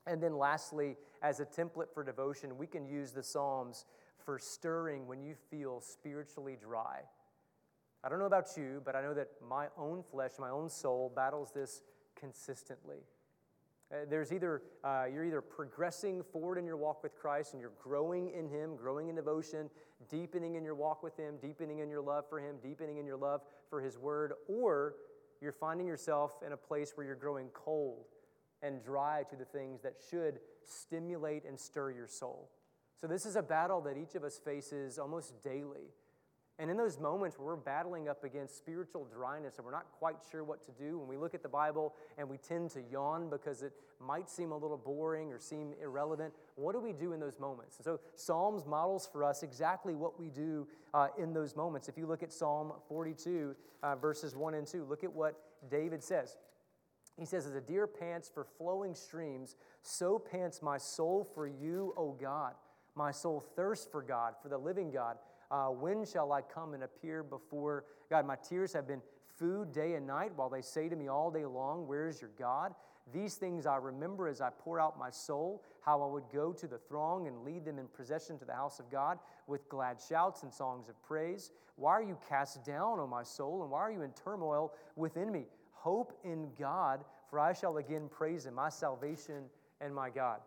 And 0.07 0.23
then, 0.23 0.39
lastly, 0.39 0.97
as 1.23 1.41
a 1.41 1.45
template 1.45 1.93
for 1.93 2.05
devotion, 2.05 2.57
we 2.57 2.69
can 2.69 2.87
use 2.87 3.11
the 3.11 3.25
Psalms 3.25 3.85
for 4.27 4.39
stirring 4.39 5.07
when 5.07 5.23
you 5.23 5.35
feel 5.51 5.81
spiritually 5.81 6.59
dry. 6.61 7.01
I 8.05 8.09
don't 8.09 8.19
know 8.19 8.27
about 8.27 8.49
you, 8.57 8.83
but 8.85 8.95
I 8.95 9.01
know 9.01 9.15
that 9.15 9.29
my 9.49 9.69
own 9.79 10.03
flesh, 10.03 10.33
my 10.39 10.51
own 10.51 10.69
soul 10.69 11.11
battles 11.15 11.53
this 11.55 11.83
consistently. 12.15 12.99
Uh, 13.93 13.99
there's 14.11 14.33
either 14.33 14.63
uh, 14.83 15.05
you're 15.13 15.25
either 15.25 15.41
progressing 15.41 16.23
forward 16.25 16.59
in 16.59 16.67
your 16.67 16.77
walk 16.77 17.05
with 17.05 17.15
Christ 17.15 17.53
and 17.53 17.61
you're 17.61 17.73
growing 17.81 18.33
in 18.33 18.49
Him, 18.49 18.77
growing 18.77 19.09
in 19.09 19.15
devotion, 19.15 19.71
deepening 20.11 20.57
in 20.57 20.65
your 20.65 20.75
walk 20.75 21.05
with 21.05 21.17
Him, 21.17 21.37
deepening 21.41 21.79
in 21.79 21.89
your 21.89 22.01
love 22.03 22.29
for 22.29 22.41
Him, 22.41 22.57
deepening 22.61 22.99
in 22.99 23.07
your 23.07 23.17
love 23.17 23.43
for 23.71 23.81
His 23.81 23.97
Word, 23.97 24.33
or 24.49 24.97
you're 25.41 25.53
finding 25.53 25.87
yourself 25.87 26.33
in 26.45 26.53
a 26.53 26.57
place 26.57 26.93
where 26.97 27.07
you're 27.07 27.15
growing 27.15 27.47
cold 27.55 28.07
and 28.63 28.83
dry 28.83 29.23
to 29.31 29.37
the 29.37 29.45
things 29.45 29.83
that 29.83 29.95
should 30.11 30.41
stimulate 30.65 31.45
and 31.45 31.59
stir 31.59 31.93
your 31.93 32.09
soul. 32.09 32.51
So, 33.01 33.07
this 33.07 33.27
is 33.27 33.37
a 33.37 33.43
battle 33.43 33.81
that 33.83 33.97
each 33.97 34.15
of 34.15 34.25
us 34.25 34.39
faces 34.39 34.99
almost 34.99 35.43
daily. 35.43 35.93
And 36.59 36.71
in 36.71 36.79
those 36.79 36.99
moments 36.99 37.39
where 37.39 37.49
we're 37.49 37.57
battling 37.57 38.09
up 38.09 38.25
against 38.25 38.57
spiritual 38.57 39.05
dryness 39.05 39.57
and 39.59 39.67
we're 39.67 39.73
not 39.73 39.87
quite 39.99 40.17
sure 40.31 40.43
what 40.43 40.65
to 40.65 40.71
do, 40.73 40.99
when 40.99 41.07
we 41.07 41.19
look 41.19 41.35
at 41.35 41.43
the 41.43 41.51
Bible 41.51 41.95
and 42.17 42.27
we 42.27 42.39
tend 42.39 42.71
to 42.71 42.81
yawn 42.91 43.29
because 43.29 43.63
it 43.63 43.75
might 44.01 44.31
seem 44.31 44.53
a 44.53 44.57
little 44.57 44.79
boring 44.79 45.31
or 45.31 45.39
seem 45.39 45.75
irrelevant, 45.83 46.33
what 46.55 46.73
do 46.73 46.81
we 46.81 46.95
do 46.95 47.13
in 47.13 47.21
those 47.21 47.39
moments? 47.39 47.77
And 47.77 47.85
so 47.85 48.01
Psalms 48.15 48.65
models 48.65 49.07
for 49.11 49.23
us 49.23 49.43
exactly 49.43 49.95
what 49.95 50.19
we 50.19 50.31
do 50.31 50.67
uh, 50.95 51.09
in 51.19 51.35
those 51.35 51.57
moments. 51.57 51.91
If 51.91 51.99
you 51.99 52.07
look 52.07 52.23
at 52.23 52.33
Psalm 52.33 52.73
42, 52.89 53.55
uh, 53.83 53.97
verses 53.97 54.35
1 54.35 54.55
and 54.55 54.67
2, 54.67 54.85
look 54.85 55.05
at 55.05 55.13
what 55.13 55.39
David 55.71 56.03
says. 56.03 56.39
He 57.19 57.27
says, 57.27 57.47
As 57.47 57.55
a 57.55 57.61
deer 57.61 57.87
pants 57.87 58.31
for 58.33 58.45
flowing 58.57 58.95
streams, 58.95 59.57
so 59.83 60.19
pants 60.19 60.63
my 60.63 60.79
soul 60.79 61.23
for 61.35 61.47
you, 61.47 61.93
O 61.99 62.13
God. 62.13 62.55
My 62.97 63.13
soul 63.13 63.45
thirsts 63.55 63.87
for 63.91 64.03
God, 64.03 64.35
for 64.43 64.49
the 64.49 64.59
living 64.59 64.91
God. 64.91 65.19
Uh, 65.51 65.67
when 65.67 66.05
shall 66.05 66.33
I 66.33 66.43
come 66.43 66.75
and 66.75 66.83
appear 66.83 67.23
before 67.23 67.85
God? 68.11 68.27
My 68.27 68.37
tears 68.37 68.73
have 68.73 68.89
been 68.89 69.03
food 69.39 69.73
day 69.73 69.95
and 69.95 70.07
night 70.07 70.33
while 70.35 70.49
they 70.49 70.63
say 70.63 70.89
to 70.89 70.97
me 70.97 71.09
all 71.09 71.31
day 71.31 71.45
long, 71.45 71.87
Where 71.87 72.09
is 72.09 72.21
your 72.21 72.31
God? 72.39 72.75
These 73.13 73.37
things 73.37 73.67
I 73.67 73.77
remember 73.77 74.27
as 74.27 74.41
I 74.41 74.51
pour 74.51 74.81
out 74.81 74.99
my 74.99 75.11
soul, 75.11 75.63
how 75.81 76.03
I 76.03 76.07
would 76.07 76.25
go 76.33 76.53
to 76.53 76.67
the 76.67 76.79
throng 76.79 77.29
and 77.29 77.45
lead 77.45 77.65
them 77.65 77.79
in 77.79 77.87
procession 77.87 78.37
to 78.39 78.45
the 78.45 78.55
house 78.55 78.81
of 78.81 78.91
God 78.91 79.19
with 79.47 79.69
glad 79.69 79.99
shouts 80.01 80.43
and 80.43 80.53
songs 80.53 80.89
of 80.89 81.01
praise. 81.05 81.53
Why 81.77 81.93
are 81.93 82.03
you 82.03 82.19
cast 82.29 82.65
down, 82.65 82.99
O 82.99 83.07
my 83.07 83.23
soul, 83.23 83.63
and 83.63 83.71
why 83.71 83.81
are 83.81 83.93
you 83.93 84.03
in 84.03 84.11
turmoil 84.13 84.73
within 84.97 85.31
me? 85.31 85.45
Hope 85.73 86.19
in 86.25 86.49
God, 86.59 87.05
for 87.31 87.39
I 87.39 87.53
shall 87.53 87.77
again 87.77 88.09
praise 88.11 88.47
him, 88.47 88.55
my 88.55 88.71
salvation 88.71 89.45
and 89.81 89.95
my 89.95 90.11
God. 90.11 90.41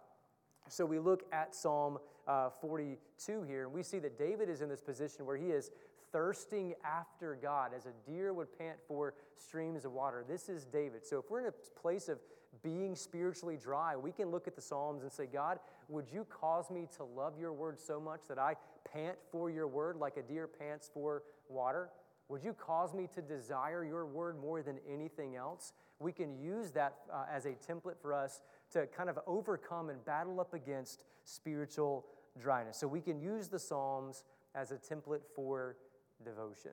So 0.68 0.86
we 0.86 1.00
look 1.00 1.24
at 1.32 1.56
Psalm 1.56 1.98
uh, 2.30 2.50
42 2.62 3.42
here, 3.44 3.64
and 3.66 3.74
we 3.74 3.82
see 3.82 3.98
that 4.00 4.18
David 4.18 4.50
is 4.50 4.62
in 4.62 4.70
this 4.70 4.82
position 4.82 5.26
where 5.26 5.36
he 5.36 5.48
is 5.48 5.72
thirsting 6.12 6.76
after 6.84 7.38
God 7.42 7.72
as 7.76 7.88
a 7.88 8.10
deer 8.10 8.34
would 8.34 8.56
pant 8.58 8.78
for 8.88 9.16
streams 9.36 9.84
of 9.84 9.92
water. 9.94 10.24
This 10.28 10.48
is 10.48 10.66
David. 10.66 11.06
So 11.06 11.18
if 11.18 11.30
we're 11.30 11.42
in 11.42 11.48
a 11.48 11.80
place 11.80 12.08
of 12.08 12.20
being 12.64 12.96
spiritually 12.96 13.58
dry, 13.62 13.96
we 13.96 14.12
can 14.12 14.30
look 14.30 14.48
at 14.48 14.56
the 14.56 14.62
Psalms 14.62 15.02
and 15.02 15.12
say, 15.12 15.26
God, 15.26 15.60
would 15.88 16.06
you 16.12 16.26
cause 16.30 16.70
me 16.70 16.88
to 16.98 17.04
love 17.04 17.34
your 17.40 17.54
word 17.54 17.80
so 17.80 18.00
much 18.00 18.22
that 18.28 18.38
I 18.38 18.56
pant 18.92 19.18
for 19.32 19.50
your 19.50 19.68
word 19.68 19.98
like 19.98 20.18
a 20.18 20.22
deer 20.22 20.48
pants 20.48 20.90
for 20.94 21.24
water? 21.48 21.90
Would 22.28 22.44
you 22.44 22.54
cause 22.54 22.94
me 22.94 23.08
to 23.16 23.22
desire 23.22 23.84
your 23.84 24.06
word 24.06 24.40
more 24.40 24.62
than 24.62 24.78
anything 24.92 25.36
else? 25.36 25.74
We 26.00 26.12
can 26.12 26.38
use 26.40 26.72
that 26.72 26.96
uh, 27.12 27.26
as 27.32 27.46
a 27.46 27.54
template 27.54 28.00
for 28.00 28.14
us 28.14 28.42
to 28.72 28.86
kind 28.88 29.10
of 29.10 29.18
overcome 29.26 29.90
and 29.90 30.04
battle 30.06 30.40
up 30.40 30.54
against 30.54 31.06
spiritual 31.24 32.06
dryness. 32.40 32.78
So 32.78 32.88
we 32.88 33.02
can 33.02 33.20
use 33.20 33.48
the 33.48 33.60
Psalms 33.60 34.24
as 34.56 34.72
a 34.72 34.76
template 34.76 35.22
for 35.36 35.78
devotion. 36.24 36.72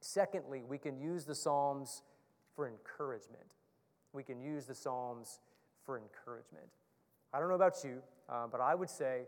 Secondly, 0.00 0.62
we 0.62 0.78
can 0.78 0.98
use 0.98 1.24
the 1.24 1.34
Psalms 1.34 2.02
for 2.54 2.68
encouragement. 2.68 3.44
We 4.12 4.22
can 4.22 4.40
use 4.40 4.66
the 4.66 4.74
Psalms 4.74 5.40
for 5.84 5.98
encouragement. 5.98 6.68
I 7.32 7.38
don't 7.38 7.48
know 7.48 7.54
about 7.54 7.82
you, 7.84 8.02
uh, 8.28 8.46
but 8.46 8.60
I 8.60 8.74
would 8.74 8.90
say 8.90 9.22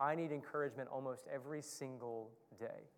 I 0.00 0.14
need 0.14 0.32
encouragement 0.32 0.88
almost 0.92 1.26
every 1.32 1.62
single 1.62 2.30
day. 2.58 2.88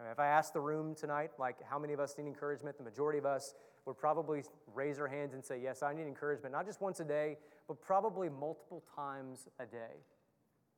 I 0.00 0.04
mean, 0.04 0.12
if 0.12 0.20
I 0.20 0.26
ask 0.26 0.52
the 0.52 0.60
room 0.60 0.94
tonight, 0.94 1.32
like 1.38 1.56
how 1.62 1.78
many 1.78 1.92
of 1.92 2.00
us 2.00 2.16
need 2.16 2.26
encouragement, 2.26 2.78
the 2.78 2.84
majority 2.84 3.18
of 3.18 3.26
us 3.26 3.54
would 3.84 3.98
probably 3.98 4.42
raise 4.72 5.00
our 5.00 5.08
hands 5.08 5.34
and 5.34 5.44
say, 5.44 5.60
Yes, 5.60 5.82
I 5.82 5.92
need 5.92 6.06
encouragement, 6.06 6.52
not 6.52 6.66
just 6.66 6.80
once 6.80 7.00
a 7.00 7.04
day, 7.04 7.36
but 7.66 7.80
probably 7.80 8.28
multiple 8.28 8.82
times 8.94 9.48
a 9.58 9.66
day. 9.66 9.96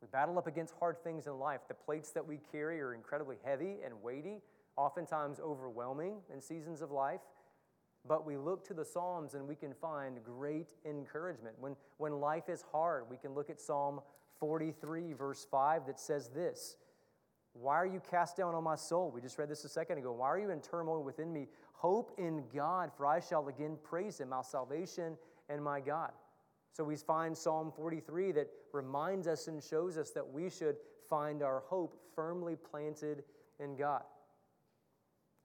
We 0.01 0.09
battle 0.09 0.39
up 0.39 0.47
against 0.47 0.75
hard 0.79 1.03
things 1.05 1.27
in 1.27 1.39
life. 1.39 1.61
The 1.69 1.75
plates 1.75 2.11
that 2.13 2.27
we 2.27 2.39
carry 2.51 2.81
are 2.81 2.95
incredibly 2.95 3.37
heavy 3.45 3.77
and 3.85 4.03
weighty, 4.03 4.41
oftentimes 4.77 5.41
overwhelming 5.41 6.17
in 6.33 6.41
seasons 6.41 6.81
of 6.81 6.91
life. 6.91 7.21
But 8.09 8.25
we 8.25 8.37
look 8.39 8.67
to 8.69 8.75
the 8.75 8.85
Psalms 8.85 9.35
and 9.35 9.47
we 9.47 9.55
can 9.55 9.75
find 9.75 10.25
great 10.25 10.73
encouragement. 10.87 11.55
When, 11.59 11.77
when 11.99 12.13
life 12.15 12.49
is 12.49 12.65
hard, 12.73 13.05
we 13.11 13.19
can 13.19 13.35
look 13.35 13.51
at 13.51 13.61
Psalm 13.61 14.01
43, 14.39 15.13
verse 15.13 15.47
5, 15.51 15.87
that 15.87 16.01
says 16.01 16.29
this 16.29 16.77
Why 17.53 17.77
are 17.77 17.87
you 17.87 18.01
cast 18.11 18.39
down 18.39 18.55
on 18.55 18.65
my 18.65 18.77
soul? 18.77 19.11
We 19.11 19.21
just 19.21 19.37
read 19.37 19.51
this 19.51 19.65
a 19.65 19.69
second 19.69 19.99
ago. 19.99 20.13
Why 20.13 20.29
are 20.29 20.39
you 20.39 20.51
in 20.51 20.61
turmoil 20.61 21.03
within 21.03 21.31
me? 21.31 21.47
Hope 21.75 22.13
in 22.17 22.45
God, 22.55 22.91
for 22.97 23.07
I 23.07 23.21
shall 23.21 23.49
again 23.49 23.77
praise 23.83 24.21
him, 24.21 24.31
my 24.31 24.43
salvation 24.43 25.19
and 25.51 25.63
my 25.63 25.81
God. 25.81 26.13
So 26.73 26.85
we 26.85 26.97
find 26.97 27.37
Psalm 27.37 27.73
43 27.75 28.33
that 28.33 28.49
reminds 28.73 29.27
us 29.27 29.49
and 29.49 29.63
shows 29.63 29.99
us 29.99 30.11
that 30.11 30.33
we 30.33 30.49
should 30.49 30.77
find 31.09 31.43
our 31.43 31.61
hope 31.67 31.97
firmly 32.15 32.57
planted 32.57 33.25
in 33.59 33.77
God. 33.77 34.03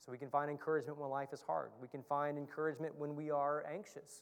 So 0.05 0.11
we 0.11 0.19
can 0.19 0.30
find 0.30 0.51
encouragement 0.51 0.99
when 0.99 1.09
life 1.09 1.34
is 1.34 1.41
hard. 1.41 1.71
We 1.82 1.88
can 1.88 2.03
find 2.03 2.38
encouragement 2.38 2.93
when 2.95 3.15
we 3.15 3.32
are 3.32 3.65
anxious. 3.71 4.21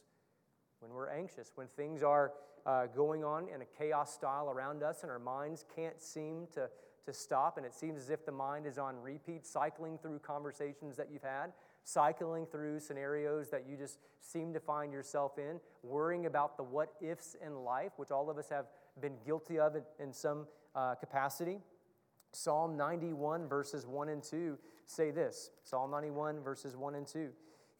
When 0.80 0.92
we're 0.92 1.10
anxious, 1.10 1.52
when 1.54 1.66
things 1.66 2.02
are 2.02 2.32
uh, 2.64 2.86
going 2.86 3.22
on 3.22 3.48
in 3.48 3.60
a 3.60 3.66
chaos 3.66 4.12
style 4.14 4.48
around 4.48 4.82
us 4.82 5.02
and 5.02 5.10
our 5.10 5.18
minds 5.18 5.64
can't 5.76 6.00
seem 6.00 6.46
to, 6.54 6.70
to 7.04 7.12
stop, 7.12 7.58
and 7.58 7.66
it 7.66 7.74
seems 7.74 8.00
as 8.00 8.08
if 8.08 8.24
the 8.24 8.32
mind 8.32 8.66
is 8.66 8.78
on 8.78 8.96
repeat, 8.96 9.46
cycling 9.46 9.98
through 9.98 10.20
conversations 10.20 10.96
that 10.96 11.08
you've 11.12 11.22
had, 11.22 11.52
cycling 11.84 12.46
through 12.46 12.80
scenarios 12.80 13.50
that 13.50 13.64
you 13.68 13.76
just 13.76 13.98
seem 14.20 14.52
to 14.54 14.60
find 14.60 14.92
yourself 14.92 15.38
in, 15.38 15.60
worrying 15.82 16.26
about 16.26 16.56
the 16.56 16.62
what 16.62 16.94
ifs 17.00 17.36
in 17.44 17.54
life, 17.64 17.92
which 17.96 18.10
all 18.10 18.30
of 18.30 18.38
us 18.38 18.48
have 18.48 18.66
been 19.00 19.14
guilty 19.24 19.58
of 19.58 19.76
in, 19.98 20.12
some 20.12 20.46
uh, 20.74 20.94
capacity. 20.94 21.58
Psalm 22.32 22.76
91, 22.76 23.46
verses 23.46 23.86
1 23.86 24.08
and 24.08 24.22
2 24.22 24.58
say 24.86 25.10
this 25.10 25.50
Psalm 25.62 25.90
91, 25.90 26.40
verses 26.40 26.76
1 26.76 26.94
and 26.94 27.06
2. 27.06 27.28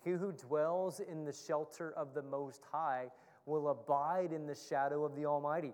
He 0.05 0.11
who 0.11 0.33
dwells 0.33 1.01
in 1.01 1.25
the 1.25 1.33
shelter 1.33 1.93
of 1.97 2.15
the 2.15 2.23
Most 2.23 2.63
High 2.71 3.07
will 3.47 3.69
abide 3.69 4.33
in 4.33 4.47
the 4.47 4.55
shadow 4.55 5.05
of 5.05 5.17
the 5.17 5.25
Almighty. 5.25 5.73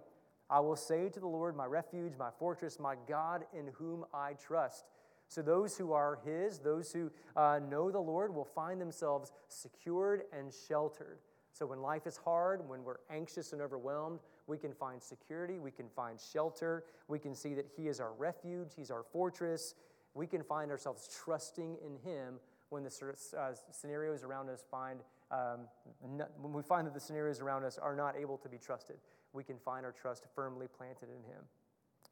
I 0.48 0.60
will 0.60 0.76
say 0.76 1.08
to 1.08 1.20
the 1.20 1.28
Lord, 1.28 1.56
my 1.56 1.66
refuge, 1.66 2.14
my 2.18 2.30
fortress, 2.38 2.78
my 2.80 2.96
God 3.08 3.44
in 3.56 3.68
whom 3.74 4.04
I 4.12 4.32
trust. 4.34 4.84
So, 5.30 5.42
those 5.42 5.76
who 5.76 5.92
are 5.92 6.18
His, 6.24 6.58
those 6.58 6.92
who 6.92 7.08
uh, 7.36 7.60
know 7.70 7.92
the 7.92 8.00
Lord, 8.00 8.34
will 8.34 8.44
find 8.44 8.80
themselves 8.80 9.30
secured 9.46 10.24
and 10.36 10.52
sheltered. 10.52 11.20
So, 11.52 11.66
when 11.66 11.80
life 11.80 12.08
is 12.08 12.16
hard, 12.16 12.68
when 12.68 12.82
we're 12.82 12.98
anxious 13.08 13.52
and 13.52 13.62
overwhelmed, 13.62 14.18
we 14.48 14.58
can 14.58 14.72
find 14.72 15.00
security, 15.00 15.60
we 15.60 15.70
can 15.70 15.88
find 15.88 16.18
shelter, 16.20 16.82
we 17.06 17.20
can 17.20 17.36
see 17.36 17.54
that 17.54 17.66
He 17.76 17.86
is 17.86 18.00
our 18.00 18.12
refuge, 18.12 18.72
He's 18.74 18.90
our 18.90 19.04
fortress. 19.04 19.76
We 20.14 20.26
can 20.26 20.42
find 20.42 20.72
ourselves 20.72 21.08
trusting 21.24 21.76
in 21.86 22.10
Him 22.10 22.40
when 22.70 22.82
the 22.82 23.14
uh, 23.38 23.52
scenarios 23.70 24.24
around 24.24 24.50
us 24.50 24.64
find, 24.68 24.98
um, 25.30 25.60
not, 26.16 26.30
when 26.40 26.52
we 26.52 26.62
find 26.62 26.88
that 26.88 26.94
the 26.94 26.98
scenarios 26.98 27.40
around 27.40 27.62
us 27.62 27.78
are 27.78 27.94
not 27.94 28.16
able 28.16 28.36
to 28.38 28.48
be 28.48 28.58
trusted. 28.58 28.96
We 29.32 29.44
can 29.44 29.58
find 29.58 29.86
our 29.86 29.92
trust 29.92 30.24
firmly 30.34 30.66
planted 30.66 31.08
in 31.08 31.22
Him. 31.32 31.44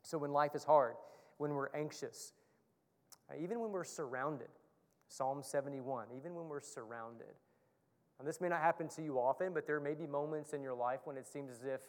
So, 0.02 0.18
when 0.18 0.30
life 0.30 0.54
is 0.54 0.62
hard, 0.62 0.94
when 1.38 1.54
we're 1.54 1.70
anxious, 1.74 2.32
uh, 3.30 3.34
even 3.42 3.60
when 3.60 3.72
we're 3.72 3.84
surrounded, 3.84 4.48
Psalm 5.08 5.42
71, 5.42 6.06
even 6.16 6.34
when 6.34 6.48
we're 6.48 6.60
surrounded. 6.60 7.34
And 8.18 8.26
this 8.26 8.40
may 8.40 8.48
not 8.48 8.60
happen 8.60 8.88
to 8.88 9.02
you 9.02 9.18
often, 9.18 9.52
but 9.54 9.66
there 9.66 9.80
may 9.80 9.94
be 9.94 10.06
moments 10.06 10.52
in 10.52 10.62
your 10.62 10.74
life 10.74 11.00
when 11.04 11.16
it 11.16 11.26
seems 11.26 11.50
as 11.50 11.64
if 11.64 11.80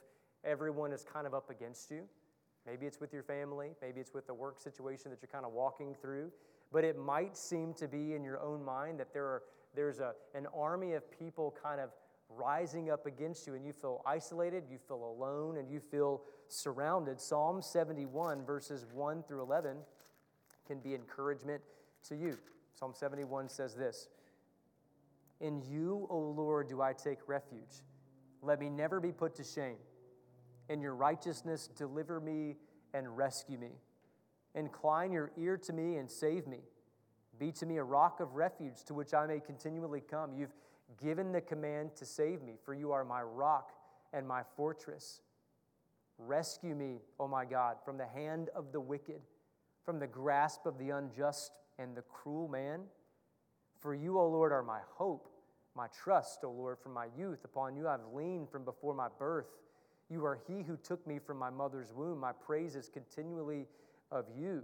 everyone 0.43 0.91
is 0.93 1.03
kind 1.03 1.25
of 1.25 1.33
up 1.33 1.49
against 1.49 1.89
you. 1.89 2.03
Maybe 2.65 2.85
it's 2.85 2.99
with 2.99 3.13
your 3.13 3.23
family, 3.23 3.69
maybe 3.81 3.99
it's 3.99 4.13
with 4.13 4.27
the 4.27 4.33
work 4.33 4.59
situation 4.59 5.09
that 5.11 5.21
you're 5.21 5.31
kind 5.31 5.45
of 5.45 5.53
walking 5.53 5.95
through. 5.99 6.31
But 6.71 6.83
it 6.83 6.99
might 6.99 7.35
seem 7.35 7.73
to 7.75 7.87
be 7.87 8.13
in 8.13 8.23
your 8.23 8.39
own 8.39 8.63
mind 8.63 8.99
that 8.99 9.11
there 9.11 9.25
are, 9.25 9.43
there's 9.75 9.99
a, 9.99 10.13
an 10.35 10.45
army 10.55 10.93
of 10.93 11.09
people 11.17 11.55
kind 11.63 11.81
of 11.81 11.89
rising 12.29 12.91
up 12.91 13.07
against 13.07 13.47
you, 13.47 13.55
and 13.55 13.65
you 13.65 13.73
feel 13.73 14.03
isolated, 14.05 14.65
you 14.69 14.77
feel 14.77 15.15
alone, 15.17 15.57
and 15.57 15.67
you 15.67 15.79
feel 15.79 16.21
surrounded. 16.47 17.19
Psalm 17.19 17.59
71, 17.59 18.45
verses 18.45 18.85
1 18.93 19.23
through 19.23 19.41
11 19.41 19.77
can 20.69 20.79
be 20.79 20.93
encouragement 20.93 21.61
to 22.07 22.15
you. 22.15 22.37
Psalm 22.75 22.93
71 22.93 23.49
says 23.49 23.73
this 23.73 24.07
In 25.41 25.63
you, 25.63 26.07
O 26.09 26.19
Lord, 26.19 26.69
do 26.69 26.81
I 26.81 26.93
take 26.93 27.27
refuge. 27.27 27.83
Let 28.41 28.59
me 28.59 28.69
never 28.69 28.99
be 28.99 29.11
put 29.11 29.35
to 29.35 29.43
shame. 29.43 29.77
In 30.69 30.79
your 30.79 30.93
righteousness, 30.93 31.67
deliver 31.75 32.19
me 32.19 32.55
and 32.93 33.17
rescue 33.17 33.57
me. 33.57 33.71
Incline 34.53 35.11
your 35.11 35.31
ear 35.37 35.57
to 35.57 35.73
me 35.73 35.97
and 35.97 36.09
save 36.09 36.45
me. 36.45 36.59
Be 37.39 37.51
to 37.53 37.65
me 37.65 37.77
a 37.77 37.83
rock 37.83 38.19
of 38.19 38.35
refuge 38.35 38.83
to 38.85 38.93
which 38.93 39.13
I 39.13 39.25
may 39.25 39.39
continually 39.39 40.01
come. 40.01 40.33
You've 40.33 40.53
given 41.01 41.31
the 41.31 41.41
command 41.41 41.95
to 41.95 42.05
save 42.05 42.43
me, 42.43 42.53
for 42.63 42.75
you 42.75 42.91
are 42.91 43.03
my 43.03 43.23
rock 43.23 43.71
and 44.13 44.27
my 44.27 44.43
fortress. 44.55 45.21
Rescue 46.19 46.75
me, 46.75 46.99
O 47.19 47.27
my 47.27 47.45
God, 47.45 47.77
from 47.83 47.97
the 47.97 48.05
hand 48.05 48.49
of 48.55 48.71
the 48.71 48.79
wicked 48.79 49.21
from 49.89 49.97
the 49.97 50.05
grasp 50.05 50.67
of 50.67 50.77
the 50.77 50.91
unjust 50.91 51.51
and 51.79 51.97
the 51.97 52.03
cruel 52.03 52.47
man. 52.47 52.81
For 53.79 53.95
you, 53.95 54.19
O 54.19 54.27
Lord, 54.27 54.51
are 54.51 54.61
my 54.61 54.81
hope, 54.93 55.27
my 55.75 55.87
trust, 55.87 56.41
O 56.43 56.51
Lord, 56.51 56.77
from 56.77 56.93
my 56.93 57.07
youth. 57.17 57.43
Upon 57.43 57.75
you 57.75 57.87
I've 57.87 58.05
leaned 58.13 58.51
from 58.51 58.65
before 58.65 58.93
my 58.93 59.07
birth. 59.17 59.47
You 60.07 60.23
are 60.25 60.37
he 60.47 60.61
who 60.61 60.77
took 60.77 61.07
me 61.07 61.17
from 61.17 61.39
my 61.39 61.49
mother's 61.49 61.91
womb. 61.91 62.19
My 62.19 62.33
praise 62.33 62.75
is 62.75 62.87
continually 62.87 63.65
of 64.11 64.25
you. 64.37 64.63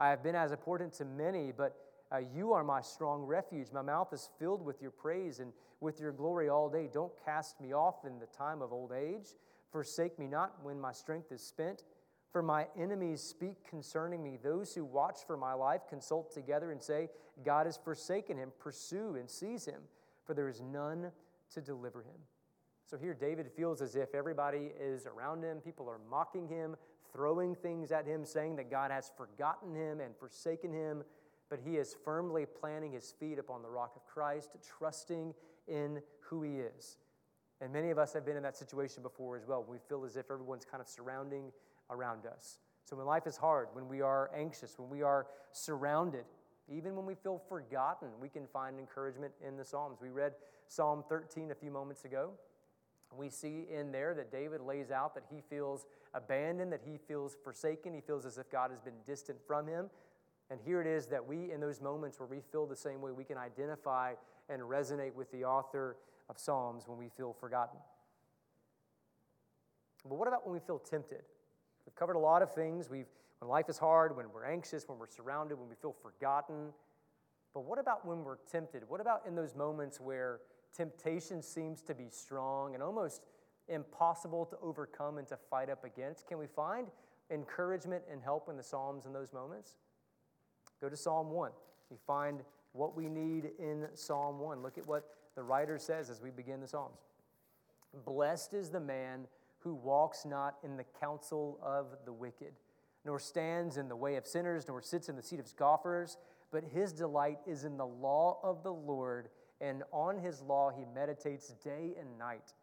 I 0.00 0.10
have 0.10 0.24
been 0.24 0.34
as 0.34 0.50
important 0.50 0.94
to 0.94 1.04
many, 1.04 1.52
but 1.56 1.76
uh, 2.10 2.18
you 2.34 2.52
are 2.52 2.64
my 2.64 2.80
strong 2.80 3.22
refuge. 3.22 3.68
My 3.72 3.82
mouth 3.82 4.12
is 4.12 4.30
filled 4.40 4.64
with 4.64 4.82
your 4.82 4.90
praise 4.90 5.38
and 5.38 5.52
with 5.78 6.00
your 6.00 6.10
glory 6.10 6.48
all 6.48 6.68
day. 6.68 6.88
Don't 6.92 7.12
cast 7.24 7.60
me 7.60 7.72
off 7.72 8.04
in 8.04 8.18
the 8.18 8.26
time 8.26 8.62
of 8.62 8.72
old 8.72 8.90
age. 8.90 9.36
Forsake 9.70 10.18
me 10.18 10.26
not 10.26 10.56
when 10.64 10.80
my 10.80 10.90
strength 10.90 11.30
is 11.30 11.40
spent. 11.40 11.84
For 12.38 12.42
my 12.42 12.68
enemies 12.78 13.20
speak 13.20 13.68
concerning 13.68 14.22
me. 14.22 14.38
Those 14.40 14.72
who 14.72 14.84
watch 14.84 15.26
for 15.26 15.36
my 15.36 15.54
life 15.54 15.80
consult 15.88 16.32
together 16.32 16.70
and 16.70 16.80
say, 16.80 17.08
God 17.44 17.66
has 17.66 17.76
forsaken 17.76 18.36
him. 18.36 18.52
Pursue 18.60 19.16
and 19.16 19.28
seize 19.28 19.64
him, 19.64 19.80
for 20.24 20.34
there 20.34 20.48
is 20.48 20.60
none 20.60 21.10
to 21.52 21.60
deliver 21.60 22.02
him. 22.02 22.14
So 22.88 22.96
here, 22.96 23.12
David 23.12 23.50
feels 23.56 23.82
as 23.82 23.96
if 23.96 24.14
everybody 24.14 24.70
is 24.80 25.04
around 25.04 25.42
him. 25.42 25.58
People 25.58 25.90
are 25.90 25.98
mocking 26.08 26.46
him, 26.46 26.76
throwing 27.12 27.56
things 27.56 27.90
at 27.90 28.06
him, 28.06 28.24
saying 28.24 28.54
that 28.54 28.70
God 28.70 28.92
has 28.92 29.10
forgotten 29.16 29.74
him 29.74 29.98
and 29.98 30.14
forsaken 30.16 30.72
him. 30.72 31.02
But 31.50 31.58
he 31.58 31.76
is 31.76 31.96
firmly 32.04 32.46
planting 32.46 32.92
his 32.92 33.10
feet 33.18 33.40
upon 33.40 33.62
the 33.62 33.68
rock 33.68 33.94
of 33.96 34.06
Christ, 34.06 34.50
trusting 34.78 35.34
in 35.66 36.00
who 36.20 36.44
he 36.44 36.60
is. 36.60 36.98
And 37.60 37.72
many 37.72 37.90
of 37.90 37.98
us 37.98 38.12
have 38.12 38.24
been 38.24 38.36
in 38.36 38.44
that 38.44 38.56
situation 38.56 39.02
before 39.02 39.36
as 39.36 39.44
well. 39.44 39.66
We 39.68 39.78
feel 39.88 40.04
as 40.04 40.14
if 40.14 40.30
everyone's 40.30 40.64
kind 40.64 40.80
of 40.80 40.86
surrounding 40.86 41.50
around 41.90 42.26
us. 42.26 42.58
So 42.84 42.96
when 42.96 43.06
life 43.06 43.26
is 43.26 43.36
hard, 43.36 43.68
when 43.72 43.88
we 43.88 44.00
are 44.00 44.30
anxious, 44.34 44.78
when 44.78 44.88
we 44.88 45.02
are 45.02 45.26
surrounded, 45.52 46.24
even 46.68 46.96
when 46.96 47.06
we 47.06 47.14
feel 47.14 47.40
forgotten, 47.48 48.08
we 48.20 48.28
can 48.28 48.46
find 48.46 48.78
encouragement 48.78 49.32
in 49.46 49.56
the 49.56 49.64
Psalms. 49.64 49.98
We 50.00 50.10
read 50.10 50.32
Psalm 50.68 51.04
13 51.08 51.50
a 51.50 51.54
few 51.54 51.70
moments 51.70 52.04
ago. 52.04 52.30
We 53.16 53.30
see 53.30 53.66
in 53.70 53.90
there 53.90 54.14
that 54.14 54.30
David 54.30 54.60
lays 54.60 54.90
out 54.90 55.14
that 55.14 55.24
he 55.30 55.40
feels 55.48 55.86
abandoned, 56.12 56.72
that 56.72 56.82
he 56.84 56.98
feels 56.98 57.36
forsaken, 57.42 57.94
he 57.94 58.02
feels 58.02 58.26
as 58.26 58.36
if 58.36 58.50
God 58.50 58.70
has 58.70 58.80
been 58.80 58.94
distant 59.06 59.38
from 59.46 59.66
him. 59.66 59.90
And 60.50 60.60
here 60.64 60.80
it 60.80 60.86
is 60.86 61.06
that 61.06 61.26
we, 61.26 61.52
in 61.52 61.60
those 61.60 61.80
moments 61.80 62.18
where 62.18 62.28
we 62.28 62.40
feel 62.52 62.66
the 62.66 62.76
same 62.76 63.00
way, 63.00 63.12
we 63.12 63.24
can 63.24 63.38
identify 63.38 64.14
and 64.48 64.62
resonate 64.62 65.14
with 65.14 65.30
the 65.30 65.44
author 65.44 65.96
of 66.28 66.38
Psalms 66.38 66.86
when 66.86 66.98
we 66.98 67.08
feel 67.08 67.32
forgotten. 67.32 67.78
But 70.06 70.16
what 70.16 70.28
about 70.28 70.46
when 70.46 70.54
we 70.54 70.60
feel 70.60 70.78
tempted? 70.78 71.22
We've 71.88 71.94
covered 71.94 72.16
a 72.16 72.18
lot 72.18 72.42
of 72.42 72.52
things. 72.52 72.90
We've, 72.90 73.06
when 73.38 73.48
life 73.48 73.70
is 73.70 73.78
hard, 73.78 74.14
when 74.14 74.26
we're 74.30 74.44
anxious, 74.44 74.86
when 74.86 74.98
we're 74.98 75.06
surrounded, 75.06 75.58
when 75.58 75.70
we 75.70 75.74
feel 75.74 75.94
forgotten. 76.02 76.68
But 77.54 77.64
what 77.64 77.78
about 77.78 78.04
when 78.04 78.24
we're 78.24 78.36
tempted? 78.52 78.82
What 78.88 79.00
about 79.00 79.22
in 79.26 79.34
those 79.34 79.54
moments 79.54 79.98
where 79.98 80.40
temptation 80.76 81.40
seems 81.40 81.80
to 81.80 81.94
be 81.94 82.10
strong 82.10 82.74
and 82.74 82.82
almost 82.82 83.22
impossible 83.68 84.44
to 84.44 84.58
overcome 84.60 85.16
and 85.16 85.26
to 85.28 85.38
fight 85.48 85.70
up 85.70 85.82
against? 85.82 86.26
Can 86.26 86.36
we 86.36 86.46
find 86.46 86.88
encouragement 87.30 88.02
and 88.12 88.22
help 88.22 88.50
in 88.50 88.58
the 88.58 88.62
Psalms 88.62 89.06
in 89.06 89.14
those 89.14 89.32
moments? 89.32 89.76
Go 90.82 90.90
to 90.90 90.96
Psalm 90.96 91.30
1. 91.30 91.52
You 91.90 91.96
find 92.06 92.40
what 92.72 92.94
we 92.94 93.08
need 93.08 93.52
in 93.58 93.86
Psalm 93.94 94.40
1. 94.40 94.62
Look 94.62 94.76
at 94.76 94.86
what 94.86 95.04
the 95.36 95.42
writer 95.42 95.78
says 95.78 96.10
as 96.10 96.20
we 96.20 96.28
begin 96.28 96.60
the 96.60 96.68
Psalms. 96.68 96.98
Blessed 98.04 98.52
is 98.52 98.68
the 98.68 98.78
man 98.78 99.26
who 99.58 99.74
walks 99.74 100.24
not 100.24 100.56
in 100.62 100.76
the 100.76 100.84
counsel 101.00 101.58
of 101.62 101.86
the 102.04 102.12
wicked, 102.12 102.52
nor 103.04 103.18
stands 103.18 103.76
in 103.76 103.88
the 103.88 103.96
way 103.96 104.16
of 104.16 104.26
sinners, 104.26 104.66
nor 104.68 104.80
sits 104.82 105.08
in 105.08 105.16
the 105.16 105.22
seat 105.22 105.40
of 105.40 105.48
scoffers, 105.48 106.16
but 106.50 106.64
his 106.64 106.92
delight 106.92 107.38
is 107.46 107.64
in 107.64 107.76
the 107.76 107.86
law 107.86 108.38
of 108.42 108.62
the 108.62 108.72
Lord, 108.72 109.28
and 109.60 109.82
on 109.92 110.18
his 110.18 110.40
law 110.40 110.70
he 110.70 110.84
meditates 110.94 111.48
day 111.64 111.94
and 111.98 112.18
night. 112.18 112.54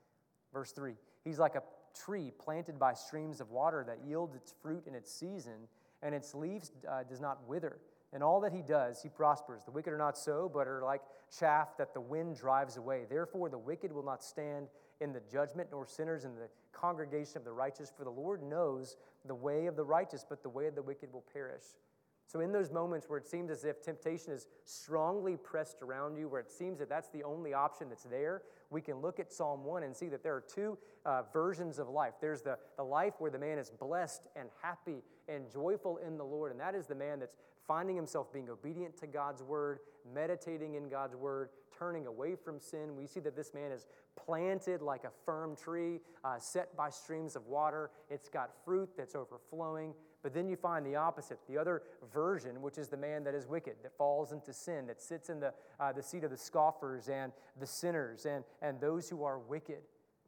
Verse 0.53 0.71
3 0.71 0.95
He's 1.23 1.39
like 1.39 1.55
a 1.55 1.63
tree 1.95 2.31
planted 2.37 2.77
by 2.77 2.93
streams 2.93 3.41
of 3.41 3.51
water 3.51 3.83
that 3.87 3.99
yields 4.05 4.35
its 4.35 4.53
fruit 4.61 4.85
in 4.87 4.95
its 4.95 5.11
season, 5.11 5.67
and 6.01 6.13
its 6.13 6.35
leaves 6.35 6.71
uh, 6.89 7.03
does 7.03 7.21
not 7.21 7.47
wither. 7.47 7.79
And 8.13 8.23
all 8.23 8.39
that 8.41 8.53
he 8.53 8.61
does, 8.61 9.01
he 9.01 9.09
prospers. 9.09 9.63
The 9.65 9.71
wicked 9.71 9.91
are 9.91 9.97
not 9.97 10.17
so, 10.17 10.49
but 10.53 10.67
are 10.67 10.81
like 10.83 11.01
chaff 11.37 11.75
that 11.77 11.93
the 11.93 11.99
wind 11.99 12.37
drives 12.37 12.77
away. 12.77 13.05
Therefore, 13.09 13.49
the 13.49 13.57
wicked 13.57 13.91
will 13.91 14.05
not 14.05 14.23
stand 14.23 14.67
in 15.01 15.13
the 15.13 15.21
judgment, 15.31 15.69
nor 15.71 15.85
sinners 15.85 16.25
in 16.25 16.35
the 16.35 16.49
congregation 16.71 17.37
of 17.37 17.43
the 17.43 17.51
righteous. 17.51 17.91
For 17.95 18.03
the 18.03 18.09
Lord 18.09 18.43
knows 18.43 18.97
the 19.25 19.35
way 19.35 19.65
of 19.65 19.75
the 19.75 19.83
righteous, 19.83 20.25
but 20.27 20.43
the 20.43 20.49
way 20.49 20.67
of 20.67 20.75
the 20.75 20.81
wicked 20.81 21.11
will 21.11 21.25
perish. 21.33 21.63
So, 22.27 22.39
in 22.39 22.51
those 22.51 22.71
moments 22.71 23.07
where 23.07 23.19
it 23.19 23.27
seems 23.27 23.51
as 23.51 23.65
if 23.65 23.83
temptation 23.83 24.33
is 24.33 24.47
strongly 24.63 25.37
pressed 25.37 25.83
around 25.83 26.17
you, 26.17 26.27
where 26.27 26.41
it 26.41 26.51
seems 26.51 26.79
that 26.79 26.89
that's 26.89 27.09
the 27.09 27.23
only 27.23 27.53
option 27.53 27.87
that's 27.89 28.03
there, 28.03 28.41
we 28.71 28.81
can 28.81 28.97
look 28.97 29.19
at 29.19 29.31
Psalm 29.31 29.63
1 29.63 29.83
and 29.83 29.95
see 29.95 30.07
that 30.07 30.23
there 30.23 30.33
are 30.33 30.43
two 30.53 30.77
uh, 31.05 31.21
versions 31.31 31.77
of 31.77 31.87
life. 31.87 32.13
There's 32.19 32.41
the, 32.41 32.57
the 32.77 32.83
life 32.83 33.13
where 33.19 33.29
the 33.29 33.37
man 33.37 33.59
is 33.59 33.69
blessed 33.69 34.27
and 34.35 34.49
happy 34.61 35.03
and 35.27 35.51
joyful 35.51 35.97
in 35.97 36.17
the 36.17 36.23
Lord, 36.23 36.51
and 36.51 36.59
that 36.59 36.73
is 36.73 36.87
the 36.87 36.95
man 36.95 37.19
that's 37.19 37.37
finding 37.67 37.95
himself 37.95 38.33
being 38.33 38.49
obedient 38.49 38.97
to 38.97 39.07
God's 39.07 39.43
word, 39.43 39.79
meditating 40.11 40.73
in 40.75 40.89
God's 40.89 41.15
word, 41.15 41.49
turning 41.77 42.07
away 42.07 42.35
from 42.35 42.59
sin. 42.59 42.95
We 42.95 43.07
see 43.07 43.19
that 43.21 43.35
this 43.35 43.53
man 43.53 43.71
is 43.71 43.85
planted 44.15 44.81
like 44.81 45.03
a 45.03 45.11
firm 45.25 45.55
tree, 45.55 45.99
uh, 46.23 46.39
set 46.39 46.75
by 46.75 46.89
streams 46.89 47.35
of 47.35 47.45
water. 47.47 47.91
It's 48.09 48.29
got 48.29 48.51
fruit 48.63 48.89
that's 48.97 49.15
overflowing. 49.15 49.93
But 50.23 50.33
then 50.33 50.47
you 50.47 50.55
find 50.55 50.83
the 50.83 50.95
opposite, 50.95 51.37
the 51.47 51.55
other 51.57 51.83
version, 52.11 52.61
which 52.61 52.79
is 52.79 52.87
the 52.87 52.97
man 52.97 53.23
that 53.25 53.35
is 53.35 53.45
wicked, 53.45 53.75
that 53.83 53.95
falls 53.95 54.31
into 54.31 54.53
sin, 54.53 54.87
that 54.87 54.99
sits 54.99 55.29
in 55.29 55.39
the, 55.39 55.53
uh, 55.79 55.91
the 55.91 56.01
seat 56.01 56.23
of 56.23 56.31
the 56.31 56.37
scoffers 56.37 57.09
and 57.09 57.31
the 57.59 57.67
sinners 57.67 58.25
and, 58.25 58.43
and 58.61 58.81
those 58.81 59.07
who 59.07 59.23
are 59.23 59.37
wicked. 59.37 59.83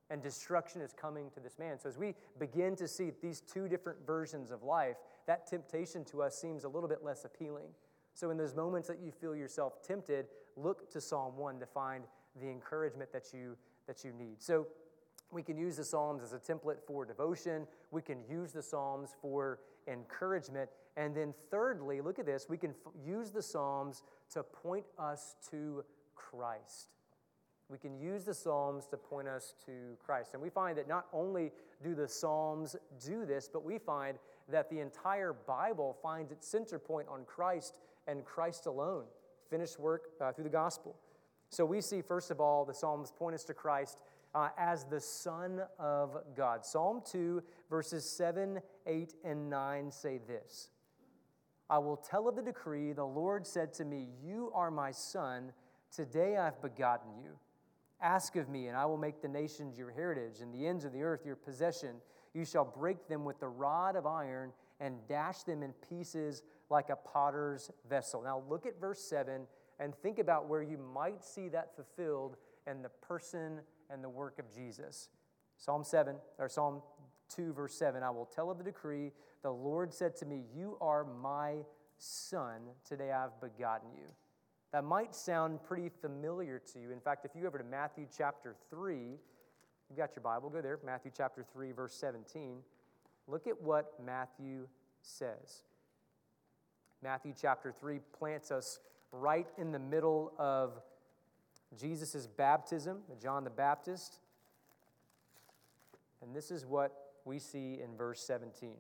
And 0.10 0.22
destruction 0.22 0.82
is 0.82 0.94
coming 0.94 1.32
to 1.32 1.40
this 1.40 1.58
man. 1.58 1.80
So, 1.80 1.90
as 1.90 1.98
we 1.98 2.14
begin 2.40 2.76
to 2.76 2.88
see 2.88 3.12
these 3.22 3.42
two 3.42 3.68
different 3.68 4.06
versions 4.06 4.52
of 4.52 4.64
life, 4.64 4.98
that 5.26 5.48
temptation 5.48 6.06
to 6.06 6.22
us 6.22 6.40
seems 6.40 6.64
a 6.64 6.70
little 6.70 6.88
bit 6.88 7.04
less 7.04 7.26
appealing. 7.26 7.68
So, 8.14 8.30
in 8.30 8.38
those 8.38 8.56
moments 8.56 8.88
that 8.88 9.00
you 9.04 9.12
feel 9.12 9.36
yourself 9.36 9.82
tempted, 9.86 10.28
look 10.58 10.92
to 10.92 11.00
Psalm 11.00 11.38
1 11.38 11.60
to 11.60 11.66
find 11.66 12.04
the 12.42 12.50
encouragement 12.50 13.14
that 13.14 13.32
you, 13.34 13.56
that 13.88 14.04
you 14.04 14.12
need. 14.12 14.42
So, 14.42 14.68
we 15.32 15.44
can 15.44 15.58
use 15.58 15.76
the 15.76 15.84
Psalms 15.84 16.24
as 16.24 16.32
a 16.32 16.40
template 16.40 16.78
for 16.86 17.04
devotion. 17.04 17.68
We 17.92 18.02
can 18.02 18.20
use 18.30 18.54
the 18.54 18.64
Psalms 18.64 19.10
for 19.22 19.60
encouragement. 19.88 20.70
And 20.96 21.16
then, 21.16 21.34
thirdly, 21.52 22.02
look 22.02 22.18
at 22.20 22.26
this 22.26 22.48
we 22.50 22.58
can 22.58 22.72
f- 22.72 22.94
use 23.06 23.32
the 23.32 23.42
Psalms 23.42 24.04
to 24.32 24.44
point 24.44 24.86
us 24.98 25.36
to 25.52 25.84
Christ. 26.16 26.90
We 27.70 27.78
can 27.78 28.00
use 28.00 28.24
the 28.24 28.34
Psalms 28.34 28.86
to 28.88 28.98
point 28.98 29.28
us 29.28 29.54
to 29.66 29.98
Christ. 30.04 30.32
And 30.34 30.42
we 30.42 30.50
find 30.50 30.78
that 30.78 30.88
not 30.88 31.08
only 31.12 31.52
do 31.84 31.94
the 31.94 32.08
Psalms 32.08 32.78
do 33.06 33.26
this, 33.26 33.50
but 33.52 33.66
we 33.66 33.78
find 33.78 34.18
that 34.50 34.70
the 34.70 34.80
entire 34.80 35.34
Bible 35.34 35.98
finds 36.02 36.32
its 36.32 36.48
center 36.48 36.80
point 36.80 37.08
on 37.10 37.26
Christ 37.26 37.80
and 38.08 38.24
Christ 38.24 38.68
alone, 38.68 39.04
finished 39.50 39.80
work 39.80 40.10
uh, 40.22 40.32
through 40.32 40.46
the 40.46 40.50
gospel. 40.50 40.96
So 41.50 41.66
we 41.66 41.82
see, 41.82 42.02
first 42.02 42.32
of 42.32 42.40
all, 42.40 42.66
the 42.66 42.74
Psalms 42.74 43.12
point 43.12 43.36
us 43.36 43.44
to 43.46 43.54
Christ 43.54 43.98
uh, 44.36 44.50
as 44.58 44.84
the 44.86 45.00
Son 45.00 45.62
of 45.80 46.18
God. 46.36 46.66
Psalm 46.66 47.02
2, 47.10 47.42
verses 47.70 48.10
7, 48.10 48.60
8, 48.86 49.14
and 49.24 49.50
9 49.50 49.92
say 49.92 50.20
this 50.28 50.70
I 51.70 51.78
will 51.80 51.98
tell 51.98 52.28
of 52.28 52.36
the 52.36 52.42
decree. 52.42 52.94
The 52.94 53.06
Lord 53.06 53.46
said 53.46 53.74
to 53.74 53.86
me, 53.86 54.10
You 54.24 54.52
are 54.54 54.72
my 54.72 54.92
son. 54.92 55.52
Today 55.94 56.38
I've 56.38 56.62
begotten 56.62 57.12
you. 57.22 57.32
Ask 58.02 58.36
of 58.36 58.48
me, 58.48 58.68
and 58.68 58.78
I 58.78 58.86
will 58.86 58.98
make 58.98 59.22
the 59.22 59.28
nations 59.28 59.78
your 59.78 59.90
heritage, 59.90 60.42
and 60.42 60.54
the 60.54 60.68
ends 60.68 60.86
of 60.86 60.94
the 60.94 61.02
earth 61.02 61.26
your 61.26 61.36
possession. 61.36 61.96
You 62.34 62.46
shall 62.46 62.66
break 62.66 63.08
them 63.08 63.26
with 63.26 63.40
the 63.40 63.48
rod 63.48 63.96
of 63.96 64.06
iron 64.06 64.52
and 64.80 64.96
dash 65.08 65.44
them 65.44 65.64
in 65.64 65.74
pieces 65.90 66.44
like 66.70 66.90
a 66.90 66.96
potter's 66.96 67.72
vessel. 67.90 68.22
Now, 68.22 68.44
look 68.50 68.66
at 68.66 68.80
verse 68.80 69.02
7 69.02 69.48
and 69.80 69.96
think 69.96 70.20
about 70.20 70.48
where 70.48 70.62
you 70.62 70.78
might 70.78 71.24
see 71.24 71.50
that 71.50 71.76
fulfilled 71.76 72.38
in 72.66 72.82
the 72.82 72.90
person 72.90 73.60
and 73.90 74.04
the 74.04 74.10
work 74.10 74.40
of 74.40 74.54
Jesus. 74.54 75.10
Psalm 75.58 75.84
7, 75.84 76.16
or 76.38 76.50
Psalm 76.50 76.82
2, 77.36 77.54
verse 77.54 77.74
7 77.76 78.04
I 78.04 78.10
will 78.10 78.26
tell 78.26 78.52
of 78.52 78.58
the 78.58 78.64
decree. 78.64 79.12
The 79.44 79.52
Lord 79.52 79.94
said 79.94 80.16
to 80.18 80.26
me, 80.26 80.44
You 80.56 80.78
are 80.82 81.04
my 81.04 81.58
son. 81.98 82.62
Today 82.88 83.12
I've 83.12 83.40
begotten 83.40 83.90
you. 83.96 84.08
That 84.74 84.84
might 84.84 85.16
sound 85.16 85.64
pretty 85.64 85.90
familiar 85.90 86.62
to 86.74 86.80
you. 86.80 86.92
In 86.92 87.00
fact, 87.00 87.26
if 87.26 87.32
you 87.34 87.42
go 87.42 87.48
over 87.48 87.58
to 87.58 87.64
Matthew 87.64 88.06
chapter 88.16 88.56
3, 88.70 89.18
You've 89.90 89.98
got 89.98 90.16
your 90.16 90.24
Bible, 90.24 90.50
go 90.50 90.62
there, 90.62 90.80
Matthew 90.86 91.12
chapter 91.16 91.46
3, 91.54 91.72
verse 91.72 91.94
17. 91.94 92.60
Look 93.28 93.48
at 93.48 93.62
what 93.62 93.94
Matthew 94.04 94.68
says. 95.02 95.64
Matthew 97.04 97.34
chapter 97.40 97.72
3 97.72 98.00
plants 98.18 98.52
us 98.52 98.80
right 99.12 99.48
in 99.58 99.72
the 99.72 99.80
middle 99.80 100.34
of 100.38 100.82
Jesus' 101.80 102.28
baptism, 102.28 103.00
John 103.22 103.44
the 103.44 103.50
Baptist. 103.50 104.20
And 106.22 106.36
this 106.36 106.50
is 106.50 106.66
what 106.66 106.92
we 107.26 107.40
see 107.40 107.80
in 107.84 107.96
verse 107.96 108.22
17. 108.22 108.72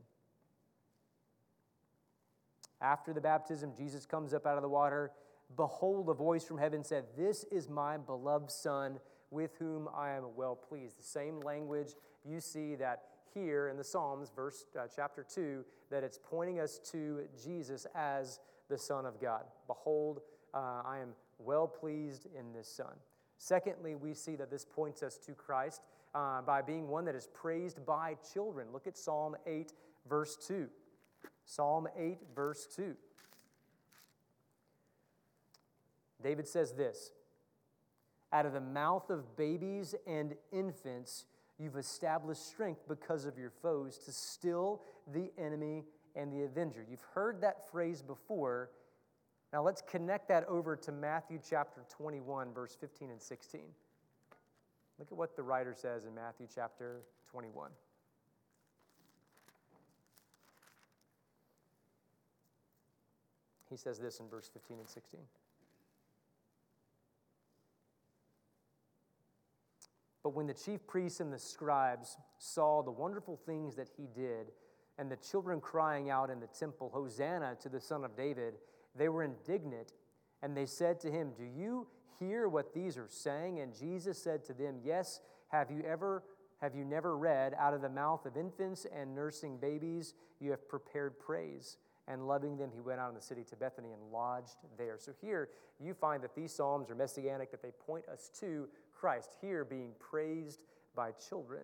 After 2.81 3.13
the 3.13 3.21
baptism, 3.21 3.73
Jesus 3.75 4.05
comes 4.05 4.33
up 4.33 4.45
out 4.45 4.55
of 4.55 4.61
the 4.61 4.69
water. 4.69 5.11
Behold, 5.55 6.09
a 6.09 6.13
voice 6.13 6.43
from 6.43 6.57
heaven 6.57 6.83
said, 6.83 7.05
This 7.15 7.43
is 7.51 7.69
my 7.69 7.97
beloved 7.97 8.51
Son 8.51 8.99
with 9.31 9.55
whom 9.59 9.89
I 9.95 10.11
am 10.11 10.23
well 10.35 10.55
pleased. 10.55 10.97
The 10.99 11.03
same 11.03 11.39
language 11.41 11.93
you 12.23 12.39
see 12.39 12.75
that 12.75 13.03
here 13.33 13.69
in 13.69 13.77
the 13.77 13.83
Psalms, 13.83 14.31
verse 14.35 14.65
uh, 14.77 14.87
chapter 14.93 15.23
2, 15.23 15.63
that 15.89 16.03
it's 16.03 16.19
pointing 16.21 16.59
us 16.59 16.79
to 16.91 17.21
Jesus 17.43 17.85
as 17.95 18.39
the 18.69 18.77
Son 18.77 19.05
of 19.05 19.21
God. 19.21 19.43
Behold, 19.67 20.21
uh, 20.53 20.81
I 20.85 20.99
am 20.99 21.09
well 21.39 21.67
pleased 21.67 22.27
in 22.37 22.53
this 22.53 22.67
Son. 22.67 22.93
Secondly, 23.37 23.95
we 23.95 24.13
see 24.13 24.35
that 24.35 24.49
this 24.49 24.65
points 24.65 25.03
us 25.03 25.17
to 25.17 25.33
Christ 25.33 25.83
uh, 26.15 26.41
by 26.41 26.61
being 26.61 26.87
one 26.87 27.05
that 27.05 27.15
is 27.15 27.27
praised 27.33 27.85
by 27.85 28.15
children. 28.33 28.67
Look 28.73 28.87
at 28.87 28.97
Psalm 28.97 29.35
8, 29.45 29.73
verse 30.09 30.37
2. 30.47 30.67
Psalm 31.45 31.87
8, 31.97 32.17
verse 32.35 32.67
2. 32.75 32.95
David 36.23 36.47
says 36.47 36.73
this 36.73 37.11
Out 38.33 38.45
of 38.45 38.53
the 38.53 38.61
mouth 38.61 39.09
of 39.09 39.35
babies 39.35 39.95
and 40.05 40.35
infants, 40.51 41.25
you've 41.59 41.77
established 41.77 42.45
strength 42.47 42.81
because 42.87 43.25
of 43.25 43.37
your 43.37 43.51
foes 43.61 43.97
to 43.97 44.11
still 44.11 44.81
the 45.13 45.31
enemy 45.37 45.83
and 46.15 46.31
the 46.31 46.43
avenger. 46.43 46.85
You've 46.89 47.05
heard 47.13 47.41
that 47.41 47.69
phrase 47.71 48.01
before. 48.01 48.69
Now 49.53 49.63
let's 49.63 49.81
connect 49.81 50.27
that 50.29 50.45
over 50.45 50.75
to 50.75 50.91
Matthew 50.91 51.39
chapter 51.47 51.85
21, 51.89 52.53
verse 52.53 52.75
15 52.79 53.11
and 53.11 53.21
16. 53.21 53.61
Look 54.99 55.11
at 55.11 55.17
what 55.17 55.35
the 55.35 55.43
writer 55.43 55.75
says 55.75 56.05
in 56.05 56.15
Matthew 56.15 56.47
chapter 56.53 57.01
21. 57.31 57.69
He 63.69 63.75
says 63.75 63.99
this 63.99 64.19
in 64.19 64.27
verse 64.27 64.49
15 64.51 64.79
and 64.79 64.89
16. 64.89 65.19
But 70.27 70.35
when 70.35 70.47
the 70.47 70.53
chief 70.53 70.85
priests 70.85 71.21
and 71.21 71.31
the 71.31 71.39
scribes 71.39 72.17
saw 72.37 72.83
the 72.83 72.91
wonderful 72.91 73.39
things 73.45 73.77
that 73.77 73.87
he 73.95 74.09
did, 74.13 74.47
and 74.97 75.09
the 75.09 75.15
children 75.15 75.61
crying 75.61 76.09
out 76.09 76.29
in 76.29 76.41
the 76.41 76.47
temple, 76.47 76.91
Hosanna 76.93 77.55
to 77.61 77.69
the 77.69 77.79
Son 77.79 78.03
of 78.03 78.13
David, 78.17 78.55
they 78.93 79.07
were 79.07 79.23
indignant, 79.23 79.93
and 80.43 80.57
they 80.57 80.65
said 80.65 80.99
to 80.99 81.09
him, 81.09 81.31
Do 81.37 81.45
you 81.45 81.87
hear 82.19 82.49
what 82.49 82.73
these 82.73 82.97
are 82.97 83.07
saying? 83.07 83.61
And 83.61 83.73
Jesus 83.73 84.21
said 84.21 84.43
to 84.47 84.53
them, 84.53 84.81
Yes, 84.83 85.21
have 85.47 85.71
you 85.71 85.81
ever 85.87 86.25
have 86.61 86.75
you 86.75 86.83
never 86.83 87.15
read, 87.17 87.53
out 87.57 87.73
of 87.73 87.81
the 87.81 87.89
mouth 87.89 88.25
of 88.25 88.35
infants 88.35 88.85
and 88.93 89.15
nursing 89.15 89.55
babies, 89.57 90.13
you 90.41 90.51
have 90.51 90.67
prepared 90.67 91.17
praise? 91.19 91.77
And 92.09 92.27
loving 92.27 92.57
them, 92.57 92.71
he 92.73 92.81
went 92.81 92.99
out 92.99 93.07
in 93.09 93.15
the 93.15 93.21
city 93.21 93.45
to 93.45 93.55
Bethany 93.55 93.93
and 93.93 94.11
lodged 94.11 94.57
there. 94.77 94.97
So 94.97 95.13
here 95.21 95.47
you 95.79 95.93
find 95.93 96.21
that 96.23 96.35
these 96.35 96.53
Psalms 96.53 96.89
are 96.89 96.95
messianic, 96.95 97.51
that 97.51 97.61
they 97.61 97.71
point 97.71 98.09
us 98.09 98.29
to 98.41 98.67
Christ, 98.99 99.37
here 99.41 99.63
being 99.63 99.91
praised 99.99 100.61
by 100.95 101.11
children. 101.11 101.63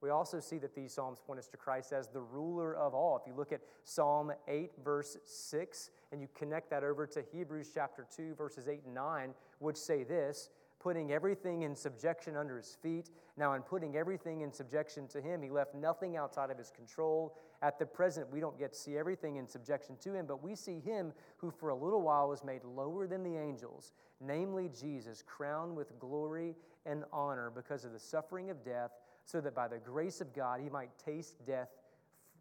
We 0.00 0.10
also 0.10 0.40
see 0.40 0.58
that 0.58 0.74
these 0.74 0.92
Psalms 0.92 1.20
point 1.24 1.38
us 1.38 1.46
to 1.48 1.56
Christ 1.56 1.92
as 1.92 2.08
the 2.08 2.20
ruler 2.20 2.74
of 2.74 2.92
all. 2.92 3.16
If 3.16 3.22
you 3.26 3.34
look 3.34 3.52
at 3.52 3.60
Psalm 3.84 4.32
8, 4.48 4.72
verse 4.84 5.16
6, 5.24 5.90
and 6.10 6.20
you 6.20 6.28
connect 6.36 6.70
that 6.70 6.82
over 6.82 7.06
to 7.06 7.22
Hebrews 7.32 7.70
chapter 7.72 8.04
2, 8.14 8.34
verses 8.34 8.66
8 8.66 8.82
and 8.84 8.94
9, 8.94 9.34
which 9.60 9.76
say 9.76 10.02
this 10.02 10.50
putting 10.80 11.12
everything 11.12 11.62
in 11.62 11.76
subjection 11.76 12.36
under 12.36 12.56
his 12.56 12.76
feet. 12.82 13.10
Now, 13.36 13.52
in 13.54 13.62
putting 13.62 13.96
everything 13.96 14.40
in 14.40 14.52
subjection 14.52 15.06
to 15.08 15.20
him, 15.20 15.40
he 15.40 15.48
left 15.48 15.76
nothing 15.76 16.16
outside 16.16 16.50
of 16.50 16.58
his 16.58 16.72
control. 16.72 17.36
At 17.62 17.78
the 17.78 17.86
present, 17.86 18.28
we 18.32 18.40
don't 18.40 18.58
get 18.58 18.72
to 18.72 18.78
see 18.78 18.98
everything 18.98 19.36
in 19.36 19.46
subjection 19.46 19.96
to 20.00 20.12
him, 20.12 20.26
but 20.26 20.42
we 20.42 20.56
see 20.56 20.80
him 20.80 21.12
who 21.36 21.52
for 21.52 21.68
a 21.68 21.74
little 21.74 22.02
while 22.02 22.28
was 22.28 22.42
made 22.42 22.64
lower 22.64 23.06
than 23.06 23.22
the 23.22 23.36
angels, 23.36 23.92
namely 24.20 24.68
Jesus, 24.68 25.22
crowned 25.24 25.76
with 25.76 25.96
glory 26.00 26.56
and 26.84 27.04
honor 27.12 27.52
because 27.54 27.84
of 27.84 27.92
the 27.92 28.00
suffering 28.00 28.50
of 28.50 28.64
death, 28.64 28.90
so 29.24 29.40
that 29.40 29.54
by 29.54 29.68
the 29.68 29.78
grace 29.78 30.20
of 30.20 30.34
God 30.34 30.60
he 30.60 30.68
might 30.68 30.90
taste 30.98 31.36
death, 31.46 31.68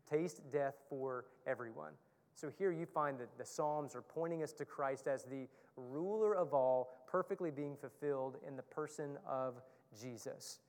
taste 0.09 0.41
death 0.51 0.73
for 0.89 1.25
everyone. 1.45 1.93
So 2.33 2.49
here 2.57 2.71
you 2.71 2.87
find 2.87 3.19
that 3.19 3.37
the 3.37 3.45
Psalms 3.45 3.95
are 3.95 4.01
pointing 4.01 4.41
us 4.41 4.53
to 4.53 4.65
Christ 4.65 5.05
as 5.05 5.23
the 5.23 5.47
ruler 5.77 6.35
of 6.35 6.55
all, 6.55 6.89
perfectly 7.07 7.51
being 7.51 7.75
fulfilled 7.75 8.37
in 8.47 8.55
the 8.57 8.63
person 8.63 9.19
of 9.27 9.61
Jesus. 9.99 10.59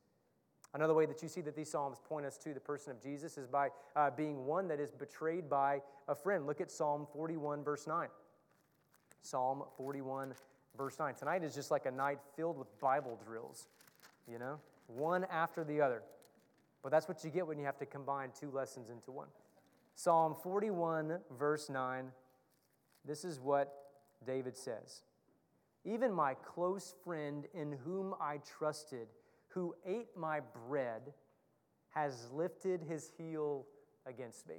Another 0.75 0.95
way 0.95 1.05
that 1.05 1.23
you 1.23 1.29
see 1.29 1.43
that 1.43 1.55
these 1.55 1.71
Psalms 1.71 1.99
point 2.09 2.25
us 2.25 2.39
to 2.39 2.55
the 2.55 2.61
person 2.61 2.93
of 2.93 3.03
Jesus 3.03 3.37
is 3.37 3.47
by 3.47 3.69
uh, 3.95 4.11
being 4.11 4.47
one 4.47 4.69
that 4.69 4.81
is 4.81 4.91
betrayed 4.91 5.51
by 5.51 5.83
a 6.09 6.15
friend. 6.15 6.47
Look 6.47 6.61
at 6.61 6.71
Psalm 6.71 7.07
41, 7.13 7.63
verse 7.63 7.87
9. 7.87 8.09
Psalm 9.21 9.65
41, 9.77 10.33
verse 10.77 10.99
9. 10.99 11.15
Tonight 11.15 11.45
is 11.45 11.55
just 11.55 11.71
like 11.71 11.85
a 11.85 11.91
night 11.91 12.19
filled 12.37 12.59
with 12.59 12.69
Bible 12.81 13.19
drills, 13.25 13.69
you 14.27 14.39
know, 14.39 14.59
one 14.87 15.25
after 15.31 15.63
the 15.63 15.81
other. 15.81 16.03
But 16.83 16.91
that's 16.91 17.07
what 17.07 17.23
you 17.23 17.31
get 17.31 17.47
when 17.47 17.59
you 17.59 17.65
have 17.67 17.79
to 17.79 17.87
combine 17.87 18.31
two 18.39 18.51
lessons 18.51 18.89
into 18.89 19.13
one. 19.13 19.29
Psalm 19.95 20.35
41, 20.43 21.19
verse 21.39 21.69
9. 21.69 22.11
This 23.05 23.25
is 23.25 23.39
what 23.39 23.73
David 24.27 24.57
says 24.57 25.03
Even 25.85 26.13
my 26.13 26.35
close 26.35 26.95
friend 27.05 27.47
in 27.55 27.73
whom 27.85 28.15
I 28.21 28.39
trusted, 28.59 29.09
who 29.53 29.75
ate 29.87 30.09
my 30.17 30.41
bread, 30.69 31.13
has 31.91 32.31
lifted 32.33 32.83
his 32.83 33.11
heel 33.19 33.67
against 34.07 34.49
me. 34.49 34.57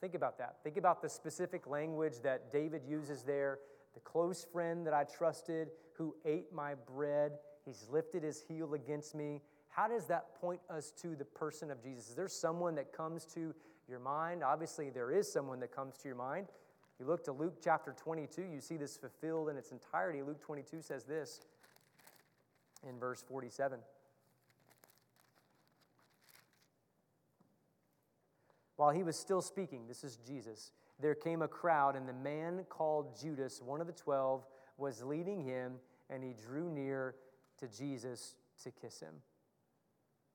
Think 0.00 0.14
about 0.14 0.38
that. 0.38 0.56
Think 0.62 0.76
about 0.76 1.02
the 1.02 1.08
specific 1.08 1.66
language 1.66 2.14
that 2.22 2.52
David 2.52 2.82
uses 2.86 3.22
there. 3.22 3.58
The 3.94 4.00
close 4.00 4.46
friend 4.52 4.86
that 4.86 4.94
I 4.94 5.04
trusted, 5.04 5.68
who 5.94 6.14
ate 6.24 6.52
my 6.52 6.74
bread, 6.74 7.32
he's 7.64 7.86
lifted 7.90 8.22
his 8.22 8.40
heel 8.40 8.74
against 8.74 9.14
me. 9.14 9.40
How 9.68 9.88
does 9.88 10.06
that 10.06 10.34
point 10.40 10.60
us 10.70 10.92
to 11.02 11.16
the 11.16 11.24
person 11.24 11.70
of 11.70 11.82
Jesus? 11.82 12.10
Is 12.10 12.14
there 12.14 12.28
someone 12.28 12.74
that 12.76 12.92
comes 12.92 13.24
to 13.34 13.54
your 13.88 13.98
mind? 13.98 14.42
Obviously, 14.42 14.90
there 14.90 15.10
is 15.10 15.30
someone 15.32 15.60
that 15.60 15.74
comes 15.74 15.96
to 15.98 16.08
your 16.08 16.16
mind. 16.16 16.46
You 16.98 17.06
look 17.06 17.24
to 17.24 17.32
Luke 17.32 17.58
chapter 17.62 17.94
22, 17.96 18.42
you 18.42 18.60
see 18.60 18.76
this 18.76 18.96
fulfilled 18.96 19.48
in 19.48 19.56
its 19.56 19.70
entirety. 19.70 20.22
Luke 20.22 20.40
22 20.40 20.82
says 20.82 21.04
this 21.04 21.40
in 22.86 22.98
verse 22.98 23.24
47. 23.26 23.78
While 28.76 28.90
he 28.90 29.02
was 29.02 29.18
still 29.18 29.42
speaking, 29.42 29.88
this 29.88 30.04
is 30.04 30.18
Jesus, 30.24 30.70
there 31.00 31.14
came 31.14 31.42
a 31.42 31.48
crowd, 31.48 31.96
and 31.96 32.08
the 32.08 32.12
man 32.12 32.64
called 32.68 33.18
Judas, 33.20 33.60
one 33.60 33.80
of 33.80 33.86
the 33.86 33.92
twelve, 33.92 34.44
was 34.76 35.02
leading 35.02 35.44
him, 35.44 35.74
and 36.10 36.22
he 36.22 36.32
drew 36.32 36.70
near 36.70 37.16
to 37.58 37.66
Jesus 37.66 38.36
to 38.62 38.70
kiss 38.70 39.00
him. 39.00 39.14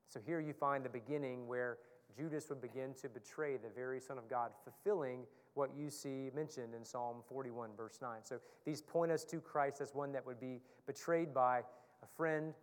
So 0.10 0.20
here 0.26 0.40
you 0.40 0.54
find 0.54 0.84
the 0.84 0.90
beginning 0.90 1.48
where 1.48 1.78
Judas 2.16 2.50
would 2.50 2.62
begin 2.62 2.94
to 3.02 3.10
betray 3.10 3.58
the 3.58 3.70
very 3.70 4.00
Son 4.00 4.18
of 4.18 4.30
God, 4.30 4.52
fulfilling 4.64 5.22
what 5.54 5.72
you 5.78 5.90
see 5.90 6.30
mentioned 6.36 6.74
in 6.76 6.84
Psalm 6.84 7.18
41, 7.28 7.72
verse 7.76 8.00
9. 8.02 8.20
So 8.24 8.40
these 8.66 8.82
point 8.82 9.12
us 9.12 9.24
to 9.26 9.40
Christ 9.40 9.82
as 9.82 9.94
one 9.94 10.12
that 10.12 10.26
would 10.26 10.40
be 10.40 10.62
betrayed 10.86 11.34
by 11.34 11.62
a 12.04 12.18
friend. 12.18 12.54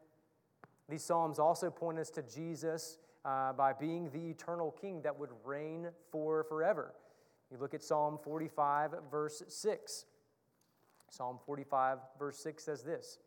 These 0.88 1.02
Psalms 1.02 1.38
also 1.38 1.70
point 1.70 1.98
us 1.98 2.10
to 2.10 2.22
Jesus 2.22 2.98
uh, 3.24 3.52
by 3.52 3.72
being 3.72 4.10
the 4.10 4.30
eternal 4.30 4.70
King 4.70 5.02
that 5.02 5.18
would 5.18 5.30
reign 5.44 5.88
for 6.10 6.44
forever. 6.44 6.94
You 7.50 7.58
look 7.58 7.74
at 7.74 7.82
Psalm 7.82 8.18
45, 8.22 8.92
verse 9.10 9.42
6. 9.48 10.04
Psalm 11.08 11.38
45, 11.44 11.98
verse 12.18 12.38
6 12.38 12.62
says 12.62 12.82
this 12.82 13.18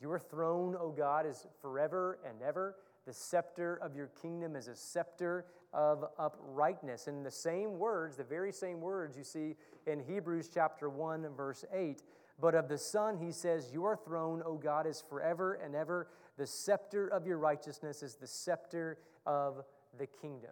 Your 0.00 0.18
throne, 0.18 0.76
O 0.78 0.90
God, 0.90 1.26
is 1.26 1.46
forever 1.60 2.18
and 2.28 2.42
ever. 2.42 2.74
The 3.06 3.12
scepter 3.12 3.76
of 3.76 3.96
your 3.96 4.08
kingdom 4.20 4.54
is 4.54 4.68
a 4.68 4.76
scepter 4.76 5.46
of 5.72 6.04
uprightness. 6.18 7.08
In 7.08 7.22
the 7.22 7.30
same 7.30 7.78
words, 7.78 8.16
the 8.16 8.24
very 8.24 8.52
same 8.52 8.80
words 8.80 9.16
you 9.16 9.24
see 9.24 9.56
in 9.86 10.00
Hebrews 10.00 10.48
chapter 10.52 10.88
1, 10.88 11.26
verse 11.36 11.64
8. 11.72 12.02
But 12.40 12.54
of 12.54 12.68
the 12.68 12.78
Son, 12.78 13.18
he 13.18 13.32
says, 13.32 13.72
Your 13.72 13.96
throne, 13.96 14.42
O 14.44 14.56
God, 14.56 14.86
is 14.86 15.02
forever 15.08 15.54
and 15.54 15.74
ever. 15.74 16.08
The 16.36 16.46
scepter 16.46 17.08
of 17.08 17.26
your 17.26 17.38
righteousness 17.38 18.02
is 18.02 18.14
the 18.14 18.26
scepter 18.26 18.98
of 19.26 19.64
the 19.98 20.06
kingdom. 20.06 20.50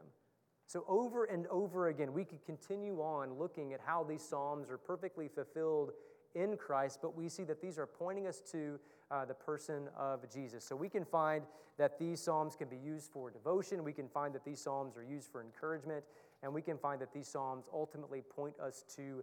So, 0.66 0.84
over 0.88 1.24
and 1.24 1.46
over 1.48 1.88
again, 1.88 2.12
we 2.12 2.24
could 2.24 2.44
continue 2.44 3.00
on 3.00 3.34
looking 3.34 3.72
at 3.72 3.80
how 3.84 4.04
these 4.04 4.22
Psalms 4.22 4.70
are 4.70 4.78
perfectly 4.78 5.26
fulfilled 5.28 5.90
in 6.34 6.56
Christ, 6.56 7.00
but 7.02 7.16
we 7.16 7.28
see 7.28 7.44
that 7.44 7.60
these 7.60 7.78
are 7.78 7.86
pointing 7.86 8.28
us 8.28 8.40
to 8.52 8.78
uh, 9.10 9.24
the 9.24 9.34
person 9.34 9.88
of 9.96 10.30
Jesus. 10.32 10.64
So 10.64 10.76
we 10.76 10.88
can 10.88 11.04
find 11.04 11.42
that 11.78 11.98
these 11.98 12.20
Psalms 12.20 12.56
can 12.56 12.68
be 12.68 12.76
used 12.76 13.10
for 13.10 13.30
devotion, 13.30 13.82
we 13.84 13.92
can 13.92 14.08
find 14.08 14.34
that 14.34 14.44
these 14.44 14.60
Psalms 14.60 14.96
are 14.96 15.02
used 15.02 15.30
for 15.30 15.42
encouragement, 15.42 16.04
and 16.42 16.52
we 16.52 16.62
can 16.62 16.78
find 16.78 17.00
that 17.00 17.12
these 17.12 17.28
Psalms 17.28 17.66
ultimately 17.72 18.22
point 18.22 18.54
us 18.60 18.84
to 18.96 19.22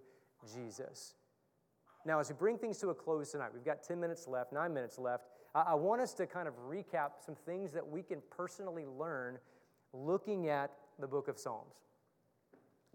Jesus. 0.54 1.14
Now, 2.06 2.20
as 2.20 2.30
we 2.30 2.36
bring 2.36 2.58
things 2.58 2.78
to 2.80 2.90
a 2.90 2.96
close 2.96 3.32
tonight, 3.32 3.50
we've 3.54 3.66
got 3.66 3.84
10 3.84 4.00
minutes 4.00 4.28
left, 4.28 4.54
nine 4.54 4.74
minutes 4.74 4.98
left. 4.98 5.26
I, 5.54 5.62
I 5.70 5.74
want 5.74 6.02
us 6.02 6.14
to 6.16 6.26
kind 6.26 6.48
of 6.48 6.54
recap 6.70 7.12
some 7.26 7.36
things 7.36 7.74
that 7.74 7.88
we 7.88 8.02
can 8.02 8.20
personally 8.36 8.86
learn 8.86 9.38
looking 9.94 10.48
at 10.48 10.72
the 11.00 11.08
book 11.08 11.28
of 11.28 11.38
Psalms. 11.38 11.76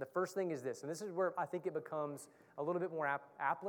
The 0.02 0.06
first 0.06 0.34
thing 0.34 0.50
is 0.50 0.62
this, 0.62 0.82
and 0.82 0.90
this 0.90 1.00
is 1.00 1.12
where 1.12 1.32
I 1.38 1.46
think 1.46 1.64
it 1.64 1.74
becomes 1.74 2.26
a 2.58 2.62
little 2.64 2.80
bit 2.80 2.90
more 2.90 3.06
ap- 3.06 3.22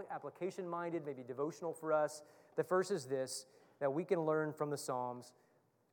application 0.10 0.68
minded, 0.68 1.06
maybe 1.06 1.22
devotional 1.22 1.74
for 1.74 1.94
us. 1.94 2.24
The 2.56 2.64
first 2.64 2.90
is 2.90 3.06
this 3.06 3.46
that 3.80 3.94
we 3.94 4.04
can 4.04 4.22
learn 4.22 4.52
from 4.52 4.72
the 4.72 4.78
Psalms 4.78 5.34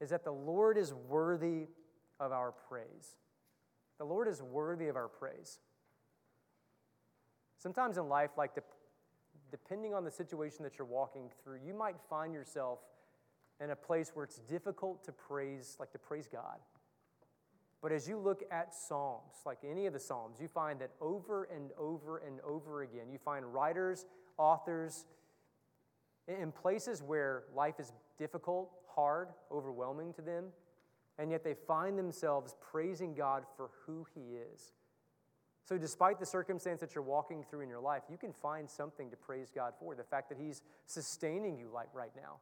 is 0.01 0.09
that 0.09 0.25
the 0.25 0.33
Lord 0.33 0.79
is 0.79 0.95
worthy 0.95 1.67
of 2.19 2.33
our 2.33 2.53
praise. 2.53 3.17
The 3.99 4.07
Lord 4.07 4.29
is 4.29 4.43
worthy 4.43 4.89
of 4.89 4.97
our 4.97 5.09
praise. 5.09 5.59
Sometimes 7.59 7.99
in 7.99 8.09
life, 8.09 8.31
like 8.39 8.53
depending 9.51 9.93
on 9.93 10.05
the 10.05 10.11
situation 10.11 10.63
that 10.63 10.79
you're 10.79 10.87
walking 10.87 11.29
through, 11.45 11.59
you 11.67 11.75
might 11.75 11.97
find 12.09 12.33
yourself 12.33 12.79
in 13.63 13.73
a 13.73 13.77
place 13.77 14.13
where 14.15 14.25
it's 14.25 14.39
difficult 14.39 15.05
to 15.05 15.13
praise, 15.13 15.77
like 15.79 15.93
to 15.93 15.99
praise 15.99 16.27
God. 16.27 16.61
But 17.83 17.93
as 17.93 18.07
you 18.07 18.19
look 18.19 18.43
at 18.51 18.75
Psalms, 18.75 19.37
like 19.47 19.59
any 19.69 19.87
of 19.87 19.93
the 19.93 20.01
Psalms, 20.01 20.39
you 20.41 20.49
find 20.49 20.81
that 20.81 20.91
over 21.01 21.45
and 21.45 21.71
over 21.79 22.19
and 22.19 22.39
over 22.47 22.83
again, 22.83 23.11
you 23.11 23.19
find 23.19 23.55
writers, 23.55 24.05
authors, 24.37 25.07
in 26.29 26.53
places 26.53 27.03
where 27.03 27.45
life 27.55 27.81
is 27.81 27.93
difficult, 28.19 28.71
hard, 28.95 29.29
overwhelming 29.51 30.13
to 30.15 30.23
them, 30.23 30.47
and 31.19 31.31
yet 31.31 31.43
they 31.43 31.55
find 31.55 31.99
themselves 31.99 32.55
praising 32.61 33.15
God 33.15 33.45
for 33.57 33.71
who 33.87 34.07
He 34.15 34.37
is. 34.37 34.73
So, 35.65 35.79
despite 35.79 36.19
the 36.19 36.27
circumstance 36.27 36.81
that 36.81 36.95
you're 36.95 37.05
walking 37.05 37.45
through 37.45 37.61
in 37.61 37.69
your 37.69 37.81
life, 37.81 38.03
you 38.11 38.17
can 38.17 38.33
find 38.33 38.69
something 38.69 39.11
to 39.11 39.17
praise 39.17 39.51
God 39.55 39.75
for. 39.79 39.95
The 39.95 40.05
fact 40.05 40.29
that 40.31 40.39
He's 40.39 40.63
sustaining 40.87 41.57
you 41.57 41.71
like 41.73 41.89
right 41.95 42.13
now, 42.17 42.39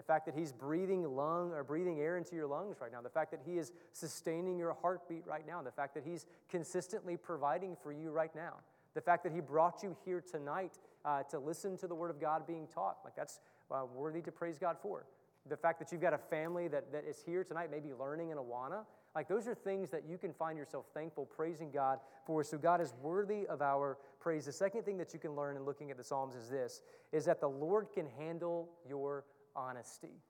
the 0.00 0.06
fact 0.06 0.24
that 0.24 0.34
He's 0.34 0.50
breathing 0.50 1.04
lung 1.14 1.52
or 1.52 1.62
breathing 1.62 2.00
air 2.00 2.16
into 2.16 2.34
your 2.34 2.46
lungs 2.46 2.76
right 2.80 2.90
now, 2.90 3.02
the 3.02 3.10
fact 3.10 3.30
that 3.32 3.40
He 3.44 3.58
is 3.58 3.70
sustaining 3.92 4.58
your 4.58 4.74
heartbeat 4.80 5.26
right 5.26 5.46
now, 5.46 5.60
the 5.60 5.70
fact 5.70 5.92
that 5.92 6.04
He's 6.06 6.24
consistently 6.48 7.18
providing 7.18 7.76
for 7.82 7.92
you 7.92 8.10
right 8.10 8.34
now, 8.34 8.54
the 8.94 9.02
fact 9.02 9.24
that 9.24 9.32
He 9.32 9.42
brought 9.42 9.82
you 9.82 9.94
here 10.06 10.22
tonight 10.22 10.78
uh, 11.04 11.22
to 11.24 11.38
listen 11.38 11.76
to 11.76 11.86
the 11.86 11.94
Word 11.94 12.08
of 12.08 12.18
God 12.18 12.46
being 12.46 12.66
taught, 12.66 12.96
like 13.04 13.14
that's 13.14 13.40
uh, 13.70 13.82
worthy 13.94 14.22
to 14.22 14.32
praise 14.32 14.56
God 14.56 14.78
for. 14.80 15.04
The 15.50 15.56
fact 15.56 15.78
that 15.80 15.92
you've 15.92 16.00
got 16.00 16.14
a 16.14 16.18
family 16.18 16.66
that, 16.68 16.90
that 16.92 17.04
is 17.04 17.22
here 17.26 17.44
tonight, 17.44 17.70
maybe 17.70 17.92
learning 17.92 18.30
in 18.30 18.38
Awana, 18.38 18.86
like 19.14 19.28
those 19.28 19.46
are 19.46 19.54
things 19.54 19.90
that 19.90 20.04
you 20.08 20.16
can 20.16 20.32
find 20.32 20.56
yourself 20.56 20.86
thankful, 20.94 21.26
praising 21.26 21.70
God 21.70 21.98
for. 22.24 22.42
So 22.42 22.56
God 22.56 22.80
is 22.80 22.94
worthy 23.02 23.46
of 23.48 23.60
our 23.60 23.98
praise. 24.18 24.46
The 24.46 24.52
second 24.52 24.84
thing 24.84 24.96
that 24.96 25.12
you 25.12 25.18
can 25.18 25.36
learn 25.36 25.56
in 25.56 25.64
looking 25.64 25.90
at 25.90 25.98
the 25.98 26.04
Psalms 26.04 26.34
is 26.34 26.48
this 26.48 26.80
is 27.12 27.26
that 27.26 27.40
the 27.40 27.48
Lord 27.48 27.88
can 27.92 28.06
handle 28.18 28.70
your 28.88 29.24
honesty. 29.54 30.22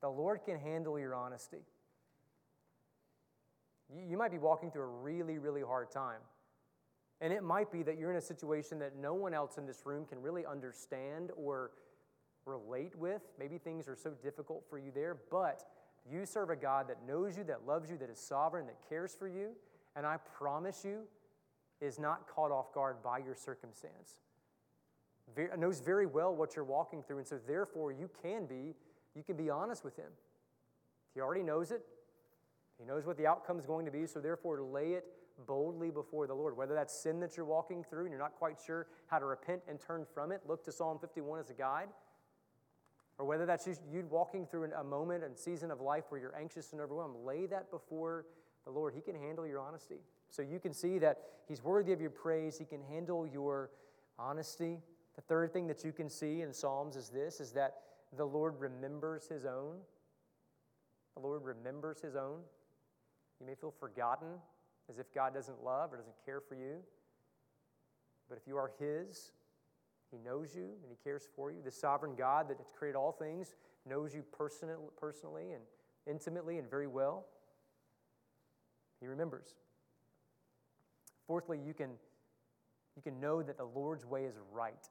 The 0.00 0.08
Lord 0.08 0.40
can 0.44 0.58
handle 0.58 0.98
your 0.98 1.14
honesty. 1.14 1.64
You 3.94 4.16
might 4.16 4.30
be 4.30 4.38
walking 4.38 4.70
through 4.70 4.82
a 4.82 5.02
really, 5.02 5.38
really 5.38 5.62
hard 5.62 5.90
time. 5.90 6.20
And 7.20 7.32
it 7.32 7.42
might 7.42 7.72
be 7.72 7.82
that 7.82 7.98
you're 7.98 8.10
in 8.10 8.16
a 8.16 8.22
situation 8.22 8.78
that 8.80 8.96
no 8.96 9.14
one 9.14 9.32
else 9.32 9.56
in 9.56 9.66
this 9.66 9.86
room 9.86 10.04
can 10.04 10.20
really 10.20 10.44
understand 10.44 11.30
or 11.36 11.70
relate 12.44 12.94
with. 12.96 13.22
Maybe 13.38 13.58
things 13.58 13.88
are 13.88 13.96
so 13.96 14.12
difficult 14.22 14.64
for 14.68 14.78
you 14.78 14.90
there, 14.94 15.16
but 15.30 15.62
you 16.10 16.26
serve 16.26 16.50
a 16.50 16.56
God 16.56 16.88
that 16.88 17.06
knows 17.06 17.36
you, 17.36 17.44
that 17.44 17.66
loves 17.66 17.90
you, 17.90 17.96
that 17.98 18.10
is 18.10 18.18
sovereign, 18.18 18.66
that 18.66 18.76
cares 18.88 19.14
for 19.14 19.28
you, 19.28 19.50
and 19.96 20.06
I 20.06 20.18
promise 20.38 20.84
you, 20.84 21.00
is 21.80 21.98
not 21.98 22.28
caught 22.28 22.50
off 22.50 22.72
guard 22.72 23.02
by 23.02 23.18
your 23.18 23.34
circumstance. 23.34 24.16
Very, 25.34 25.56
knows 25.56 25.80
very 25.80 26.06
well 26.06 26.34
what 26.34 26.54
you're 26.54 26.64
walking 26.64 27.02
through, 27.02 27.18
and 27.18 27.26
so 27.26 27.38
therefore 27.46 27.92
you 27.92 28.08
can 28.22 28.46
be, 28.46 28.74
you 29.14 29.22
can 29.22 29.36
be 29.36 29.50
honest 29.50 29.84
with 29.84 29.96
him. 29.96 30.10
He 31.14 31.20
already 31.20 31.42
knows 31.42 31.70
it. 31.70 31.82
He 32.78 32.84
knows 32.84 33.06
what 33.06 33.16
the 33.16 33.26
outcome 33.26 33.58
is 33.58 33.66
going 33.66 33.86
to 33.86 33.90
be, 33.90 34.06
so 34.06 34.20
therefore 34.20 34.60
lay 34.60 34.92
it 34.92 35.04
boldly 35.46 35.90
before 35.90 36.26
the 36.26 36.34
Lord. 36.34 36.56
Whether 36.56 36.74
that's 36.74 36.94
sin 36.94 37.20
that 37.20 37.36
you're 37.36 37.46
walking 37.46 37.82
through 37.84 38.02
and 38.02 38.10
you're 38.10 38.20
not 38.20 38.34
quite 38.38 38.56
sure 38.64 38.86
how 39.06 39.18
to 39.18 39.26
repent 39.26 39.62
and 39.68 39.80
turn 39.80 40.06
from 40.14 40.32
it, 40.32 40.42
look 40.46 40.64
to 40.64 40.72
Psalm 40.72 40.98
51 40.98 41.40
as 41.40 41.50
a 41.50 41.54
guide. 41.54 41.88
Or 43.18 43.24
whether 43.24 43.46
that's 43.46 43.66
you 43.66 44.06
walking 44.10 44.46
through 44.46 44.70
a 44.72 44.84
moment 44.84 45.24
and 45.24 45.36
season 45.36 45.70
of 45.70 45.80
life 45.80 46.04
where 46.10 46.20
you're 46.20 46.36
anxious 46.36 46.72
and 46.72 46.80
overwhelmed, 46.80 47.16
lay 47.24 47.46
that 47.46 47.70
before 47.70 48.26
the 48.64 48.70
Lord. 48.70 48.94
He 48.94 49.00
can 49.00 49.14
handle 49.14 49.46
your 49.46 49.60
honesty. 49.60 50.00
So 50.28 50.42
you 50.42 50.58
can 50.58 50.74
see 50.74 50.98
that 50.98 51.18
He's 51.48 51.62
worthy 51.62 51.92
of 51.92 52.00
your 52.00 52.10
praise. 52.10 52.58
He 52.58 52.66
can 52.66 52.82
handle 52.82 53.26
your 53.26 53.70
honesty. 54.18 54.80
The 55.16 55.22
third 55.22 55.52
thing 55.52 55.66
that 55.66 55.84
you 55.84 55.92
can 55.92 56.08
see 56.08 56.42
in 56.42 56.52
Psalms 56.52 56.94
is 56.96 57.08
this 57.08 57.40
is 57.40 57.52
that 57.52 57.78
the 58.16 58.24
Lord 58.24 58.60
remembers 58.60 59.26
His 59.26 59.44
own. 59.44 59.76
The 61.14 61.22
Lord 61.22 61.42
remembers 61.44 62.00
His 62.00 62.14
own. 62.14 62.40
You 63.40 63.46
may 63.46 63.54
feel 63.54 63.74
forgotten, 63.80 64.28
as 64.90 64.98
if 64.98 65.12
God 65.14 65.34
doesn't 65.34 65.62
love 65.64 65.92
or 65.92 65.96
doesn't 65.96 66.16
care 66.24 66.40
for 66.40 66.54
you. 66.54 66.76
But 68.28 68.38
if 68.38 68.46
you 68.46 68.56
are 68.56 68.70
His, 68.78 69.32
He 70.10 70.18
knows 70.18 70.54
you 70.54 70.64
and 70.82 70.90
He 70.90 70.96
cares 71.02 71.28
for 71.34 71.50
you. 71.50 71.58
The 71.64 71.70
sovereign 71.70 72.14
God 72.16 72.48
that 72.48 72.58
has 72.58 72.72
created 72.76 72.96
all 72.96 73.12
things 73.12 73.54
knows 73.88 74.14
you 74.14 74.22
personally 74.32 75.52
and 75.52 75.62
intimately 76.06 76.58
and 76.58 76.68
very 76.68 76.86
well. 76.86 77.26
He 79.00 79.06
remembers. 79.06 79.54
Fourthly, 81.26 81.58
you 81.58 81.74
can, 81.74 81.90
you 82.96 83.02
can 83.02 83.20
know 83.20 83.42
that 83.42 83.58
the 83.58 83.64
Lord's 83.64 84.04
way 84.06 84.24
is 84.24 84.34
right. 84.52 84.88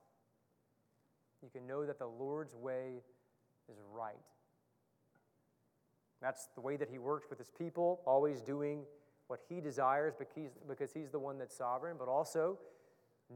You 1.46 1.52
can 1.52 1.68
know 1.68 1.86
that 1.86 2.00
the 2.00 2.08
Lord's 2.08 2.56
way 2.56 3.04
is 3.70 3.78
right. 3.94 4.16
That's 6.20 6.50
the 6.56 6.62
way 6.62 6.76
that 6.76 6.90
He 6.90 6.98
works 6.98 7.28
with 7.30 7.38
His 7.38 7.52
people, 7.52 8.02
always 8.08 8.42
doing 8.42 8.82
what 9.28 9.42
He 9.48 9.62
desires 9.62 10.16
because 10.18 10.92
He's 10.92 11.12
the 11.12 11.20
one 11.20 11.38
that's 11.38 11.56
sovereign, 11.56 11.98
but 12.00 12.08
also 12.08 12.58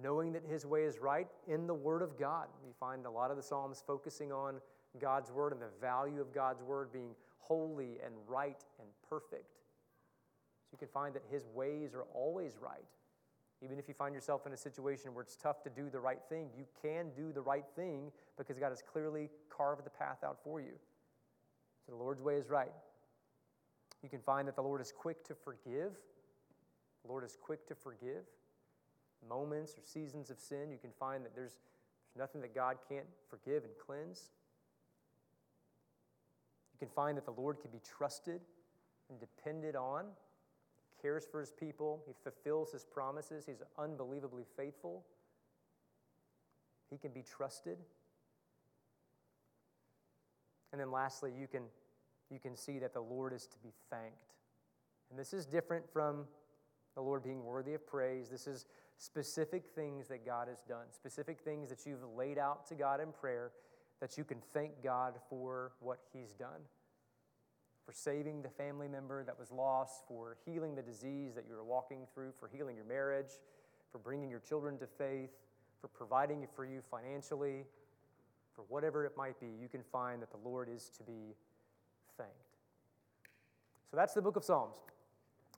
knowing 0.02 0.32
that 0.34 0.42
His 0.44 0.66
way 0.66 0.86
is 0.86 0.98
right 0.98 1.28
in 1.48 1.68
the 1.68 1.74
Word 1.74 2.02
of 2.02 2.18
God. 2.18 2.48
We 2.66 2.72
find 2.80 3.06
a 3.06 3.12
lot 3.12 3.30
of 3.30 3.38
the 3.38 3.44
Psalms 3.44 3.84
focusing 3.86 4.32
on 4.32 4.56
God's 5.00 5.30
Word 5.32 5.54
and 5.54 5.62
the 5.62 5.70
value 5.80 6.20
of 6.20 6.34
God's 6.34 6.64
Word 6.64 6.92
being 6.92 7.12
holy 7.38 7.98
and 8.04 8.16
right 8.28 8.64
and 8.80 8.88
perfect. 9.08 9.54
So 10.64 10.70
you 10.72 10.80
can 10.80 10.88
find 10.88 11.14
that 11.14 11.24
His 11.30 11.46
ways 11.54 11.94
are 11.94 12.06
always 12.16 12.58
right. 12.60 12.88
Even 13.62 13.78
if 13.78 13.88
you 13.88 13.94
find 13.94 14.16
yourself 14.16 14.46
in 14.46 14.54
a 14.54 14.58
situation 14.58 15.14
where 15.14 15.22
it's 15.22 15.36
tough 15.36 15.62
to 15.64 15.70
do 15.70 15.90
the 15.90 16.00
right 16.00 16.20
thing, 16.30 16.48
you 16.58 16.66
can 16.82 17.08
do 17.16 17.34
the 17.34 17.42
right 17.42 17.66
thing 17.76 18.12
because 18.38 18.58
God 18.58 18.70
has 18.70 18.82
clearly 18.82 19.30
carved 19.50 19.86
the 19.86 19.90
path 19.90 20.24
out 20.24 20.38
for 20.44 20.62
you. 20.62 20.74
So 21.86 21.92
the 21.92 21.98
Lord's 21.98 22.22
way 22.22 22.36
is 22.36 22.50
right. 22.50 22.72
You 24.02 24.10
can 24.10 24.22
find 24.22 24.48
that 24.48 24.56
the 24.56 24.62
Lord 24.62 24.80
is 24.80 24.94
quick 24.98 25.26
to 25.26 25.36
forgive. 25.36 25.94
The 27.04 27.10
Lord 27.10 27.24
is 27.24 27.38
quick 27.42 27.68
to 27.68 27.76
forgive. 27.76 28.24
Moments 29.28 29.74
or 29.78 29.82
seasons 29.84 30.30
of 30.30 30.40
sin, 30.40 30.72
you 30.72 30.78
can 30.78 30.92
find 30.98 31.26
that 31.26 31.36
there's, 31.36 31.58
there's 32.14 32.22
nothing 32.22 32.40
that 32.42 32.56
God 32.56 32.78
can't 32.88 33.08
forgive 33.30 33.66
and 33.66 33.74
cleanse. 33.86 34.30
You 36.74 36.80
can 36.80 36.94
find 36.96 37.18
that 37.18 37.26
the 37.26 37.32
Lord 37.32 37.60
can 37.60 37.72
be 37.72 37.82
trusted 37.84 38.40
and 39.10 39.20
depended 39.20 39.76
on 39.76 40.06
cares 41.02 41.26
for 41.30 41.40
his 41.40 41.52
people, 41.52 42.04
he 42.06 42.14
fulfills 42.24 42.72
his 42.72 42.86
promises, 42.86 43.46
he's 43.46 43.64
unbelievably 43.78 44.46
faithful, 44.56 45.04
he 46.90 46.98
can 46.98 47.12
be 47.12 47.24
trusted. 47.24 47.78
And 50.72 50.80
then 50.80 50.92
lastly, 50.92 51.32
you 51.38 51.48
can, 51.48 51.64
you 52.30 52.40
can 52.40 52.56
see 52.56 52.80
that 52.80 52.94
the 52.94 53.02
Lord 53.02 53.34
is 53.34 53.48
to 53.48 53.58
be 53.64 53.74
thanked. 53.90 54.34
And 55.10 55.18
this 55.18 55.34
is 55.34 55.46
different 55.46 55.92
from 55.92 56.26
the 56.96 57.02
Lord 57.02 57.24
being 57.24 57.44
worthy 57.44 57.74
of 57.74 57.88
praise. 57.88 58.30
This 58.30 58.46
is 58.46 58.66
specific 58.98 59.66
things 59.74 60.08
that 60.10 60.26
God 60.26 60.48
has 60.48 60.62
done, 60.68 60.86
specific 60.92 61.40
things 61.42 61.70
that 61.70 61.86
you've 61.86 62.04
laid 62.16 62.38
out 62.38 62.68
to 62.68 62.76
God 62.76 63.02
in 63.02 63.12
prayer 63.12 63.52
that 64.00 64.18
you 64.18 64.24
can 64.24 64.38
thank 64.54 64.84
God 64.84 65.16
for 65.30 65.72
what 65.80 66.00
He's 66.14 66.34
done 66.34 66.62
for 67.90 67.94
saving 67.94 68.44
the 68.44 68.50
family 68.50 68.88
member 68.88 69.24
that 69.24 69.40
was 69.40 69.50
lost, 69.52 70.04
for 70.08 70.38
healing 70.46 70.76
the 70.76 70.82
disease 70.84 71.34
that 71.34 71.46
you 71.50 71.56
were 71.56 71.64
walking 71.64 72.06
through, 72.14 72.32
for 72.40 72.48
healing 72.48 72.76
your 72.76 72.86
marriage, 72.86 73.32
for 73.92 73.98
bringing 73.98 74.30
your 74.30 74.42
children 74.42 74.78
to 74.78 74.86
faith, 74.86 75.32
for 75.82 75.88
providing 75.88 76.46
for 76.56 76.66
you 76.66 76.82
financially, 76.92 77.64
for 78.56 78.64
whatever 78.68 79.06
it 79.08 79.14
might 79.18 79.40
be, 79.40 79.48
you 79.60 79.68
can 79.68 79.82
find 79.82 80.22
that 80.22 80.30
the 80.30 80.38
Lord 80.38 80.70
is 80.70 80.92
to 81.00 81.04
be 81.04 81.34
thanked. 82.16 82.34
So 83.90 83.98
that's 83.98 84.14
the 84.14 84.22
book 84.22 84.36
of 84.36 84.44
Psalms. 84.44 84.76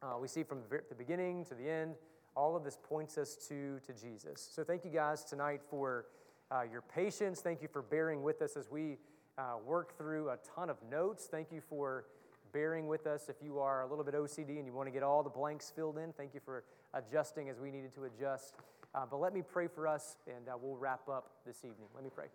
Uh, 0.01 0.17
we 0.17 0.29
see 0.29 0.43
from 0.43 0.59
the 0.69 0.95
beginning 0.95 1.43
to 1.47 1.53
the 1.53 1.69
end, 1.69 1.95
all 2.33 2.55
of 2.55 2.63
this 2.63 2.77
points 2.81 3.17
us 3.17 3.35
to, 3.49 3.81
to 3.85 3.91
Jesus. 3.91 4.51
So 4.55 4.63
thank 4.63 4.85
you 4.85 4.91
guys 4.91 5.25
tonight 5.25 5.59
for 5.69 6.05
uh, 6.49 6.61
your 6.61 6.81
patience. 6.81 7.41
Thank 7.41 7.61
you 7.61 7.67
for 7.67 7.81
bearing 7.81 8.23
with 8.23 8.41
us 8.41 8.55
as 8.55 8.71
we 8.71 8.99
uh, 9.37 9.55
work 9.65 9.97
through 9.97 10.29
a 10.29 10.37
ton 10.55 10.69
of 10.69 10.77
notes. 10.89 11.27
Thank 11.29 11.51
you 11.51 11.59
for 11.59 12.05
bearing 12.53 12.87
with 12.87 13.07
us. 13.07 13.29
If 13.29 13.37
you 13.43 13.59
are 13.59 13.81
a 13.81 13.87
little 13.87 14.03
bit 14.03 14.13
OCD 14.13 14.57
and 14.57 14.65
you 14.65 14.73
want 14.73 14.87
to 14.87 14.91
get 14.91 15.03
all 15.03 15.23
the 15.23 15.29
blanks 15.29 15.71
filled 15.75 15.97
in, 15.97 16.13
thank 16.13 16.33
you 16.33 16.39
for 16.43 16.63
adjusting 16.93 17.49
as 17.49 17.59
we 17.59 17.71
needed 17.71 17.93
to 17.95 18.05
adjust. 18.05 18.55
Uh, 18.93 19.05
but 19.09 19.19
let 19.19 19.33
me 19.33 19.41
pray 19.41 19.67
for 19.67 19.87
us, 19.87 20.17
and 20.27 20.49
uh, 20.49 20.53
we'll 20.61 20.75
wrap 20.75 21.07
up 21.07 21.31
this 21.45 21.59
evening. 21.59 21.87
Let 21.95 22.03
me 22.03 22.09
pray. 22.13 22.25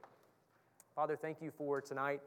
Father, 0.94 1.16
thank 1.16 1.42
you 1.42 1.50
for 1.50 1.80
tonight. 1.80 2.20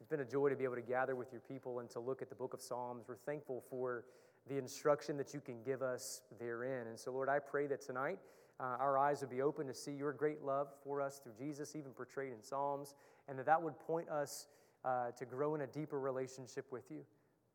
It's 0.00 0.08
been 0.08 0.20
a 0.20 0.24
joy 0.24 0.48
to 0.48 0.56
be 0.56 0.64
able 0.64 0.76
to 0.76 0.82
gather 0.82 1.16
with 1.16 1.32
your 1.32 1.40
people 1.40 1.80
and 1.80 1.90
to 1.90 2.00
look 2.00 2.22
at 2.22 2.28
the 2.28 2.34
book 2.34 2.54
of 2.54 2.60
Psalms. 2.60 3.04
We're 3.08 3.16
thankful 3.16 3.64
for 3.68 4.04
the 4.48 4.58
instruction 4.58 5.16
that 5.16 5.34
you 5.34 5.40
can 5.40 5.62
give 5.64 5.82
us 5.82 6.20
therein. 6.38 6.86
And 6.86 6.98
so, 6.98 7.12
Lord, 7.12 7.28
I 7.28 7.38
pray 7.38 7.66
that 7.66 7.80
tonight 7.80 8.18
uh, 8.60 8.76
our 8.78 8.98
eyes 8.98 9.20
would 9.20 9.30
be 9.30 9.42
open 9.42 9.66
to 9.66 9.74
see 9.74 9.92
your 9.92 10.12
great 10.12 10.42
love 10.42 10.68
for 10.84 11.00
us 11.00 11.18
through 11.18 11.32
Jesus, 11.38 11.74
even 11.74 11.92
portrayed 11.92 12.32
in 12.32 12.42
Psalms, 12.42 12.94
and 13.28 13.38
that 13.38 13.46
that 13.46 13.60
would 13.60 13.78
point 13.80 14.08
us 14.08 14.46
uh, 14.84 15.10
to 15.12 15.24
grow 15.24 15.54
in 15.54 15.62
a 15.62 15.66
deeper 15.66 15.98
relationship 15.98 16.66
with 16.70 16.90
you. 16.90 17.00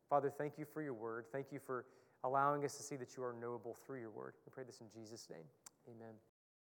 Father, 0.09 0.31
thank 0.35 0.57
you 0.57 0.65
for 0.65 0.81
your 0.81 0.93
word. 0.93 1.25
Thank 1.31 1.51
you 1.51 1.59
for 1.59 1.85
allowing 2.23 2.65
us 2.65 2.75
to 2.77 2.83
see 2.83 2.95
that 2.95 3.15
you 3.15 3.23
are 3.23 3.33
knowable 3.39 3.77
through 3.85 3.99
your 3.99 4.09
word. 4.09 4.33
We 4.45 4.51
pray 4.51 4.63
this 4.63 4.81
in 4.81 4.87
Jesus' 4.89 5.27
name. 5.29 5.45
Amen. 5.87 6.15